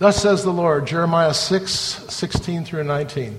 Thus 0.00 0.22
says 0.22 0.42
the 0.42 0.50
Lord, 0.50 0.86
Jeremiah 0.86 1.34
6, 1.34 1.70
16 1.70 2.64
through 2.64 2.84
19. 2.84 3.38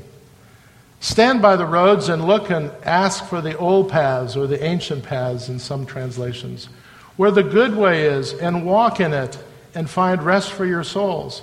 Stand 0.99 1.41
by 1.41 1.55
the 1.55 1.65
roads 1.65 2.07
and 2.07 2.27
look 2.27 2.51
and 2.51 2.69
ask 2.83 3.25
for 3.25 3.41
the 3.41 3.57
old 3.57 3.89
paths 3.89 4.37
or 4.37 4.45
the 4.45 4.63
ancient 4.63 5.03
paths 5.03 5.49
in 5.49 5.57
some 5.57 5.87
translations, 5.87 6.69
where 7.17 7.31
the 7.31 7.41
good 7.41 7.75
way 7.75 8.03
is, 8.03 8.35
and 8.35 8.63
walk 8.63 8.99
in 8.99 9.11
it 9.11 9.43
and 9.73 9.89
find 9.89 10.21
rest 10.21 10.51
for 10.51 10.63
your 10.63 10.83
souls. 10.83 11.41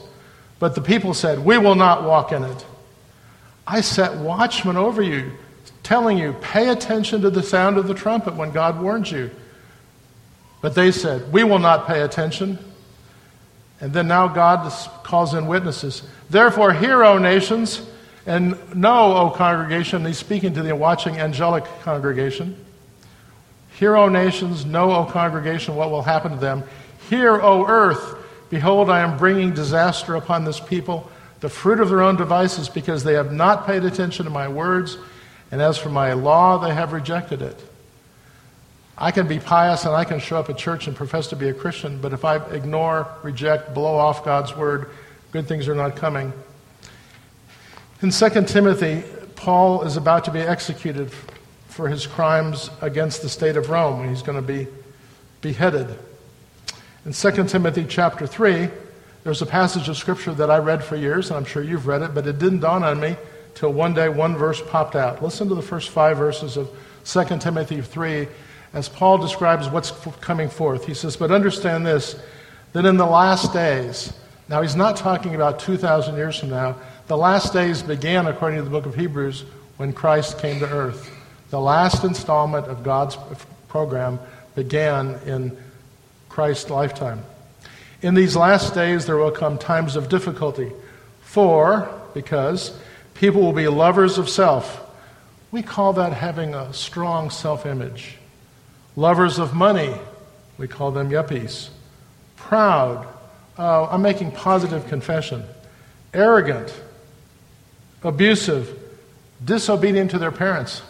But 0.61 0.77
the 0.77 0.83
people 0.83 1.12
said, 1.14 1.41
We 1.41 1.59
will 1.59 1.75
not 1.75 2.05
walk 2.05 2.31
in 2.31 2.45
it. 2.45 2.64
I 3.66 3.81
set 3.81 4.19
watchmen 4.19 4.77
over 4.77 5.03
you, 5.03 5.33
telling 5.83 6.16
you, 6.16 6.35
Pay 6.35 6.69
attention 6.69 7.23
to 7.23 7.31
the 7.31 7.43
sound 7.43 7.77
of 7.77 7.89
the 7.89 7.95
trumpet 7.95 8.37
when 8.37 8.53
God 8.53 8.81
warns 8.81 9.11
you. 9.11 9.33
But 10.61 10.77
they 10.77 10.93
said, 10.93 11.33
We 11.33 11.43
will 11.43 11.59
not 11.59 11.89
pay 11.89 12.03
attention. 12.03 12.61
And 13.81 13.93
then 13.93 14.09
now 14.09 14.29
God 14.29 14.70
calls 15.05 15.35
in 15.35 15.47
witnesses. 15.47 16.03
Therefore, 16.31 16.72
hear, 16.72 17.05
O 17.05 17.18
nations, 17.18 17.89
and 18.26 18.74
know, 18.74 19.16
O 19.16 19.31
congregation, 19.31 20.05
he's 20.05 20.18
speaking 20.18 20.55
to 20.55 20.62
the 20.62 20.74
watching 20.74 21.18
angelic 21.18 21.64
congregation. 21.83 22.57
Hear, 23.79 23.97
O 23.97 24.09
nations, 24.09 24.66
know, 24.66 24.93
O 24.93 25.05
congregation, 25.05 25.76
what 25.76 25.91
will 25.91 26.03
happen 26.03 26.33
to 26.33 26.37
them. 26.39 26.64
Hear, 27.09 27.41
O 27.41 27.66
earth, 27.66 28.16
behold, 28.51 28.91
I 28.91 29.01
am 29.01 29.16
bringing 29.16 29.55
disaster 29.55 30.16
upon 30.16 30.45
this 30.45 30.59
people, 30.59 31.09
the 31.41 31.49
fruit 31.49 31.79
of 31.79 31.89
their 31.89 32.03
own 32.03 32.16
devices, 32.16 32.68
because 32.68 33.05
they 33.05 33.14
have 33.14 33.33
not 33.33 33.66
paid 33.66 33.85
attention 33.85 34.24
to 34.24 34.31
my 34.31 34.49
words, 34.49 34.99
and 35.53 35.62
as 35.62 35.79
for 35.79 35.89
my 35.89 36.12
law, 36.14 36.59
they 36.59 36.74
have 36.74 36.93
rejected 36.93 37.41
it. 37.41 37.68
I 39.01 39.12
can 39.12 39.28
be 39.28 39.38
pious 39.38 39.84
and 39.84 39.94
I 39.94 40.05
can 40.05 40.18
show 40.18 40.38
up 40.38 40.51
at 40.51 40.59
church 40.59 40.88
and 40.88 40.96
profess 40.96 41.28
to 41.28 41.36
be 41.36 41.49
a 41.49 41.55
Christian, 41.55 42.01
but 42.01 42.12
if 42.12 42.24
I 42.24 42.36
ignore, 42.49 43.07
reject, 43.22 43.72
blow 43.72 43.96
off 43.96 44.24
God's 44.24 44.57
word, 44.57 44.90
good 45.30 45.46
things 45.46 45.68
are 45.68 45.74
not 45.74 45.94
coming. 45.94 46.32
In 48.03 48.11
2 48.11 48.44
Timothy, 48.46 49.05
Paul 49.36 49.82
is 49.82 49.96
about 49.96 50.24
to 50.24 50.32
be 50.32 50.40
executed 50.40 51.12
for 51.68 51.88
his 51.88 52.09
crimes 52.09 52.70
against 52.80 53.22
the 53.22 53.28
state 53.28 53.57
of 53.57 53.70
Rome. 53.70 54.09
He's 54.09 54.22
going 54.22 54.40
to 54.40 54.46
be 54.46 54.66
beheaded. 55.42 55.96
In 57.07 57.12
2 57.12 57.44
Timothy 57.44 57.86
chapter 57.88 58.26
3, 58.26 58.68
there's 59.22 59.42
a 59.42 59.46
passage 59.46 59.88
of 59.88 59.96
scripture 59.96 60.34
that 60.34 60.51
I 60.51 60.59
read 60.59 60.82
for 60.82 60.96
years, 60.96 61.30
and 61.30 61.36
I'm 61.36 61.44
sure 61.44 61.62
you've 61.62 61.86
read 61.86 62.03
it, 62.03 62.14
but 62.14 62.26
it 62.26 62.40
didn't 62.40 62.61
dawn 62.61 62.82
on 62.82 62.99
me 62.99 63.16
till 63.55 63.72
one 63.72 63.94
day 63.94 64.09
one 64.09 64.36
verse 64.36 64.61
popped 64.61 64.96
out. 64.96 65.22
Listen 65.22 65.49
to 65.49 65.55
the 65.55 65.62
first 65.62 65.90
five 65.90 66.16
verses 66.16 66.57
of 66.57 66.68
2 67.05 67.38
Timothy 67.38 67.80
3 67.80 68.26
as 68.79 68.89
Paul 68.89 69.18
describes 69.18 69.68
what's 69.68 69.91
coming 70.20 70.49
forth. 70.49 70.87
He 70.87 70.95
says, 70.95 71.16
But 71.16 71.31
understand 71.31 71.87
this, 71.87 72.16
that 72.72 72.87
in 72.87 72.97
the 72.97 73.07
last 73.07 73.53
days, 73.53 74.12
now 74.49 74.62
he's 74.62 74.76
not 74.76 74.97
talking 74.97 75.35
about 75.35 75.59
2,000 75.59 76.16
years 76.16 76.39
from 76.39 76.51
now, 76.51 76.76
the 77.09 77.16
last 77.16 77.53
days 77.53 77.83
began, 77.83 78.26
according 78.26 78.59
to 78.59 78.64
the 78.64 78.70
book 78.70 78.87
of 78.87 78.95
Hebrews, 78.95 79.45
when 79.76 79.93
Christ 79.93 80.39
came 80.39 80.61
to 80.61 80.68
earth. 80.68 81.11
The 81.51 81.61
last 81.61 82.05
installment 82.05 82.66
of 82.66 82.83
God's 82.83 83.16
program 83.68 84.18
began 84.55 85.18
in 85.26 85.57
Christ's 86.29 86.70
lifetime. 86.70 87.22
In 88.03 88.14
these 88.14 88.37
last 88.37 88.74
days, 88.74 89.07
there 89.07 89.16
will 89.16 89.31
come 89.31 89.59
times 89.59 89.97
of 89.97 90.09
difficulty. 90.09 90.70
For, 91.22 91.91
because 92.14 92.79
people 93.14 93.43
will 93.43 93.53
be 93.53 93.68
lovers 93.68 94.18
of 94.18 94.29
self. 94.29 94.85
We 95.51 95.62
call 95.62 95.95
that 95.95 96.12
having 96.12 96.55
a 96.55 96.72
strong 96.72 97.31
self 97.31 97.66
image. 97.66 98.18
Lovers 98.99 99.38
of 99.38 99.55
money, 99.55 99.94
we 100.59 100.66
call 100.66 100.90
them 100.90 101.09
yuppies. 101.09 101.68
Proud, 102.34 103.07
uh, 103.57 103.84
I'm 103.84 104.03
making 104.03 104.32
positive 104.32 104.88
confession. 104.88 105.44
Arrogant, 106.12 106.74
abusive, 108.03 108.76
disobedient 109.44 110.11
to 110.11 110.18
their 110.18 110.32
parents. 110.32 110.82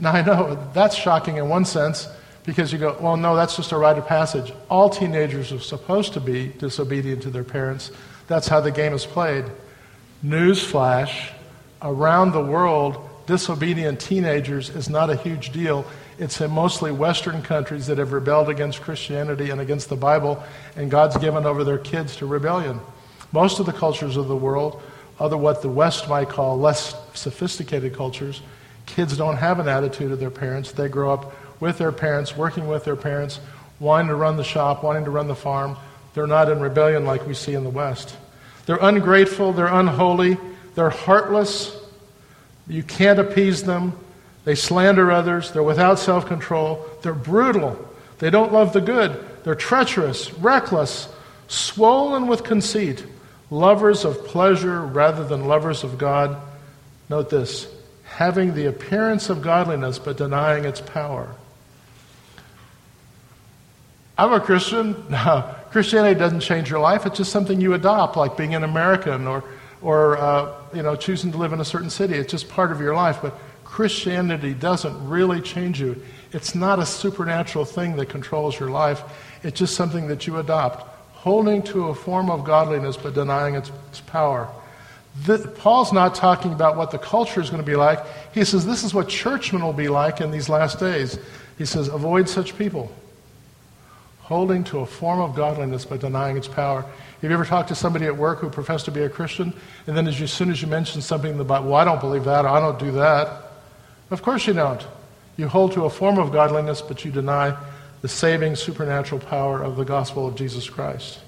Now, 0.00 0.12
I 0.12 0.22
know 0.22 0.70
that's 0.72 0.96
shocking 0.96 1.36
in 1.36 1.50
one 1.50 1.66
sense 1.66 2.08
because 2.44 2.72
you 2.72 2.78
go, 2.78 2.96
well, 2.98 3.18
no, 3.18 3.36
that's 3.36 3.56
just 3.56 3.70
a 3.72 3.76
rite 3.76 3.98
of 3.98 4.06
passage. 4.06 4.50
All 4.70 4.88
teenagers 4.88 5.52
are 5.52 5.60
supposed 5.60 6.14
to 6.14 6.20
be 6.20 6.48
disobedient 6.56 7.20
to 7.24 7.30
their 7.30 7.44
parents. 7.44 7.90
That's 8.28 8.48
how 8.48 8.62
the 8.62 8.70
game 8.70 8.94
is 8.94 9.04
played. 9.04 9.44
Newsflash 10.24 11.32
around 11.82 12.32
the 12.32 12.42
world, 12.42 13.10
disobedient 13.26 14.00
teenagers 14.00 14.70
is 14.70 14.88
not 14.88 15.10
a 15.10 15.16
huge 15.16 15.52
deal. 15.52 15.84
It's 16.22 16.38
mostly 16.38 16.92
Western 16.92 17.42
countries 17.42 17.88
that 17.88 17.98
have 17.98 18.12
rebelled 18.12 18.48
against 18.48 18.80
Christianity 18.80 19.50
and 19.50 19.60
against 19.60 19.88
the 19.88 19.96
Bible, 19.96 20.40
and 20.76 20.88
God's 20.88 21.16
given 21.16 21.44
over 21.44 21.64
their 21.64 21.78
kids 21.78 22.14
to 22.18 22.26
rebellion. 22.26 22.78
Most 23.32 23.58
of 23.58 23.66
the 23.66 23.72
cultures 23.72 24.16
of 24.16 24.28
the 24.28 24.36
world, 24.36 24.80
other 25.18 25.36
what 25.36 25.62
the 25.62 25.68
West 25.68 26.08
might 26.08 26.28
call 26.28 26.56
less 26.60 26.94
sophisticated 27.14 27.96
cultures, 27.96 28.40
kids 28.86 29.16
don't 29.16 29.34
have 29.34 29.58
an 29.58 29.66
attitude 29.66 30.12
of 30.12 30.20
their 30.20 30.30
parents. 30.30 30.70
They 30.70 30.88
grow 30.88 31.12
up 31.12 31.34
with 31.60 31.78
their 31.78 31.90
parents, 31.90 32.36
working 32.36 32.68
with 32.68 32.84
their 32.84 32.94
parents, 32.94 33.40
wanting 33.80 34.06
to 34.06 34.14
run 34.14 34.36
the 34.36 34.44
shop, 34.44 34.84
wanting 34.84 35.06
to 35.06 35.10
run 35.10 35.26
the 35.26 35.34
farm. 35.34 35.76
They're 36.14 36.28
not 36.28 36.48
in 36.48 36.60
rebellion 36.60 37.04
like 37.04 37.26
we 37.26 37.34
see 37.34 37.54
in 37.54 37.64
the 37.64 37.70
West. 37.70 38.16
They're 38.66 38.78
ungrateful, 38.80 39.52
they're 39.54 39.66
unholy, 39.66 40.38
they're 40.76 40.88
heartless. 40.88 41.76
You 42.68 42.84
can't 42.84 43.18
appease 43.18 43.64
them. 43.64 43.98
They 44.44 44.54
slander 44.54 45.10
others. 45.10 45.52
They're 45.52 45.62
without 45.62 45.98
self 45.98 46.26
control. 46.26 46.84
They're 47.02 47.14
brutal. 47.14 47.88
They 48.18 48.30
don't 48.30 48.52
love 48.52 48.72
the 48.72 48.80
good. 48.80 49.18
They're 49.44 49.54
treacherous, 49.54 50.32
reckless, 50.34 51.08
swollen 51.48 52.26
with 52.26 52.44
conceit, 52.44 53.04
lovers 53.50 54.04
of 54.04 54.24
pleasure 54.26 54.80
rather 54.80 55.24
than 55.24 55.46
lovers 55.46 55.84
of 55.84 55.98
God. 55.98 56.40
Note 57.08 57.30
this 57.30 57.68
having 58.04 58.54
the 58.54 58.66
appearance 58.66 59.30
of 59.30 59.40
godliness 59.42 59.98
but 59.98 60.16
denying 60.16 60.64
its 60.64 60.80
power. 60.80 61.34
I'm 64.18 64.32
a 64.32 64.40
Christian. 64.40 65.04
No, 65.10 65.54
Christianity 65.70 66.18
doesn't 66.18 66.40
change 66.40 66.68
your 66.68 66.80
life. 66.80 67.06
It's 67.06 67.16
just 67.16 67.32
something 67.32 67.60
you 67.60 67.72
adopt, 67.74 68.16
like 68.16 68.36
being 68.36 68.54
an 68.54 68.62
American 68.62 69.26
or, 69.26 69.42
or 69.80 70.18
uh, 70.18 70.54
you 70.74 70.82
know, 70.82 70.96
choosing 70.96 71.32
to 71.32 71.38
live 71.38 71.52
in 71.52 71.60
a 71.60 71.64
certain 71.64 71.88
city. 71.90 72.14
It's 72.14 72.30
just 72.30 72.48
part 72.48 72.72
of 72.72 72.80
your 72.80 72.94
life. 72.94 73.18
But 73.22 73.34
Christianity 73.72 74.52
doesn't 74.52 75.08
really 75.08 75.40
change 75.40 75.80
you. 75.80 75.96
It's 76.32 76.54
not 76.54 76.78
a 76.78 76.84
supernatural 76.84 77.64
thing 77.64 77.96
that 77.96 78.10
controls 78.10 78.60
your 78.60 78.68
life, 78.68 79.02
it's 79.42 79.58
just 79.58 79.74
something 79.76 80.08
that 80.08 80.26
you 80.26 80.36
adopt, 80.36 80.86
holding 81.14 81.62
to 81.62 81.88
a 81.88 81.94
form 81.94 82.28
of 82.28 82.44
godliness 82.44 82.98
but 82.98 83.14
denying 83.14 83.54
its, 83.54 83.72
its 83.88 84.02
power. 84.02 84.46
The, 85.24 85.38
Paul's 85.38 85.90
not 85.90 86.14
talking 86.14 86.52
about 86.52 86.76
what 86.76 86.90
the 86.90 86.98
culture 86.98 87.40
is 87.40 87.48
going 87.48 87.62
to 87.62 87.66
be 87.66 87.74
like. 87.74 87.98
He 88.34 88.44
says 88.44 88.66
this 88.66 88.84
is 88.84 88.92
what 88.92 89.08
churchmen 89.08 89.62
will 89.62 89.72
be 89.72 89.88
like 89.88 90.20
in 90.20 90.30
these 90.30 90.50
last 90.50 90.78
days. 90.78 91.18
He 91.56 91.64
says, 91.64 91.88
avoid 91.88 92.28
such 92.28 92.58
people. 92.58 92.94
Holding 94.20 94.64
to 94.64 94.80
a 94.80 94.86
form 94.86 95.20
of 95.20 95.34
godliness 95.34 95.86
but 95.86 96.00
denying 96.00 96.36
its 96.36 96.48
power. 96.48 96.82
Have 96.82 97.30
you 97.30 97.30
ever 97.30 97.46
talked 97.46 97.70
to 97.70 97.74
somebody 97.74 98.04
at 98.04 98.18
work 98.18 98.40
who 98.40 98.50
professed 98.50 98.84
to 98.84 98.90
be 98.90 99.00
a 99.00 99.08
Christian, 99.08 99.54
and 99.86 99.96
then 99.96 100.06
as, 100.06 100.20
you, 100.20 100.24
as 100.24 100.32
soon 100.32 100.50
as 100.50 100.60
you 100.60 100.68
mention 100.68 101.00
something 101.00 101.40
about, 101.40 101.64
well, 101.64 101.76
I 101.76 101.84
don't 101.84 102.00
believe 102.00 102.24
that, 102.24 102.44
I 102.44 102.60
don't 102.60 102.78
do 102.78 102.92
that, 102.92 103.51
of 104.12 104.22
course 104.22 104.46
you 104.46 104.52
don't. 104.52 104.84
You 105.36 105.48
hold 105.48 105.72
to 105.72 105.84
a 105.84 105.90
form 105.90 106.18
of 106.18 106.32
godliness, 106.32 106.82
but 106.82 107.04
you 107.04 107.10
deny 107.10 107.56
the 108.02 108.08
saving 108.08 108.56
supernatural 108.56 109.20
power 109.20 109.62
of 109.62 109.76
the 109.76 109.84
gospel 109.84 110.26
of 110.26 110.34
Jesus 110.34 110.68
Christ. 110.68 111.20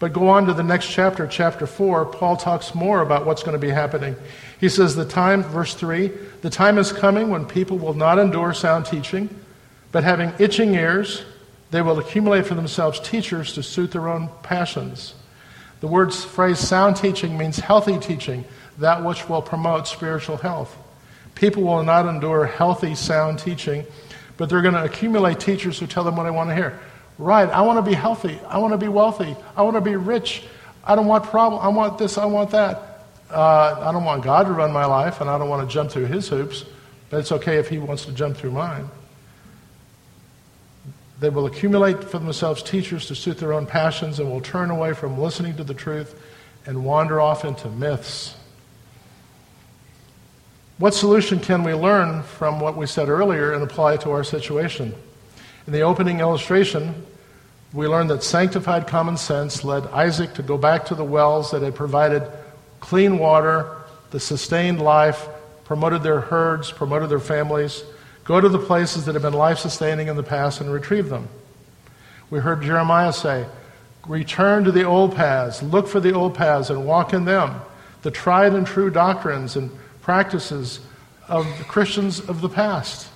But 0.00 0.14
go 0.14 0.28
on 0.28 0.46
to 0.46 0.54
the 0.54 0.62
next 0.62 0.88
chapter, 0.88 1.26
chapter 1.26 1.66
4. 1.66 2.06
Paul 2.06 2.36
talks 2.36 2.74
more 2.74 3.02
about 3.02 3.26
what's 3.26 3.42
going 3.42 3.52
to 3.52 3.64
be 3.64 3.70
happening. 3.70 4.16
He 4.58 4.70
says, 4.70 4.96
The 4.96 5.04
time, 5.04 5.42
verse 5.42 5.74
3, 5.74 6.10
the 6.40 6.48
time 6.48 6.78
is 6.78 6.90
coming 6.90 7.28
when 7.28 7.44
people 7.44 7.78
will 7.78 7.94
not 7.94 8.18
endure 8.18 8.54
sound 8.54 8.86
teaching, 8.86 9.28
but 9.92 10.02
having 10.02 10.32
itching 10.38 10.74
ears, 10.74 11.22
they 11.70 11.82
will 11.82 11.98
accumulate 11.98 12.46
for 12.46 12.54
themselves 12.54 12.98
teachers 12.98 13.52
to 13.54 13.62
suit 13.62 13.92
their 13.92 14.08
own 14.08 14.30
passions. 14.42 15.14
The 15.80 15.86
word 15.86 16.14
phrase 16.14 16.58
sound 16.58 16.96
teaching 16.96 17.36
means 17.36 17.58
healthy 17.58 17.98
teaching, 17.98 18.46
that 18.78 19.04
which 19.04 19.28
will 19.28 19.42
promote 19.42 19.86
spiritual 19.86 20.38
health. 20.38 20.76
People 21.40 21.62
will 21.62 21.82
not 21.82 22.04
endure 22.04 22.44
healthy, 22.44 22.94
sound 22.94 23.38
teaching, 23.38 23.86
but 24.36 24.50
they're 24.50 24.60
going 24.60 24.74
to 24.74 24.84
accumulate 24.84 25.40
teachers 25.40 25.78
who 25.78 25.86
tell 25.86 26.04
them 26.04 26.14
what 26.14 26.26
I 26.26 26.30
want 26.30 26.50
to 26.50 26.54
hear. 26.54 26.78
Right, 27.16 27.48
I 27.48 27.62
want 27.62 27.82
to 27.82 27.90
be 27.90 27.96
healthy. 27.96 28.38
I 28.46 28.58
want 28.58 28.74
to 28.74 28.78
be 28.78 28.88
wealthy. 28.88 29.34
I 29.56 29.62
want 29.62 29.74
to 29.76 29.80
be 29.80 29.96
rich. 29.96 30.42
I 30.84 30.94
don't 30.94 31.06
want 31.06 31.24
problem. 31.24 31.62
I 31.62 31.68
want 31.68 31.96
this. 31.96 32.18
I 32.18 32.26
want 32.26 32.50
that. 32.50 33.06
Uh, 33.30 33.84
I 33.88 33.90
don't 33.90 34.04
want 34.04 34.22
God 34.22 34.48
to 34.48 34.52
run 34.52 34.70
my 34.70 34.84
life, 34.84 35.22
and 35.22 35.30
I 35.30 35.38
don't 35.38 35.48
want 35.48 35.66
to 35.66 35.72
jump 35.72 35.90
through 35.90 36.06
His 36.06 36.28
hoops. 36.28 36.66
But 37.08 37.20
it's 37.20 37.32
okay 37.32 37.56
if 37.56 37.70
He 37.70 37.78
wants 37.78 38.04
to 38.04 38.12
jump 38.12 38.36
through 38.36 38.50
mine. 38.50 38.90
They 41.20 41.30
will 41.30 41.46
accumulate 41.46 42.04
for 42.04 42.18
themselves 42.18 42.62
teachers 42.62 43.06
to 43.06 43.14
suit 43.14 43.38
their 43.38 43.54
own 43.54 43.64
passions 43.64 44.20
and 44.20 44.30
will 44.30 44.42
turn 44.42 44.70
away 44.70 44.92
from 44.92 45.18
listening 45.18 45.56
to 45.56 45.64
the 45.64 45.74
truth 45.74 46.20
and 46.66 46.84
wander 46.84 47.18
off 47.18 47.46
into 47.46 47.70
myths 47.70 48.34
What 50.80 50.94
solution 50.94 51.40
can 51.40 51.62
we 51.62 51.74
learn 51.74 52.22
from 52.22 52.58
what 52.58 52.74
we 52.74 52.86
said 52.86 53.10
earlier 53.10 53.52
and 53.52 53.62
apply 53.62 53.98
to 53.98 54.12
our 54.12 54.24
situation? 54.24 54.94
In 55.66 55.74
the 55.74 55.82
opening 55.82 56.20
illustration, 56.20 57.04
we 57.74 57.86
learned 57.86 58.08
that 58.08 58.22
sanctified 58.22 58.86
common 58.86 59.18
sense 59.18 59.62
led 59.62 59.86
Isaac 59.88 60.32
to 60.34 60.42
go 60.42 60.56
back 60.56 60.86
to 60.86 60.94
the 60.94 61.04
wells 61.04 61.50
that 61.50 61.60
had 61.60 61.74
provided 61.74 62.26
clean 62.80 63.18
water, 63.18 63.76
the 64.10 64.18
sustained 64.18 64.80
life, 64.80 65.28
promoted 65.64 66.02
their 66.02 66.22
herds, 66.22 66.72
promoted 66.72 67.10
their 67.10 67.20
families, 67.20 67.84
go 68.24 68.40
to 68.40 68.48
the 68.48 68.58
places 68.58 69.04
that 69.04 69.14
have 69.14 69.22
been 69.22 69.34
life 69.34 69.58
sustaining 69.58 70.08
in 70.08 70.16
the 70.16 70.22
past 70.22 70.62
and 70.62 70.72
retrieve 70.72 71.10
them. 71.10 71.28
We 72.30 72.38
heard 72.38 72.62
Jeremiah 72.62 73.12
say, 73.12 73.44
Return 74.08 74.64
to 74.64 74.72
the 74.72 74.84
old 74.84 75.14
paths, 75.14 75.62
look 75.62 75.88
for 75.88 76.00
the 76.00 76.14
old 76.14 76.34
paths 76.34 76.70
and 76.70 76.86
walk 76.86 77.12
in 77.12 77.26
them, 77.26 77.60
the 78.00 78.10
tried 78.10 78.54
and 78.54 78.66
true 78.66 78.88
doctrines 78.88 79.56
and 79.56 79.70
practices 80.10 80.80
of 81.28 81.46
the 81.58 81.62
Christians 81.62 82.18
of 82.18 82.40
the 82.40 82.48
past. 82.48 83.08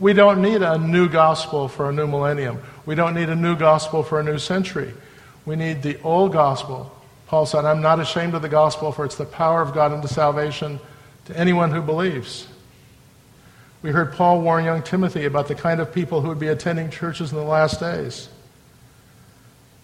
We 0.00 0.14
don't 0.14 0.40
need 0.40 0.62
a 0.62 0.78
new 0.78 1.06
gospel 1.06 1.68
for 1.68 1.90
a 1.90 1.92
new 1.92 2.06
millennium. 2.06 2.62
We 2.86 2.94
don't 2.94 3.14
need 3.14 3.28
a 3.28 3.34
new 3.34 3.54
gospel 3.56 4.02
for 4.02 4.20
a 4.20 4.22
new 4.22 4.38
century. 4.38 4.94
We 5.44 5.54
need 5.54 5.82
the 5.82 6.00
old 6.00 6.32
gospel. 6.32 6.90
Paul 7.26 7.44
said, 7.44 7.66
I'm 7.66 7.82
not 7.82 8.00
ashamed 8.00 8.32
of 8.32 8.40
the 8.40 8.48
gospel, 8.48 8.90
for 8.90 9.04
it's 9.04 9.16
the 9.16 9.26
power 9.26 9.60
of 9.60 9.74
God 9.74 9.92
unto 9.92 10.08
salvation 10.08 10.80
to 11.26 11.38
anyone 11.38 11.70
who 11.70 11.82
believes. 11.82 12.48
We 13.82 13.90
heard 13.90 14.14
Paul 14.14 14.40
warn 14.40 14.64
young 14.64 14.82
Timothy 14.82 15.26
about 15.26 15.46
the 15.46 15.54
kind 15.54 15.78
of 15.78 15.92
people 15.92 16.22
who 16.22 16.28
would 16.28 16.40
be 16.40 16.48
attending 16.48 16.88
churches 16.88 17.32
in 17.32 17.36
the 17.36 17.44
last 17.44 17.80
days. 17.80 18.30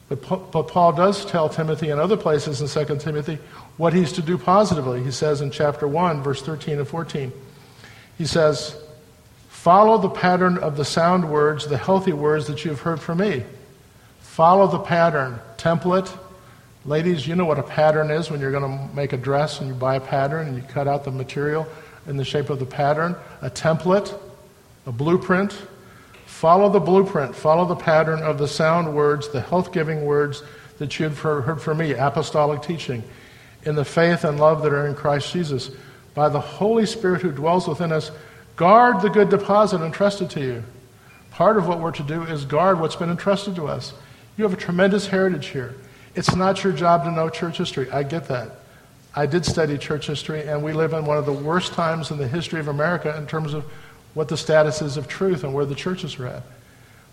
But, 0.09 0.23
Paul 0.23 0.95
does 0.95 1.27
tell 1.27 1.51
Timothy 1.51 1.91
in 1.91 1.99
other 1.99 2.17
places 2.17 2.63
in 2.63 2.87
2 2.87 2.97
Timothy 2.97 3.39
what 3.77 3.93
he's 3.93 4.13
to 4.13 4.23
do 4.23 4.37
positively. 4.37 5.03
He 5.03 5.11
says 5.11 5.41
in 5.41 5.51
chapter 5.51 5.89
1, 5.89 6.23
verse 6.23 6.43
13 6.43 6.79
and 6.79 6.89
14, 6.89 7.33
he 8.19 8.27
says, 8.27 8.77
Follow 9.49 9.99
the 9.99 10.09
pattern 10.09 10.59
of 10.59 10.77
the 10.77 10.85
sound 10.85 11.31
words, 11.31 11.67
the 11.67 11.77
healthy 11.77 12.13
words 12.13 12.47
that 12.47 12.65
you've 12.65 12.81
heard 12.81 13.01
from 13.01 13.19
me. 13.19 13.45
Follow 14.21 14.67
the 14.67 14.79
pattern. 14.79 15.39
Template. 15.59 16.11
Ladies, 16.87 17.27
you 17.27 17.35
know 17.35 17.45
what 17.45 17.59
a 17.59 17.63
pattern 17.63 18.11
is 18.11 18.31
when 18.31 18.41
you're 18.41 18.53
going 18.53 18.63
to 18.63 18.95
make 18.95 19.13
a 19.13 19.19
dress 19.19 19.61
and 19.61 19.69
you 19.69 19.75
buy 19.75 19.97
a 19.97 20.01
pattern 20.01 20.49
and 20.49 20.57
you 20.57 20.63
cut 20.63 20.89
out 20.89 21.05
the 21.05 21.11
material 21.11 21.67
in 22.07 22.17
the 22.17 22.25
shape 22.25 22.49
of 22.49 22.59
the 22.59 22.65
pattern. 22.65 23.15
A 23.43 23.51
template, 23.51 24.19
a 24.87 24.93
blueprint. 24.93 25.53
Follow 26.25 26.71
the 26.71 26.81
blueprint. 26.81 27.37
Follow 27.37 27.67
the 27.67 27.77
pattern 27.77 28.23
of 28.23 28.39
the 28.39 28.49
sound 28.49 28.95
words, 28.95 29.29
the 29.29 29.43
health 29.43 29.73
giving 29.73 30.07
words 30.07 30.43
that 30.79 30.99
you've 30.99 31.19
heard 31.19 31.61
from 31.61 31.77
me, 31.77 31.93
apostolic 31.93 32.63
teaching, 32.63 33.05
in 33.65 33.75
the 33.75 33.85
faith 33.85 34.25
and 34.25 34.39
love 34.39 34.63
that 34.63 34.73
are 34.73 34.87
in 34.87 34.95
Christ 34.95 35.33
Jesus. 35.33 35.71
By 36.15 36.29
the 36.29 36.41
Holy 36.41 36.87
Spirit 36.87 37.23
who 37.23 37.31
dwells 37.31 37.69
within 37.69 37.93
us, 37.93 38.11
Guard 38.61 39.01
the 39.01 39.09
good 39.09 39.31
deposit 39.31 39.81
entrusted 39.81 40.29
to 40.33 40.41
you. 40.41 40.63
Part 41.31 41.57
of 41.57 41.67
what 41.67 41.81
we're 41.81 41.93
to 41.93 42.03
do 42.03 42.25
is 42.25 42.45
guard 42.45 42.79
what's 42.79 42.95
been 42.95 43.09
entrusted 43.09 43.57
to 43.57 43.67
us. 43.67 43.95
You 44.37 44.45
have 44.45 44.53
a 44.53 44.57
tremendous 44.59 45.07
heritage 45.07 45.47
here. 45.47 45.77
It's 46.15 46.37
not 46.37 46.63
your 46.63 46.75
job 46.75 47.05
to 47.05 47.11
know 47.11 47.31
church 47.31 47.57
history. 47.57 47.91
I 47.91 48.03
get 48.03 48.29
that. 48.29 48.51
I 49.15 49.25
did 49.25 49.47
study 49.47 49.79
church 49.79 50.09
history, 50.09 50.47
and 50.47 50.63
we 50.63 50.75
live 50.75 50.93
in 50.93 51.07
one 51.07 51.17
of 51.17 51.25
the 51.25 51.33
worst 51.33 51.73
times 51.73 52.11
in 52.11 52.19
the 52.19 52.29
history 52.29 52.61
of 52.61 52.69
America 52.69 53.17
in 53.17 53.27
terms 53.27 53.55
of 53.55 53.65
what 54.13 54.29
the 54.29 54.37
status 54.37 54.83
is 54.83 54.99
of 54.99 55.09
truth 55.09 55.43
and 55.43 55.55
where 55.55 55.65
the 55.65 55.75
churches 55.75 56.19
are 56.19 56.27
at. 56.27 56.43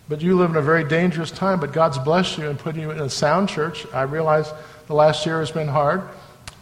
But 0.06 0.20
you 0.20 0.36
live 0.36 0.50
in 0.50 0.56
a 0.56 0.60
very 0.60 0.84
dangerous 0.84 1.30
time, 1.30 1.60
but 1.60 1.72
God's 1.72 1.96
blessed 1.96 2.36
you 2.36 2.50
and 2.50 2.58
put 2.58 2.76
you 2.76 2.90
in 2.90 3.00
a 3.00 3.08
sound 3.08 3.48
church. 3.48 3.86
I 3.94 4.02
realize 4.02 4.52
the 4.86 4.94
last 4.94 5.24
year 5.24 5.40
has 5.40 5.50
been 5.50 5.68
hard, 5.68 6.02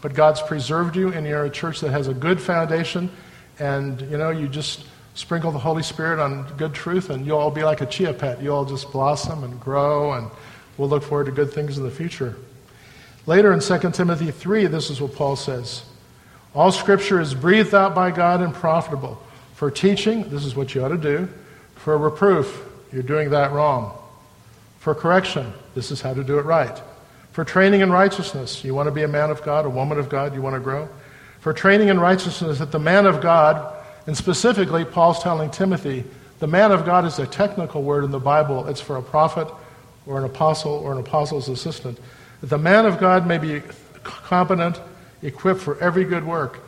but 0.01 0.14
God's 0.14 0.42
preserved 0.42 0.97
you, 0.97 1.12
and 1.12 1.26
you're 1.26 1.44
a 1.44 1.51
church 1.51 1.80
that 1.80 1.90
has 1.90 2.09
a 2.09 2.14
good 2.14 2.40
foundation 2.40 3.11
and 3.59 4.01
you 4.03 4.18
know 4.18 4.30
you 4.30 4.49
just 4.49 4.84
sprinkle 5.14 5.51
the 5.51 5.59
Holy 5.59 5.82
Spirit 5.82 6.18
on 6.18 6.47
good 6.57 6.74
truth, 6.74 7.11
and 7.11 7.24
you'll 7.26 7.38
all 7.38 7.51
be 7.51 7.64
like 7.64 7.80
a 7.80 7.86
chia 7.86 8.12
pet. 8.12 8.42
You'll 8.42 8.57
all 8.57 8.64
just 8.64 8.92
blossom 8.92 9.44
and 9.44 9.59
grow, 9.59 10.12
and 10.12 10.30
we'll 10.76 10.88
look 10.88 11.03
forward 11.03 11.26
to 11.26 11.32
good 11.32 11.53
things 11.53 11.78
in 11.78 11.84
the 11.84 11.90
future. 11.90 12.36
Later 13.24 13.53
in 13.53 13.61
2 13.61 13.90
Timothy 13.92 14.30
3, 14.30 14.66
this 14.66 14.90
is 14.90 15.01
what 15.01 15.14
Paul 15.14 15.36
says 15.36 15.84
All 16.55 16.70
scripture 16.70 17.20
is 17.20 17.34
breathed 17.34 17.74
out 17.74 17.94
by 17.94 18.11
God 18.11 18.42
and 18.42 18.55
profitable. 18.55 19.22
For 19.55 19.70
teaching, 19.70 20.28
this 20.28 20.44
is 20.44 20.55
what 20.55 20.74
you 20.74 20.84
ought 20.84 20.88
to 20.88 20.99
do. 20.99 21.28
For 21.76 21.97
reproof, 21.97 22.62
you're 22.92 23.03
doing 23.03 23.30
that 23.30 23.53
wrong. 23.53 23.97
For 24.80 24.94
correction, 24.94 25.53
this 25.74 25.90
is 25.90 26.03
how 26.03 26.12
to 26.12 26.22
do 26.22 26.38
it 26.38 26.44
right. 26.44 26.78
For 27.37 27.45
training 27.45 27.82
in 27.82 27.93
righteousness, 27.93 28.64
you 28.64 28.74
want 28.74 28.87
to 28.87 28.91
be 28.91 29.03
a 29.03 29.09
man 29.09 29.28
of 29.28 29.43
God, 29.43 29.66
a 29.66 29.68
woman 29.68 29.99
of 29.99 30.09
God, 30.09 30.34
you 30.34 30.41
want 30.41 30.55
to 30.55 30.61
grow 30.61 30.89
for 31.41 31.53
training 31.53 31.89
in 31.89 32.01
righteousness 32.01 32.61
that 32.61 32.72
the 32.72 32.78
man 32.78 33.05
of 33.05 33.20
God, 33.20 33.76
and 34.07 34.16
specifically, 34.16 34.87
Paul's 34.87 35.22
telling 35.22 35.51
Timothy, 35.51 36.03
the 36.39 36.47
man 36.47 36.72
of 36.72 36.87
God 36.87 37.05
is 37.05 37.18
a 37.18 37.26
technical 37.26 37.82
word 37.82 38.05
in 38.05 38.11
the 38.11 38.18
Bible. 38.18 38.66
It's 38.68 38.80
for 38.80 38.97
a 38.97 39.03
prophet 39.03 39.49
or 40.07 40.16
an 40.16 40.24
apostle 40.24 40.72
or 40.72 40.93
an 40.93 40.99
apostle's 40.99 41.51
assistant. 41.51 42.01
That 42.41 42.47
the 42.47 42.57
man 42.57 42.87
of 42.87 42.99
God 42.99 43.26
may 43.26 43.37
be 43.37 43.61
competent, 44.03 44.80
equipped 45.20 45.61
for 45.61 45.78
every 45.78 46.05
good 46.05 46.24
work. 46.24 46.61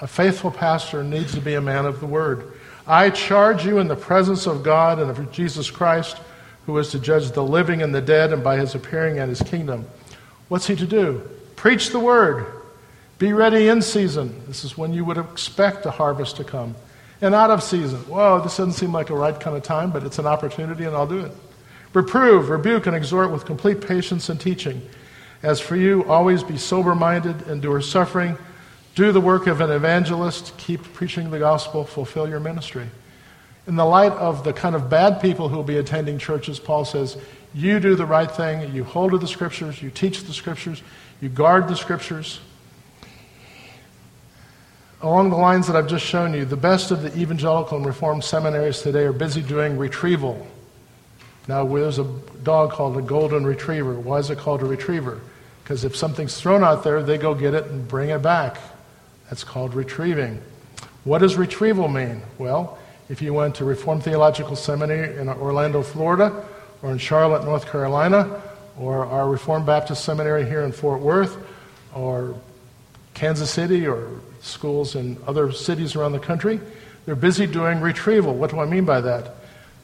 A 0.00 0.08
faithful 0.08 0.50
pastor 0.50 1.04
needs 1.04 1.34
to 1.34 1.40
be 1.40 1.54
a 1.54 1.60
man 1.60 1.86
of 1.86 2.00
the 2.00 2.06
word. 2.06 2.52
I 2.84 3.10
charge 3.10 3.64
you 3.64 3.78
in 3.78 3.86
the 3.86 3.94
presence 3.94 4.48
of 4.48 4.64
God 4.64 4.98
and 4.98 5.08
of 5.08 5.30
Jesus 5.30 5.70
Christ, 5.70 6.18
who 6.66 6.76
is 6.78 6.90
to 6.90 6.98
judge 6.98 7.30
the 7.30 7.44
living 7.44 7.80
and 7.80 7.94
the 7.94 8.00
dead, 8.00 8.32
and 8.32 8.42
by 8.42 8.56
his 8.56 8.74
appearing 8.74 9.20
and 9.20 9.28
his 9.30 9.40
kingdom. 9.40 9.86
What's 10.48 10.66
he 10.66 10.76
to 10.76 10.86
do? 10.86 11.28
Preach 11.56 11.90
the 11.90 11.98
word. 11.98 12.46
Be 13.18 13.32
ready 13.32 13.68
in 13.68 13.82
season. 13.82 14.42
This 14.46 14.64
is 14.64 14.76
when 14.76 14.92
you 14.92 15.04
would 15.04 15.16
expect 15.16 15.86
a 15.86 15.90
harvest 15.90 16.36
to 16.36 16.44
come. 16.44 16.76
And 17.20 17.34
out 17.34 17.50
of 17.50 17.62
season. 17.62 18.00
Whoa, 18.00 18.40
this 18.42 18.58
doesn't 18.58 18.74
seem 18.74 18.92
like 18.92 19.10
a 19.10 19.14
right 19.14 19.38
kind 19.38 19.56
of 19.56 19.62
time, 19.62 19.90
but 19.90 20.04
it's 20.04 20.18
an 20.18 20.26
opportunity 20.26 20.84
and 20.84 20.94
I'll 20.94 21.06
do 21.06 21.20
it. 21.20 21.32
Reprove, 21.94 22.50
rebuke, 22.50 22.86
and 22.86 22.94
exhort 22.94 23.30
with 23.30 23.46
complete 23.46 23.80
patience 23.80 24.28
and 24.28 24.38
teaching. 24.38 24.82
As 25.42 25.60
for 25.60 25.76
you, 25.76 26.04
always 26.04 26.42
be 26.42 26.58
sober 26.58 26.94
minded, 26.94 27.48
endure 27.48 27.80
suffering, 27.80 28.36
do 28.94 29.12
the 29.12 29.20
work 29.20 29.46
of 29.46 29.60
an 29.60 29.70
evangelist, 29.70 30.56
keep 30.58 30.82
preaching 30.92 31.30
the 31.30 31.38
gospel, 31.38 31.84
fulfill 31.84 32.28
your 32.28 32.40
ministry. 32.40 32.86
In 33.66 33.76
the 33.76 33.84
light 33.84 34.12
of 34.12 34.44
the 34.44 34.52
kind 34.52 34.74
of 34.76 34.88
bad 34.90 35.20
people 35.20 35.48
who 35.48 35.56
will 35.56 35.64
be 35.64 35.78
attending 35.78 36.18
churches, 36.18 36.60
Paul 36.60 36.84
says, 36.84 37.16
you 37.56 37.80
do 37.80 37.96
the 37.96 38.06
right 38.06 38.30
thing, 38.30 38.72
you 38.74 38.84
hold 38.84 39.12
to 39.12 39.18
the 39.18 39.26
scriptures, 39.26 39.82
you 39.82 39.90
teach 39.90 40.22
the 40.24 40.32
scriptures, 40.32 40.82
you 41.20 41.28
guard 41.28 41.68
the 41.68 41.76
scriptures 41.76 42.40
along 45.02 45.30
the 45.30 45.36
lines 45.36 45.66
that 45.66 45.76
I've 45.76 45.88
just 45.88 46.04
shown 46.04 46.34
you, 46.34 46.44
the 46.44 46.56
best 46.56 46.90
of 46.90 47.02
the 47.02 47.16
evangelical 47.16 47.76
and 47.76 47.86
reformed 47.86 48.24
seminaries 48.24 48.80
today 48.80 49.04
are 49.04 49.12
busy 49.12 49.42
doing 49.42 49.76
retrieval. 49.76 50.46
Now, 51.48 51.66
there's 51.66 51.98
a 51.98 52.04
dog 52.42 52.72
called 52.72 52.96
a 52.96 53.02
golden 53.02 53.46
retriever. 53.46 53.94
Why 53.94 54.18
is 54.18 54.30
it 54.30 54.38
called 54.38 54.62
a 54.62 54.64
retriever? 54.64 55.20
Because 55.62 55.84
if 55.84 55.94
something's 55.94 56.40
thrown 56.40 56.64
out 56.64 56.82
there, 56.82 57.02
they 57.02 57.18
go 57.18 57.34
get 57.34 57.54
it 57.54 57.66
and 57.66 57.86
bring 57.86 58.10
it 58.10 58.22
back. 58.22 58.58
That's 59.28 59.44
called 59.44 59.74
retrieving. 59.74 60.40
What 61.04 61.18
does 61.18 61.36
retrieval 61.36 61.88
mean? 61.88 62.22
Well, 62.38 62.78
if 63.08 63.22
you 63.22 63.32
went 63.32 63.54
to 63.56 63.64
Reformed 63.64 64.02
Theological 64.02 64.56
Seminary 64.56 65.16
in 65.18 65.28
Orlando, 65.28 65.82
Florida, 65.82 66.44
or 66.82 66.92
in 66.92 66.98
Charlotte, 66.98 67.44
North 67.44 67.70
Carolina, 67.70 68.42
or 68.78 69.06
our 69.06 69.28
Reformed 69.28 69.66
Baptist 69.66 70.04
Seminary 70.04 70.44
here 70.44 70.62
in 70.62 70.72
Fort 70.72 71.00
Worth, 71.00 71.36
or 71.94 72.34
Kansas 73.14 73.50
City, 73.50 73.86
or 73.86 74.08
schools 74.40 74.94
in 74.94 75.16
other 75.26 75.52
cities 75.52 75.96
around 75.96 76.12
the 76.12 76.18
country. 76.18 76.60
They're 77.06 77.14
busy 77.14 77.46
doing 77.46 77.80
retrieval. 77.80 78.34
What 78.34 78.50
do 78.50 78.60
I 78.60 78.66
mean 78.66 78.84
by 78.84 79.00
that? 79.00 79.36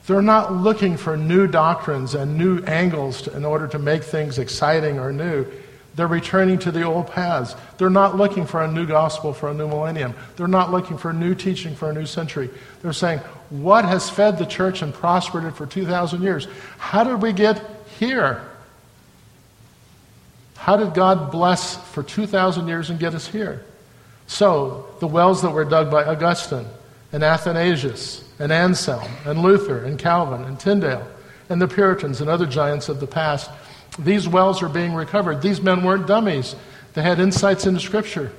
They're 0.06 0.22
not 0.22 0.52
looking 0.52 0.96
for 0.96 1.16
new 1.16 1.46
doctrines 1.46 2.14
and 2.14 2.36
new 2.36 2.62
angles 2.64 3.22
to, 3.22 3.36
in 3.36 3.44
order 3.44 3.68
to 3.68 3.78
make 3.78 4.02
things 4.02 4.38
exciting 4.38 4.98
or 4.98 5.12
new. 5.12 5.46
They're 5.94 6.06
returning 6.06 6.58
to 6.60 6.70
the 6.70 6.82
old 6.82 7.08
paths. 7.08 7.54
They're 7.76 7.90
not 7.90 8.16
looking 8.16 8.46
for 8.46 8.62
a 8.62 8.70
new 8.70 8.86
gospel 8.86 9.32
for 9.32 9.50
a 9.50 9.54
new 9.54 9.68
millennium. 9.68 10.14
They're 10.36 10.48
not 10.48 10.70
looking 10.70 10.96
for 10.96 11.10
a 11.10 11.14
new 11.14 11.34
teaching 11.34 11.74
for 11.74 11.90
a 11.90 11.92
new 11.92 12.06
century. 12.06 12.48
They're 12.80 12.94
saying, 12.94 13.18
what 13.50 13.84
has 13.84 14.08
fed 14.08 14.38
the 14.38 14.46
church 14.46 14.80
and 14.80 14.94
prospered 14.94 15.44
it 15.44 15.54
for 15.54 15.66
2,000 15.66 16.22
years? 16.22 16.48
How 16.78 17.04
did 17.04 17.20
we 17.20 17.32
get 17.32 17.62
here? 17.98 18.42
How 20.56 20.76
did 20.76 20.94
God 20.94 21.30
bless 21.30 21.76
for 21.90 22.02
2,000 22.02 22.68
years 22.68 22.88
and 22.88 22.98
get 22.98 23.14
us 23.14 23.26
here? 23.26 23.64
So, 24.26 24.86
the 25.00 25.06
wells 25.06 25.42
that 25.42 25.50
were 25.50 25.64
dug 25.64 25.90
by 25.90 26.04
Augustine 26.04 26.66
and 27.12 27.22
Athanasius 27.22 28.24
and 28.38 28.50
Anselm 28.50 29.10
and 29.26 29.42
Luther 29.42 29.84
and 29.84 29.98
Calvin 29.98 30.44
and 30.44 30.58
Tyndale 30.58 31.06
and 31.50 31.60
the 31.60 31.68
Puritans 31.68 32.20
and 32.20 32.30
other 32.30 32.46
giants 32.46 32.88
of 32.88 33.00
the 33.00 33.06
past, 33.06 33.50
these 33.98 34.28
wells 34.28 34.62
are 34.62 34.68
being 34.68 34.94
recovered. 34.94 35.42
These 35.42 35.60
men 35.60 35.84
weren't 35.84 36.06
dummies, 36.06 36.56
they 36.94 37.02
had 37.02 37.20
insights 37.20 37.66
into 37.66 37.80
Scripture. 37.80 38.32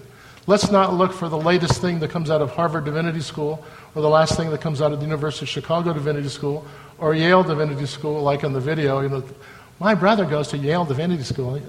Let's 0.45 0.70
not 0.70 0.93
look 0.93 1.14
for 1.14 1.30
the 1.30 1.38
latest 1.38 1.80
thing 1.80 1.99
that 1.99 2.10
comes 2.10 2.30
out 2.30 2.41
of 2.41 2.51
Harvard 2.51 2.84
Divinity 2.84 3.22
School 3.22 3.64
or 3.95 4.01
the 4.01 4.10
last 4.10 4.36
thing 4.36 4.49
that 4.49 4.60
comes 4.60 4.82
out 4.82 4.91
of 4.91 4.99
the 4.99 5.06
University 5.06 5.45
of 5.45 5.49
Chicago 5.49 5.93
Divinity 5.93 6.28
School 6.28 6.66
or 6.97 7.14
Yale 7.16 7.43
Divinity 7.43 7.86
School, 7.86 8.22
like 8.22 8.43
in 8.43 8.51
the 8.51 8.60
video. 8.60 8.99
You 8.99 9.10
know, 9.10 9.24
my 9.80 9.95
brother 9.95 10.26
goes 10.26 10.49
to 10.49 10.58
Yale 10.58 10.84
Divinity 10.84 11.24
School. 11.24 11.62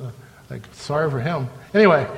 Like, 0.50 0.62
sorry 0.72 1.08
for 1.08 1.20
him. 1.20 1.48
Anyway, 1.72 2.08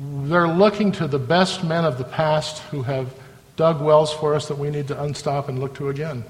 They're 0.00 0.46
looking 0.48 0.92
to 0.92 1.08
the 1.08 1.18
best 1.18 1.64
men 1.64 1.84
of 1.84 1.98
the 1.98 2.04
past 2.04 2.58
who 2.70 2.82
have 2.82 3.12
dug 3.56 3.82
wells 3.82 4.12
for 4.12 4.34
us 4.34 4.46
that 4.46 4.56
we 4.56 4.70
need 4.70 4.86
to 4.88 5.02
unstop 5.02 5.48
and 5.48 5.58
look 5.58 5.74
to 5.74 5.88
again. 5.88 6.22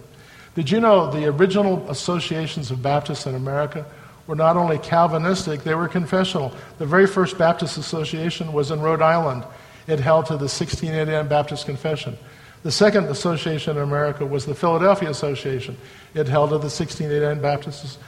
Did 0.58 0.72
you 0.72 0.80
know 0.80 1.08
the 1.08 1.26
original 1.26 1.88
associations 1.88 2.72
of 2.72 2.82
Baptists 2.82 3.26
in 3.26 3.36
America 3.36 3.86
were 4.26 4.34
not 4.34 4.56
only 4.56 4.76
Calvinistic, 4.78 5.62
they 5.62 5.76
were 5.76 5.86
confessional. 5.86 6.52
The 6.78 6.84
very 6.84 7.06
first 7.06 7.38
Baptist 7.38 7.78
association 7.78 8.52
was 8.52 8.72
in 8.72 8.80
Rhode 8.80 9.00
Island. 9.00 9.44
It 9.86 10.00
held 10.00 10.26
to 10.26 10.32
the 10.32 10.50
1689 10.50 11.28
Baptist 11.28 11.64
Confession. 11.64 12.18
The 12.64 12.72
second 12.72 13.04
association 13.04 13.76
in 13.76 13.84
America 13.84 14.26
was 14.26 14.46
the 14.46 14.54
Philadelphia 14.56 15.10
Association. 15.10 15.76
It 16.14 16.26
held 16.26 16.48
to 16.50 16.58
the 16.58 16.62
1689 16.66 17.40
Baptist 17.40 18.00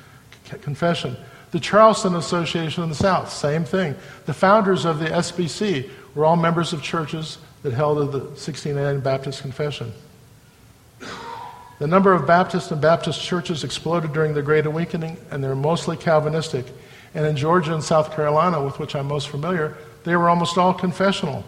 Confession. 0.61 1.17
The 1.53 1.61
Charleston 1.61 2.17
Association 2.17 2.83
in 2.83 2.89
the 2.89 2.97
South, 2.97 3.31
same 3.31 3.65
thing. 3.65 3.95
The 4.27 4.35
founders 4.35 4.85
of 4.87 4.99
the 4.99 5.07
SBC 5.07 5.89
were 6.17 6.25
all 6.25 6.35
members 6.35 6.73
of 6.73 6.83
churches 6.83 7.39
that 7.63 7.75
held 7.75 7.99
to 7.99 8.07
the 8.07 8.25
1689 8.25 8.99
Baptist 9.05 9.41
Confession. 9.41 9.93
The 11.81 11.87
number 11.87 12.13
of 12.13 12.27
Baptist 12.27 12.71
and 12.73 12.81
Baptist 12.81 13.23
churches 13.23 13.65
exploded 13.65 14.13
during 14.13 14.35
the 14.35 14.43
Great 14.43 14.67
Awakening, 14.67 15.17
and 15.31 15.43
they're 15.43 15.55
mostly 15.55 15.97
Calvinistic. 15.97 16.67
And 17.15 17.25
in 17.25 17.37
Georgia 17.37 17.73
and 17.73 17.83
South 17.83 18.15
Carolina, 18.15 18.63
with 18.63 18.79
which 18.79 18.95
I'm 18.95 19.09
most 19.09 19.29
familiar, 19.31 19.79
they 20.05 20.15
were 20.15 20.29
almost 20.29 20.59
all 20.59 20.75
confessional. 20.75 21.43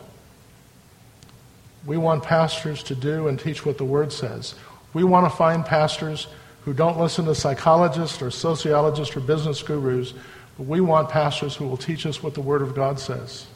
We 1.85 1.99
want 1.99 2.23
pastors 2.23 2.83
to 2.85 2.95
do 2.95 3.29
and 3.29 3.39
teach 3.39 3.67
what 3.67 3.77
the 3.77 3.85
Word 3.85 4.11
says. 4.11 4.55
We 4.95 5.05
want 5.05 5.31
to 5.31 5.37
find 5.37 5.67
pastors 5.67 6.29
who 6.65 6.73
don't 6.73 6.99
listen 6.99 7.27
to 7.27 7.35
psychologists 7.35 8.23
or 8.23 8.31
sociologists 8.31 9.15
or 9.15 9.21
business 9.21 9.63
gurus, 9.63 10.15
but 10.57 10.67
we 10.67 10.81
want 10.81 11.11
pastors 11.11 11.55
who 11.55 11.69
will 11.69 11.77
teach 11.77 12.07
us 12.07 12.23
what 12.23 12.33
the 12.33 12.41
Word 12.41 12.63
of 12.63 12.75
God 12.75 12.99
says. 12.99 13.49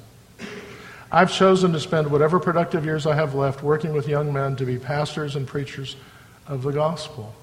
I've 1.10 1.32
chosen 1.32 1.72
to 1.72 1.80
spend 1.80 2.10
whatever 2.10 2.38
productive 2.38 2.84
years 2.84 3.06
I 3.06 3.14
have 3.14 3.34
left 3.34 3.62
working 3.62 3.94
with 3.94 4.06
young 4.06 4.30
men 4.30 4.56
to 4.56 4.66
be 4.66 4.76
pastors 4.76 5.36
and 5.36 5.46
preachers 5.46 5.96
of 6.48 6.62
the 6.62 6.72
gospel, 6.72 7.34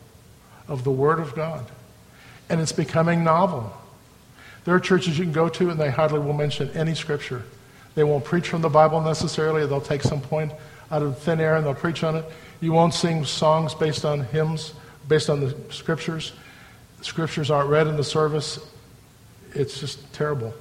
of 0.68 0.84
the 0.84 0.92
Word 0.92 1.20
of 1.20 1.36
God. 1.36 1.66
And 2.50 2.62
it's 2.62 2.72
becoming 2.72 3.24
novel. 3.24 3.76
There 4.66 4.74
are 4.74 4.80
churches 4.80 5.18
you 5.18 5.26
can 5.26 5.34
go 5.34 5.50
to 5.50 5.70
and 5.70 5.80
they 5.80 5.90
hardly 5.90 6.20
will 6.20 6.34
mention 6.34 6.70
any 6.72 6.96
scripture. 6.96 7.44
They 7.96 8.04
won't 8.04 8.24
preach 8.24 8.48
from 8.48 8.62
the 8.62 8.70
Bible 8.70 9.02
necessarily. 9.02 9.66
They'll 9.68 9.82
take 9.82 10.04
some 10.04 10.22
point 10.22 10.52
out 10.90 11.02
of 11.02 11.18
thin 11.20 11.40
air 11.40 11.56
and 11.56 11.66
they'll 11.66 11.76
preach 11.76 12.04
on 12.04 12.16
it. 12.16 12.26
You 12.62 12.72
won't 12.72 12.94
sing 12.94 13.26
songs 13.26 13.74
based 13.76 14.06
on 14.06 14.22
hymns, 14.22 14.74
based 15.08 15.30
on 15.30 15.42
the 15.42 15.56
scriptures. 15.70 16.34
The 17.00 17.04
scriptures 17.04 17.52
aren't 17.52 17.70
read 17.70 17.88
in 17.88 17.98
the 17.98 18.04
service. 18.04 18.60
It's 19.54 19.80
just 19.80 20.12
terrible. 20.14 20.54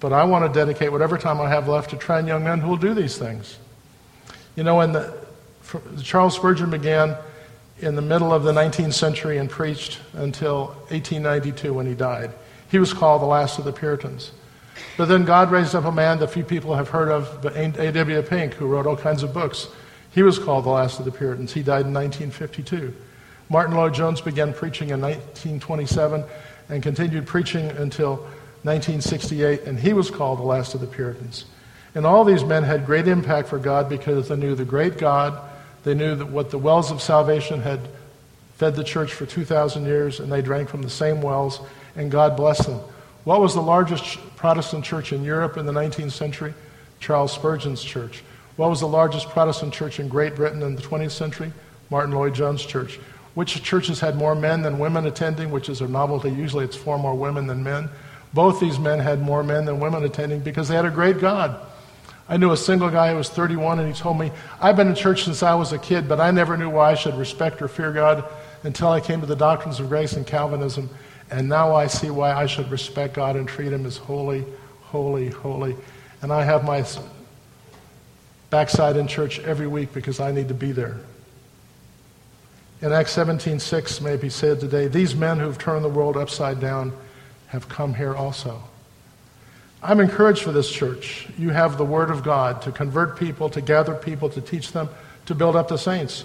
But 0.00 0.12
I 0.12 0.24
want 0.24 0.52
to 0.52 0.58
dedicate 0.58 0.90
whatever 0.90 1.18
time 1.18 1.40
I 1.40 1.48
have 1.48 1.68
left 1.68 1.90
to 1.90 1.96
train 1.96 2.26
young 2.26 2.44
men 2.44 2.60
who 2.60 2.68
will 2.68 2.76
do 2.76 2.94
these 2.94 3.16
things. 3.16 3.58
You 4.56 4.64
know, 4.64 4.76
when 4.76 4.92
the, 4.92 5.14
Charles 6.02 6.34
Spurgeon 6.34 6.70
began 6.70 7.16
in 7.84 7.94
the 7.94 8.02
middle 8.02 8.32
of 8.32 8.42
the 8.42 8.52
19th 8.52 8.94
century 8.94 9.38
and 9.38 9.48
preached 9.48 10.00
until 10.14 10.68
1892 10.88 11.72
when 11.72 11.86
he 11.86 11.94
died. 11.94 12.32
He 12.70 12.78
was 12.78 12.92
called 12.92 13.22
the 13.22 13.26
last 13.26 13.58
of 13.58 13.64
the 13.64 13.72
Puritans. 13.72 14.32
But 14.96 15.06
then 15.06 15.24
God 15.24 15.50
raised 15.50 15.74
up 15.74 15.84
a 15.84 15.92
man 15.92 16.18
that 16.18 16.28
few 16.28 16.44
people 16.44 16.74
have 16.74 16.88
heard 16.88 17.08
of, 17.08 17.40
but 17.42 17.54
A.W. 17.56 18.22
Pink, 18.22 18.54
who 18.54 18.66
wrote 18.66 18.86
all 18.86 18.96
kinds 18.96 19.22
of 19.22 19.32
books. 19.32 19.68
He 20.10 20.22
was 20.22 20.38
called 20.38 20.64
the 20.64 20.70
last 20.70 20.98
of 20.98 21.04
the 21.04 21.12
Puritans. 21.12 21.52
He 21.52 21.62
died 21.62 21.86
in 21.86 21.92
1952. 21.92 22.94
Martyn 23.48 23.76
Lloyd-Jones 23.76 24.20
began 24.20 24.54
preaching 24.54 24.90
in 24.90 25.00
1927 25.00 26.24
and 26.68 26.82
continued 26.82 27.26
preaching 27.26 27.66
until 27.66 28.16
1968, 28.62 29.62
and 29.64 29.78
he 29.78 29.92
was 29.92 30.10
called 30.10 30.38
the 30.38 30.44
last 30.44 30.74
of 30.74 30.80
the 30.80 30.86
Puritans. 30.86 31.44
And 31.94 32.06
all 32.06 32.24
these 32.24 32.42
men 32.42 32.62
had 32.62 32.86
great 32.86 33.06
impact 33.06 33.48
for 33.48 33.58
God 33.58 33.88
because 33.88 34.28
they 34.28 34.36
knew 34.36 34.54
the 34.54 34.64
great 34.64 34.96
God, 34.98 35.38
they 35.84 35.94
knew 35.94 36.14
that 36.16 36.26
what 36.26 36.50
the 36.50 36.58
wells 36.58 36.90
of 36.90 37.00
salvation 37.00 37.60
had 37.60 37.80
fed 38.56 38.74
the 38.74 38.84
church 38.84 39.12
for 39.12 39.26
2,000 39.26 39.84
years, 39.84 40.20
and 40.20 40.32
they 40.32 40.42
drank 40.42 40.68
from 40.68 40.82
the 40.82 40.90
same 40.90 41.20
wells, 41.22 41.60
and 41.96 42.10
God 42.10 42.36
blessed 42.36 42.66
them. 42.66 42.80
What 43.24 43.40
was 43.40 43.54
the 43.54 43.62
largest 43.62 44.18
Protestant 44.36 44.84
church 44.84 45.12
in 45.12 45.24
Europe 45.24 45.56
in 45.56 45.66
the 45.66 45.72
19th 45.72 46.12
century? 46.12 46.54
Charles 47.00 47.32
Spurgeon's 47.32 47.82
church. 47.82 48.22
What 48.56 48.70
was 48.70 48.80
the 48.80 48.88
largest 48.88 49.28
Protestant 49.28 49.72
church 49.72 49.98
in 49.98 50.08
Great 50.08 50.36
Britain 50.36 50.62
in 50.62 50.76
the 50.76 50.82
20th 50.82 51.10
century? 51.10 51.52
Martyn 51.90 52.14
Lloyd-Jones 52.14 52.64
Church. 52.64 52.98
Which 53.34 53.62
churches 53.62 54.00
had 54.00 54.16
more 54.16 54.34
men 54.34 54.62
than 54.62 54.78
women 54.78 55.06
attending, 55.06 55.50
which 55.50 55.68
is 55.68 55.80
a 55.80 55.88
novelty. 55.88 56.30
Usually 56.30 56.64
it's 56.64 56.76
four 56.76 56.98
more 56.98 57.14
women 57.14 57.46
than 57.46 57.64
men. 57.64 57.88
Both 58.32 58.60
these 58.60 58.78
men 58.78 59.00
had 59.00 59.20
more 59.20 59.42
men 59.42 59.64
than 59.64 59.80
women 59.80 60.04
attending 60.04 60.40
because 60.40 60.68
they 60.68 60.76
had 60.76 60.84
a 60.84 60.90
great 60.90 61.18
God. 61.18 61.60
I 62.28 62.38
knew 62.38 62.52
a 62.52 62.56
single 62.56 62.90
guy 62.90 63.10
who 63.10 63.16
was 63.16 63.28
31 63.28 63.78
and 63.80 63.92
he 63.92 63.98
told 63.98 64.18
me, 64.18 64.32
I've 64.60 64.76
been 64.76 64.88
in 64.88 64.94
church 64.94 65.24
since 65.24 65.42
I 65.42 65.54
was 65.54 65.72
a 65.72 65.78
kid, 65.78 66.08
but 66.08 66.20
I 66.20 66.30
never 66.30 66.56
knew 66.56 66.70
why 66.70 66.92
I 66.92 66.94
should 66.94 67.16
respect 67.16 67.60
or 67.60 67.68
fear 67.68 67.92
God 67.92 68.24
until 68.62 68.88
I 68.88 69.00
came 69.00 69.20
to 69.20 69.26
the 69.26 69.36
doctrines 69.36 69.78
of 69.78 69.88
grace 69.88 70.14
and 70.14 70.26
Calvinism. 70.26 70.88
And 71.30 71.48
now 71.48 71.74
I 71.74 71.86
see 71.86 72.10
why 72.10 72.32
I 72.32 72.46
should 72.46 72.70
respect 72.70 73.14
God 73.14 73.36
and 73.36 73.46
treat 73.46 73.72
Him 73.72 73.84
as 73.84 73.98
holy, 73.98 74.44
holy, 74.82 75.28
holy. 75.28 75.76
And 76.22 76.32
I 76.32 76.44
have 76.44 76.64
my 76.64 76.84
backside 78.48 78.96
in 78.96 79.06
church 79.06 79.40
every 79.40 79.66
week 79.66 79.92
because 79.92 80.20
I 80.20 80.32
need 80.32 80.48
to 80.48 80.54
be 80.54 80.72
there. 80.72 81.00
In 82.80 82.92
Acts 82.92 83.14
17:6 83.16 84.00
may 84.00 84.16
be 84.16 84.28
said 84.28 84.60
today, 84.60 84.88
these 84.88 85.14
men 85.14 85.38
who've 85.38 85.58
turned 85.58 85.84
the 85.84 85.88
world 85.88 86.16
upside 86.16 86.60
down 86.60 86.92
have 87.48 87.68
come 87.68 87.94
here 87.94 88.14
also. 88.14 88.62
I'm 89.84 90.00
encouraged 90.00 90.42
for 90.42 90.50
this 90.50 90.70
church. 90.70 91.28
You 91.38 91.50
have 91.50 91.76
the 91.76 91.84
Word 91.84 92.10
of 92.10 92.22
God 92.22 92.62
to 92.62 92.72
convert 92.72 93.18
people, 93.18 93.50
to 93.50 93.60
gather 93.60 93.94
people, 93.94 94.30
to 94.30 94.40
teach 94.40 94.72
them, 94.72 94.88
to 95.26 95.34
build 95.34 95.56
up 95.56 95.68
the 95.68 95.76
saints. 95.76 96.24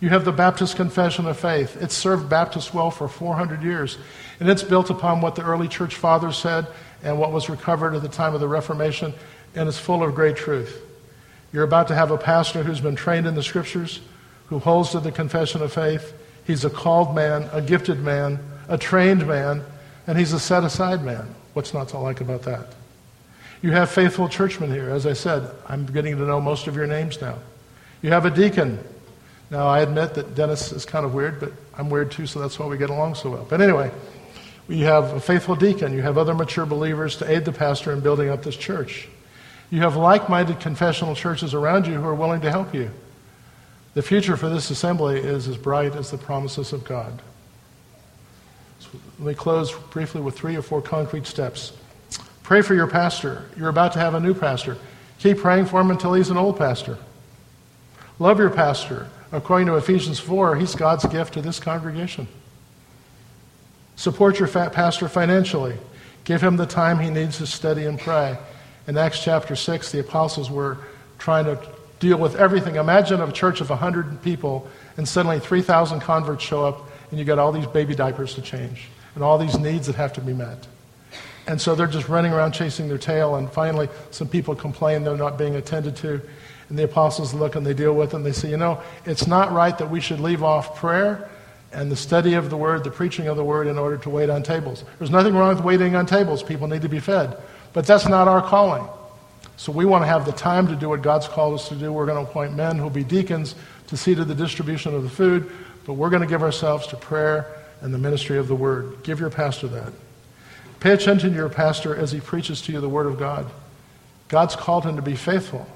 You 0.00 0.10
have 0.10 0.24
the 0.24 0.32
Baptist 0.32 0.76
Confession 0.76 1.26
of 1.26 1.36
Faith. 1.36 1.76
It's 1.82 1.94
served 1.94 2.28
Baptists 2.28 2.72
well 2.72 2.92
for 2.92 3.08
400 3.08 3.64
years. 3.64 3.98
And 4.38 4.48
it's 4.48 4.62
built 4.62 4.90
upon 4.90 5.20
what 5.20 5.34
the 5.34 5.42
early 5.42 5.66
church 5.66 5.96
fathers 5.96 6.38
said 6.38 6.68
and 7.02 7.18
what 7.18 7.32
was 7.32 7.50
recovered 7.50 7.96
at 7.96 8.02
the 8.02 8.08
time 8.08 8.32
of 8.32 8.40
the 8.40 8.46
Reformation, 8.46 9.12
and 9.56 9.68
it's 9.68 9.78
full 9.78 10.04
of 10.04 10.14
great 10.14 10.36
truth. 10.36 10.80
You're 11.52 11.64
about 11.64 11.88
to 11.88 11.96
have 11.96 12.12
a 12.12 12.16
pastor 12.16 12.62
who's 12.62 12.80
been 12.80 12.94
trained 12.94 13.26
in 13.26 13.34
the 13.34 13.42
Scriptures, 13.42 14.00
who 14.46 14.60
holds 14.60 14.90
to 14.90 15.00
the 15.00 15.10
confession 15.10 15.62
of 15.62 15.72
faith. 15.72 16.14
He's 16.46 16.64
a 16.64 16.70
called 16.70 17.14
man, 17.14 17.48
a 17.52 17.60
gifted 17.60 18.00
man, 18.00 18.38
a 18.68 18.78
trained 18.78 19.26
man, 19.26 19.64
and 20.06 20.16
he's 20.16 20.32
a 20.32 20.38
set 20.38 20.62
aside 20.62 21.04
man. 21.04 21.34
What's 21.54 21.74
not 21.74 21.88
to 21.88 21.98
like 21.98 22.20
about 22.20 22.42
that? 22.42 22.79
You 23.62 23.72
have 23.72 23.90
faithful 23.90 24.28
churchmen 24.28 24.70
here. 24.70 24.90
As 24.90 25.06
I 25.06 25.12
said, 25.12 25.50
I'm 25.68 25.86
getting 25.86 26.16
to 26.16 26.24
know 26.24 26.40
most 26.40 26.66
of 26.66 26.76
your 26.76 26.86
names 26.86 27.20
now. 27.20 27.38
You 28.02 28.10
have 28.10 28.24
a 28.24 28.30
deacon 28.30 28.78
now, 29.50 29.66
I 29.66 29.80
admit 29.80 30.14
that 30.14 30.36
Dennis 30.36 30.70
is 30.70 30.84
kind 30.84 31.04
of 31.04 31.12
weird, 31.12 31.40
but 31.40 31.52
I'm 31.76 31.90
weird 31.90 32.12
too, 32.12 32.26
so 32.26 32.38
that's 32.38 32.58
why 32.58 32.66
we 32.66 32.78
get 32.78 32.88
along 32.88 33.16
so 33.16 33.30
well. 33.30 33.46
But 33.48 33.60
anyway, 33.60 33.90
you 34.68 34.84
have 34.84 35.12
a 35.12 35.20
faithful 35.20 35.56
deacon. 35.56 35.92
You 35.92 36.02
have 36.02 36.16
other 36.16 36.34
mature 36.34 36.66
believers 36.66 37.16
to 37.16 37.30
aid 37.30 37.44
the 37.44 37.52
pastor 37.52 37.92
in 37.92 37.98
building 37.98 38.28
up 38.28 38.44
this 38.44 38.56
church. 38.56 39.08
You 39.70 39.80
have 39.80 39.96
like 39.96 40.28
minded 40.28 40.60
confessional 40.60 41.16
churches 41.16 41.52
around 41.52 41.88
you 41.88 41.94
who 41.94 42.06
are 42.06 42.14
willing 42.14 42.40
to 42.42 42.50
help 42.50 42.72
you. 42.74 42.90
The 43.94 44.02
future 44.02 44.36
for 44.36 44.48
this 44.48 44.70
assembly 44.70 45.18
is 45.18 45.48
as 45.48 45.56
bright 45.56 45.96
as 45.96 46.12
the 46.12 46.18
promises 46.18 46.72
of 46.72 46.84
God. 46.84 47.20
So 48.78 48.88
let 49.18 49.26
me 49.26 49.34
close 49.34 49.72
briefly 49.90 50.20
with 50.20 50.36
three 50.36 50.54
or 50.54 50.62
four 50.62 50.80
concrete 50.80 51.26
steps. 51.26 51.72
Pray 52.50 52.62
for 52.62 52.74
your 52.74 52.88
pastor. 52.88 53.44
You're 53.56 53.68
about 53.68 53.92
to 53.92 54.00
have 54.00 54.14
a 54.14 54.18
new 54.18 54.34
pastor. 54.34 54.76
Keep 55.20 55.38
praying 55.38 55.66
for 55.66 55.80
him 55.80 55.92
until 55.92 56.14
he's 56.14 56.30
an 56.30 56.36
old 56.36 56.58
pastor. 56.58 56.98
Love 58.18 58.40
your 58.40 58.50
pastor. 58.50 59.06
According 59.30 59.68
to 59.68 59.76
Ephesians 59.76 60.18
4, 60.18 60.56
he's 60.56 60.74
God's 60.74 61.06
gift 61.06 61.34
to 61.34 61.42
this 61.42 61.60
congregation. 61.60 62.26
Support 63.94 64.40
your 64.40 64.48
pastor 64.48 65.08
financially. 65.08 65.76
Give 66.24 66.42
him 66.42 66.56
the 66.56 66.66
time 66.66 66.98
he 66.98 67.08
needs 67.08 67.38
to 67.38 67.46
study 67.46 67.84
and 67.84 68.00
pray. 68.00 68.36
In 68.88 68.98
Acts 68.98 69.22
chapter 69.22 69.54
6, 69.54 69.92
the 69.92 70.00
apostles 70.00 70.50
were 70.50 70.78
trying 71.20 71.44
to 71.44 71.56
deal 72.00 72.18
with 72.18 72.34
everything. 72.34 72.74
Imagine 72.74 73.20
a 73.20 73.30
church 73.30 73.60
of 73.60 73.70
100 73.70 74.24
people, 74.24 74.68
and 74.96 75.08
suddenly 75.08 75.38
3,000 75.38 76.00
converts 76.00 76.42
show 76.42 76.64
up, 76.66 76.90
and 77.10 77.18
you 77.20 77.24
got 77.24 77.38
all 77.38 77.52
these 77.52 77.66
baby 77.66 77.94
diapers 77.94 78.34
to 78.34 78.42
change, 78.42 78.88
and 79.14 79.22
all 79.22 79.38
these 79.38 79.56
needs 79.56 79.86
that 79.86 79.94
have 79.94 80.12
to 80.14 80.20
be 80.20 80.32
met. 80.32 80.66
And 81.50 81.60
so 81.60 81.74
they're 81.74 81.88
just 81.88 82.08
running 82.08 82.32
around 82.32 82.52
chasing 82.52 82.86
their 82.86 82.96
tail, 82.96 83.34
and 83.34 83.50
finally, 83.50 83.88
some 84.12 84.28
people 84.28 84.54
complain 84.54 85.02
they're 85.02 85.16
not 85.16 85.36
being 85.36 85.56
attended 85.56 85.96
to. 85.96 86.20
And 86.68 86.78
the 86.78 86.84
apostles 86.84 87.34
look 87.34 87.56
and 87.56 87.66
they 87.66 87.74
deal 87.74 87.92
with 87.92 88.12
them. 88.12 88.22
They 88.22 88.30
say, 88.30 88.50
you 88.50 88.56
know, 88.56 88.80
it's 89.04 89.26
not 89.26 89.50
right 89.50 89.76
that 89.78 89.90
we 89.90 90.00
should 90.00 90.20
leave 90.20 90.44
off 90.44 90.76
prayer 90.76 91.28
and 91.72 91.90
the 91.90 91.96
study 91.96 92.34
of 92.34 92.50
the 92.50 92.56
word, 92.56 92.84
the 92.84 92.90
preaching 92.92 93.26
of 93.26 93.36
the 93.36 93.42
word, 93.42 93.66
in 93.66 93.78
order 93.78 93.96
to 93.96 94.10
wait 94.10 94.30
on 94.30 94.44
tables. 94.44 94.84
There's 95.00 95.10
nothing 95.10 95.34
wrong 95.34 95.56
with 95.56 95.64
waiting 95.64 95.96
on 95.96 96.06
tables. 96.06 96.44
People 96.44 96.68
need 96.68 96.82
to 96.82 96.88
be 96.88 97.00
fed. 97.00 97.36
But 97.72 97.84
that's 97.84 98.06
not 98.06 98.28
our 98.28 98.42
calling. 98.42 98.86
So 99.56 99.72
we 99.72 99.84
want 99.84 100.02
to 100.02 100.06
have 100.06 100.26
the 100.26 100.32
time 100.32 100.68
to 100.68 100.76
do 100.76 100.88
what 100.88 101.02
God's 101.02 101.26
called 101.26 101.54
us 101.54 101.68
to 101.70 101.74
do. 101.74 101.92
We're 101.92 102.06
going 102.06 102.24
to 102.24 102.30
appoint 102.30 102.54
men 102.54 102.76
who 102.76 102.84
will 102.84 102.90
be 102.90 103.02
deacons 103.02 103.56
to 103.88 103.96
see 103.96 104.14
to 104.14 104.24
the 104.24 104.36
distribution 104.36 104.94
of 104.94 105.02
the 105.02 105.10
food, 105.10 105.50
but 105.84 105.94
we're 105.94 106.10
going 106.10 106.22
to 106.22 106.28
give 106.28 106.44
ourselves 106.44 106.86
to 106.86 106.96
prayer 106.96 107.52
and 107.80 107.92
the 107.92 107.98
ministry 107.98 108.38
of 108.38 108.46
the 108.46 108.54
word. 108.54 109.02
Give 109.02 109.18
your 109.18 109.30
pastor 109.30 109.66
that. 109.66 109.92
Pay 110.80 110.92
attention 110.92 111.30
to 111.30 111.36
your 111.36 111.50
pastor 111.50 111.94
as 111.94 112.10
he 112.10 112.20
preaches 112.20 112.62
to 112.62 112.72
you 112.72 112.80
the 112.80 112.88
word 112.88 113.06
of 113.06 113.18
God. 113.18 113.46
God's 114.28 114.56
called 114.56 114.84
him 114.84 114.96
to 114.96 115.02
be 115.02 115.14
faithful, 115.14 115.66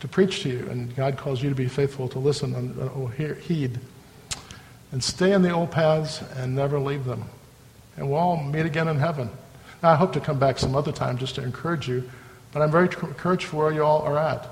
to 0.00 0.08
preach 0.08 0.42
to 0.42 0.50
you, 0.50 0.68
and 0.70 0.94
God 0.94 1.16
calls 1.16 1.42
you 1.42 1.48
to 1.48 1.54
be 1.54 1.66
faithful 1.66 2.08
to 2.10 2.20
listen 2.20 2.54
and 2.54 2.80
uh, 2.80 3.06
heed. 3.34 3.80
And 4.92 5.02
stay 5.02 5.32
in 5.32 5.42
the 5.42 5.50
old 5.50 5.70
paths 5.70 6.22
and 6.36 6.54
never 6.54 6.78
leave 6.78 7.04
them. 7.04 7.24
And 7.96 8.08
we'll 8.08 8.18
all 8.18 8.36
meet 8.42 8.66
again 8.66 8.86
in 8.86 8.98
heaven. 8.98 9.30
Now, 9.82 9.90
I 9.90 9.96
hope 9.96 10.12
to 10.12 10.20
come 10.20 10.38
back 10.38 10.58
some 10.58 10.76
other 10.76 10.92
time 10.92 11.18
just 11.18 11.34
to 11.36 11.42
encourage 11.42 11.88
you, 11.88 12.08
but 12.52 12.62
I'm 12.62 12.70
very 12.70 12.84
encouraged 12.84 13.46
for 13.46 13.56
where 13.64 13.72
you 13.72 13.82
all 13.82 14.02
are 14.02 14.18
at. 14.18 14.48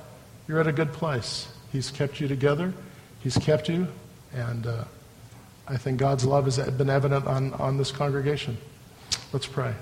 You're 0.49 0.61
at 0.61 0.67
a 0.67 0.73
good 0.73 0.93
place. 0.93 1.47
He's 1.71 1.91
kept 1.91 2.21
you 2.21 2.27
together, 2.27 2.73
He's 3.21 3.37
kept 3.37 3.69
you, 3.69 3.87
and 4.33 4.67
uh, 4.67 4.85
I 5.69 5.77
think 5.77 6.01
God's 6.01 6.25
love 6.25 6.47
has 6.47 6.59
been 6.59 6.91
evident 6.91 7.27
on, 7.27 7.53
on 7.55 7.77
this 7.77 7.93
congregation. 7.93 8.57
Let's 9.33 9.47
pray. 9.47 9.73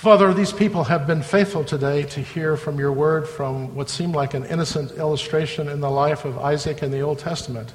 Father, 0.00 0.32
these 0.32 0.50
people 0.50 0.84
have 0.84 1.06
been 1.06 1.20
faithful 1.20 1.62
today 1.62 2.04
to 2.04 2.20
hear 2.20 2.56
from 2.56 2.78
your 2.78 2.90
word 2.90 3.28
from 3.28 3.74
what 3.74 3.90
seemed 3.90 4.14
like 4.14 4.32
an 4.32 4.46
innocent 4.46 4.92
illustration 4.92 5.68
in 5.68 5.80
the 5.80 5.90
life 5.90 6.24
of 6.24 6.38
Isaac 6.38 6.82
in 6.82 6.90
the 6.90 7.00
Old 7.00 7.18
Testament. 7.18 7.70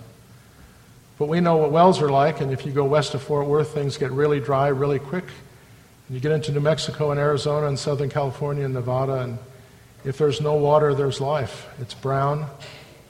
But 1.19 1.27
we 1.27 1.39
know 1.39 1.57
what 1.57 1.71
wells 1.71 2.01
are 2.01 2.09
like, 2.09 2.41
and 2.41 2.51
if 2.51 2.65
you 2.65 2.71
go 2.71 2.83
west 2.83 3.13
of 3.13 3.21
Fort 3.21 3.45
Worth, 3.45 3.75
things 3.75 3.97
get 3.97 4.09
really 4.09 4.39
dry 4.39 4.69
really 4.69 4.97
quick. 4.97 5.25
And 6.07 6.15
you 6.15 6.19
get 6.19 6.31
into 6.31 6.51
New 6.51 6.61
Mexico 6.61 7.11
and 7.11 7.19
Arizona 7.19 7.67
and 7.67 7.77
Southern 7.77 8.09
California 8.09 8.65
and 8.65 8.73
Nevada, 8.73 9.19
and 9.19 9.37
if 10.03 10.17
there's 10.17 10.41
no 10.41 10.55
water, 10.55 10.95
there's 10.95 11.21
life. 11.21 11.67
It's 11.79 11.93
brown 11.93 12.47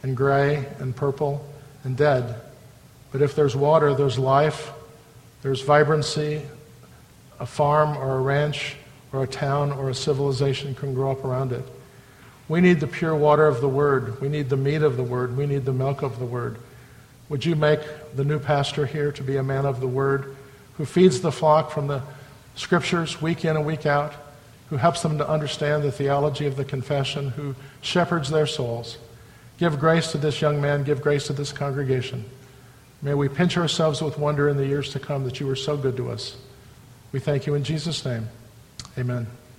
and 0.03 0.18
gray 0.18 0.66
and 0.80 0.93
purple 0.93 1.41
and 1.86 1.95
dead. 1.95 2.36
But 3.13 3.22
if 3.22 3.34
there's 3.34 3.55
water, 3.55 3.93
there's 3.93 4.20
life, 4.20 4.74
there's 5.41 5.61
vibrancy. 5.61 6.41
A 7.39 7.45
farm 7.45 7.95
or 7.95 8.18
a 8.18 8.20
ranch 8.20 8.76
or 9.16 9.24
a 9.24 9.28
town 9.28 9.72
or 9.72 9.89
a 9.89 9.95
civilization 9.95 10.76
can 10.76 10.93
grow 10.93 11.11
up 11.11 11.24
around 11.24 11.51
it. 11.51 11.63
We 12.47 12.61
need 12.61 12.80
the 12.80 12.88
pure 12.88 13.16
water 13.16 13.47
of 13.47 13.61
the 13.61 13.70
Word. 13.70 14.22
We 14.22 14.30
need 14.30 14.49
the 14.49 14.57
meat 14.57 14.84
of 14.84 14.97
the 14.97 15.03
Word. 15.03 15.36
We 15.36 15.47
need 15.47 15.66
the 15.66 15.74
milk 15.74 16.01
of 16.01 16.20
the 16.20 16.26
Word. 16.26 16.57
Would 17.30 17.45
you 17.45 17.55
make 17.55 17.80
the 18.16 18.24
new 18.24 18.38
pastor 18.38 18.86
here 18.86 19.11
to 19.13 19.24
be 19.24 19.38
a 19.38 19.43
man 19.43 19.66
of 19.66 19.80
the 19.80 19.88
Word 19.88 20.36
who 20.78 20.86
feeds 20.86 21.22
the 21.22 21.32
flock 21.32 21.72
from 21.72 21.88
the 21.88 22.03
Scriptures 22.55 23.22
week 23.22 23.43
in 23.45 23.57
and 23.57 23.66
week 23.66 23.86
out, 23.86 24.13
who 24.70 24.78
helps 24.78 25.01
them 25.01 25.18
to 25.18 25.28
understand 25.28 25.84
the 25.84 25.91
theology 25.91 26.45
of 26.45 26.55
the 26.55 26.66
confession, 26.66 27.30
who 27.32 27.55
shepherds 27.82 28.30
their 28.30 28.47
souls? 28.47 28.97
Give 29.57 29.80
grace 29.80 30.11
to 30.11 30.18
this 30.18 30.41
young 30.41 30.61
man. 30.61 30.84
Give 30.84 31.01
grace 31.01 31.28
to 31.28 31.34
this 31.34 31.51
congregation. 31.51 32.26
May 33.01 33.13
we 33.13 33.30
pinch 33.30 33.57
ourselves 33.57 34.01
with 34.01 34.18
wonder 34.18 34.49
in 34.49 34.57
the 34.57 34.66
years 34.66 34.91
to 34.91 34.99
come 34.99 35.24
that 35.24 35.39
you 35.39 35.47
were 35.47 35.55
so 35.55 35.78
good 35.78 35.97
to 35.97 36.11
us. 36.11 36.38
We 37.11 37.20
thank 37.20 37.47
you 37.47 37.55
in 37.55 37.63
Jesus' 37.63 38.05
name. 38.05 38.28
Amen. 38.98 39.28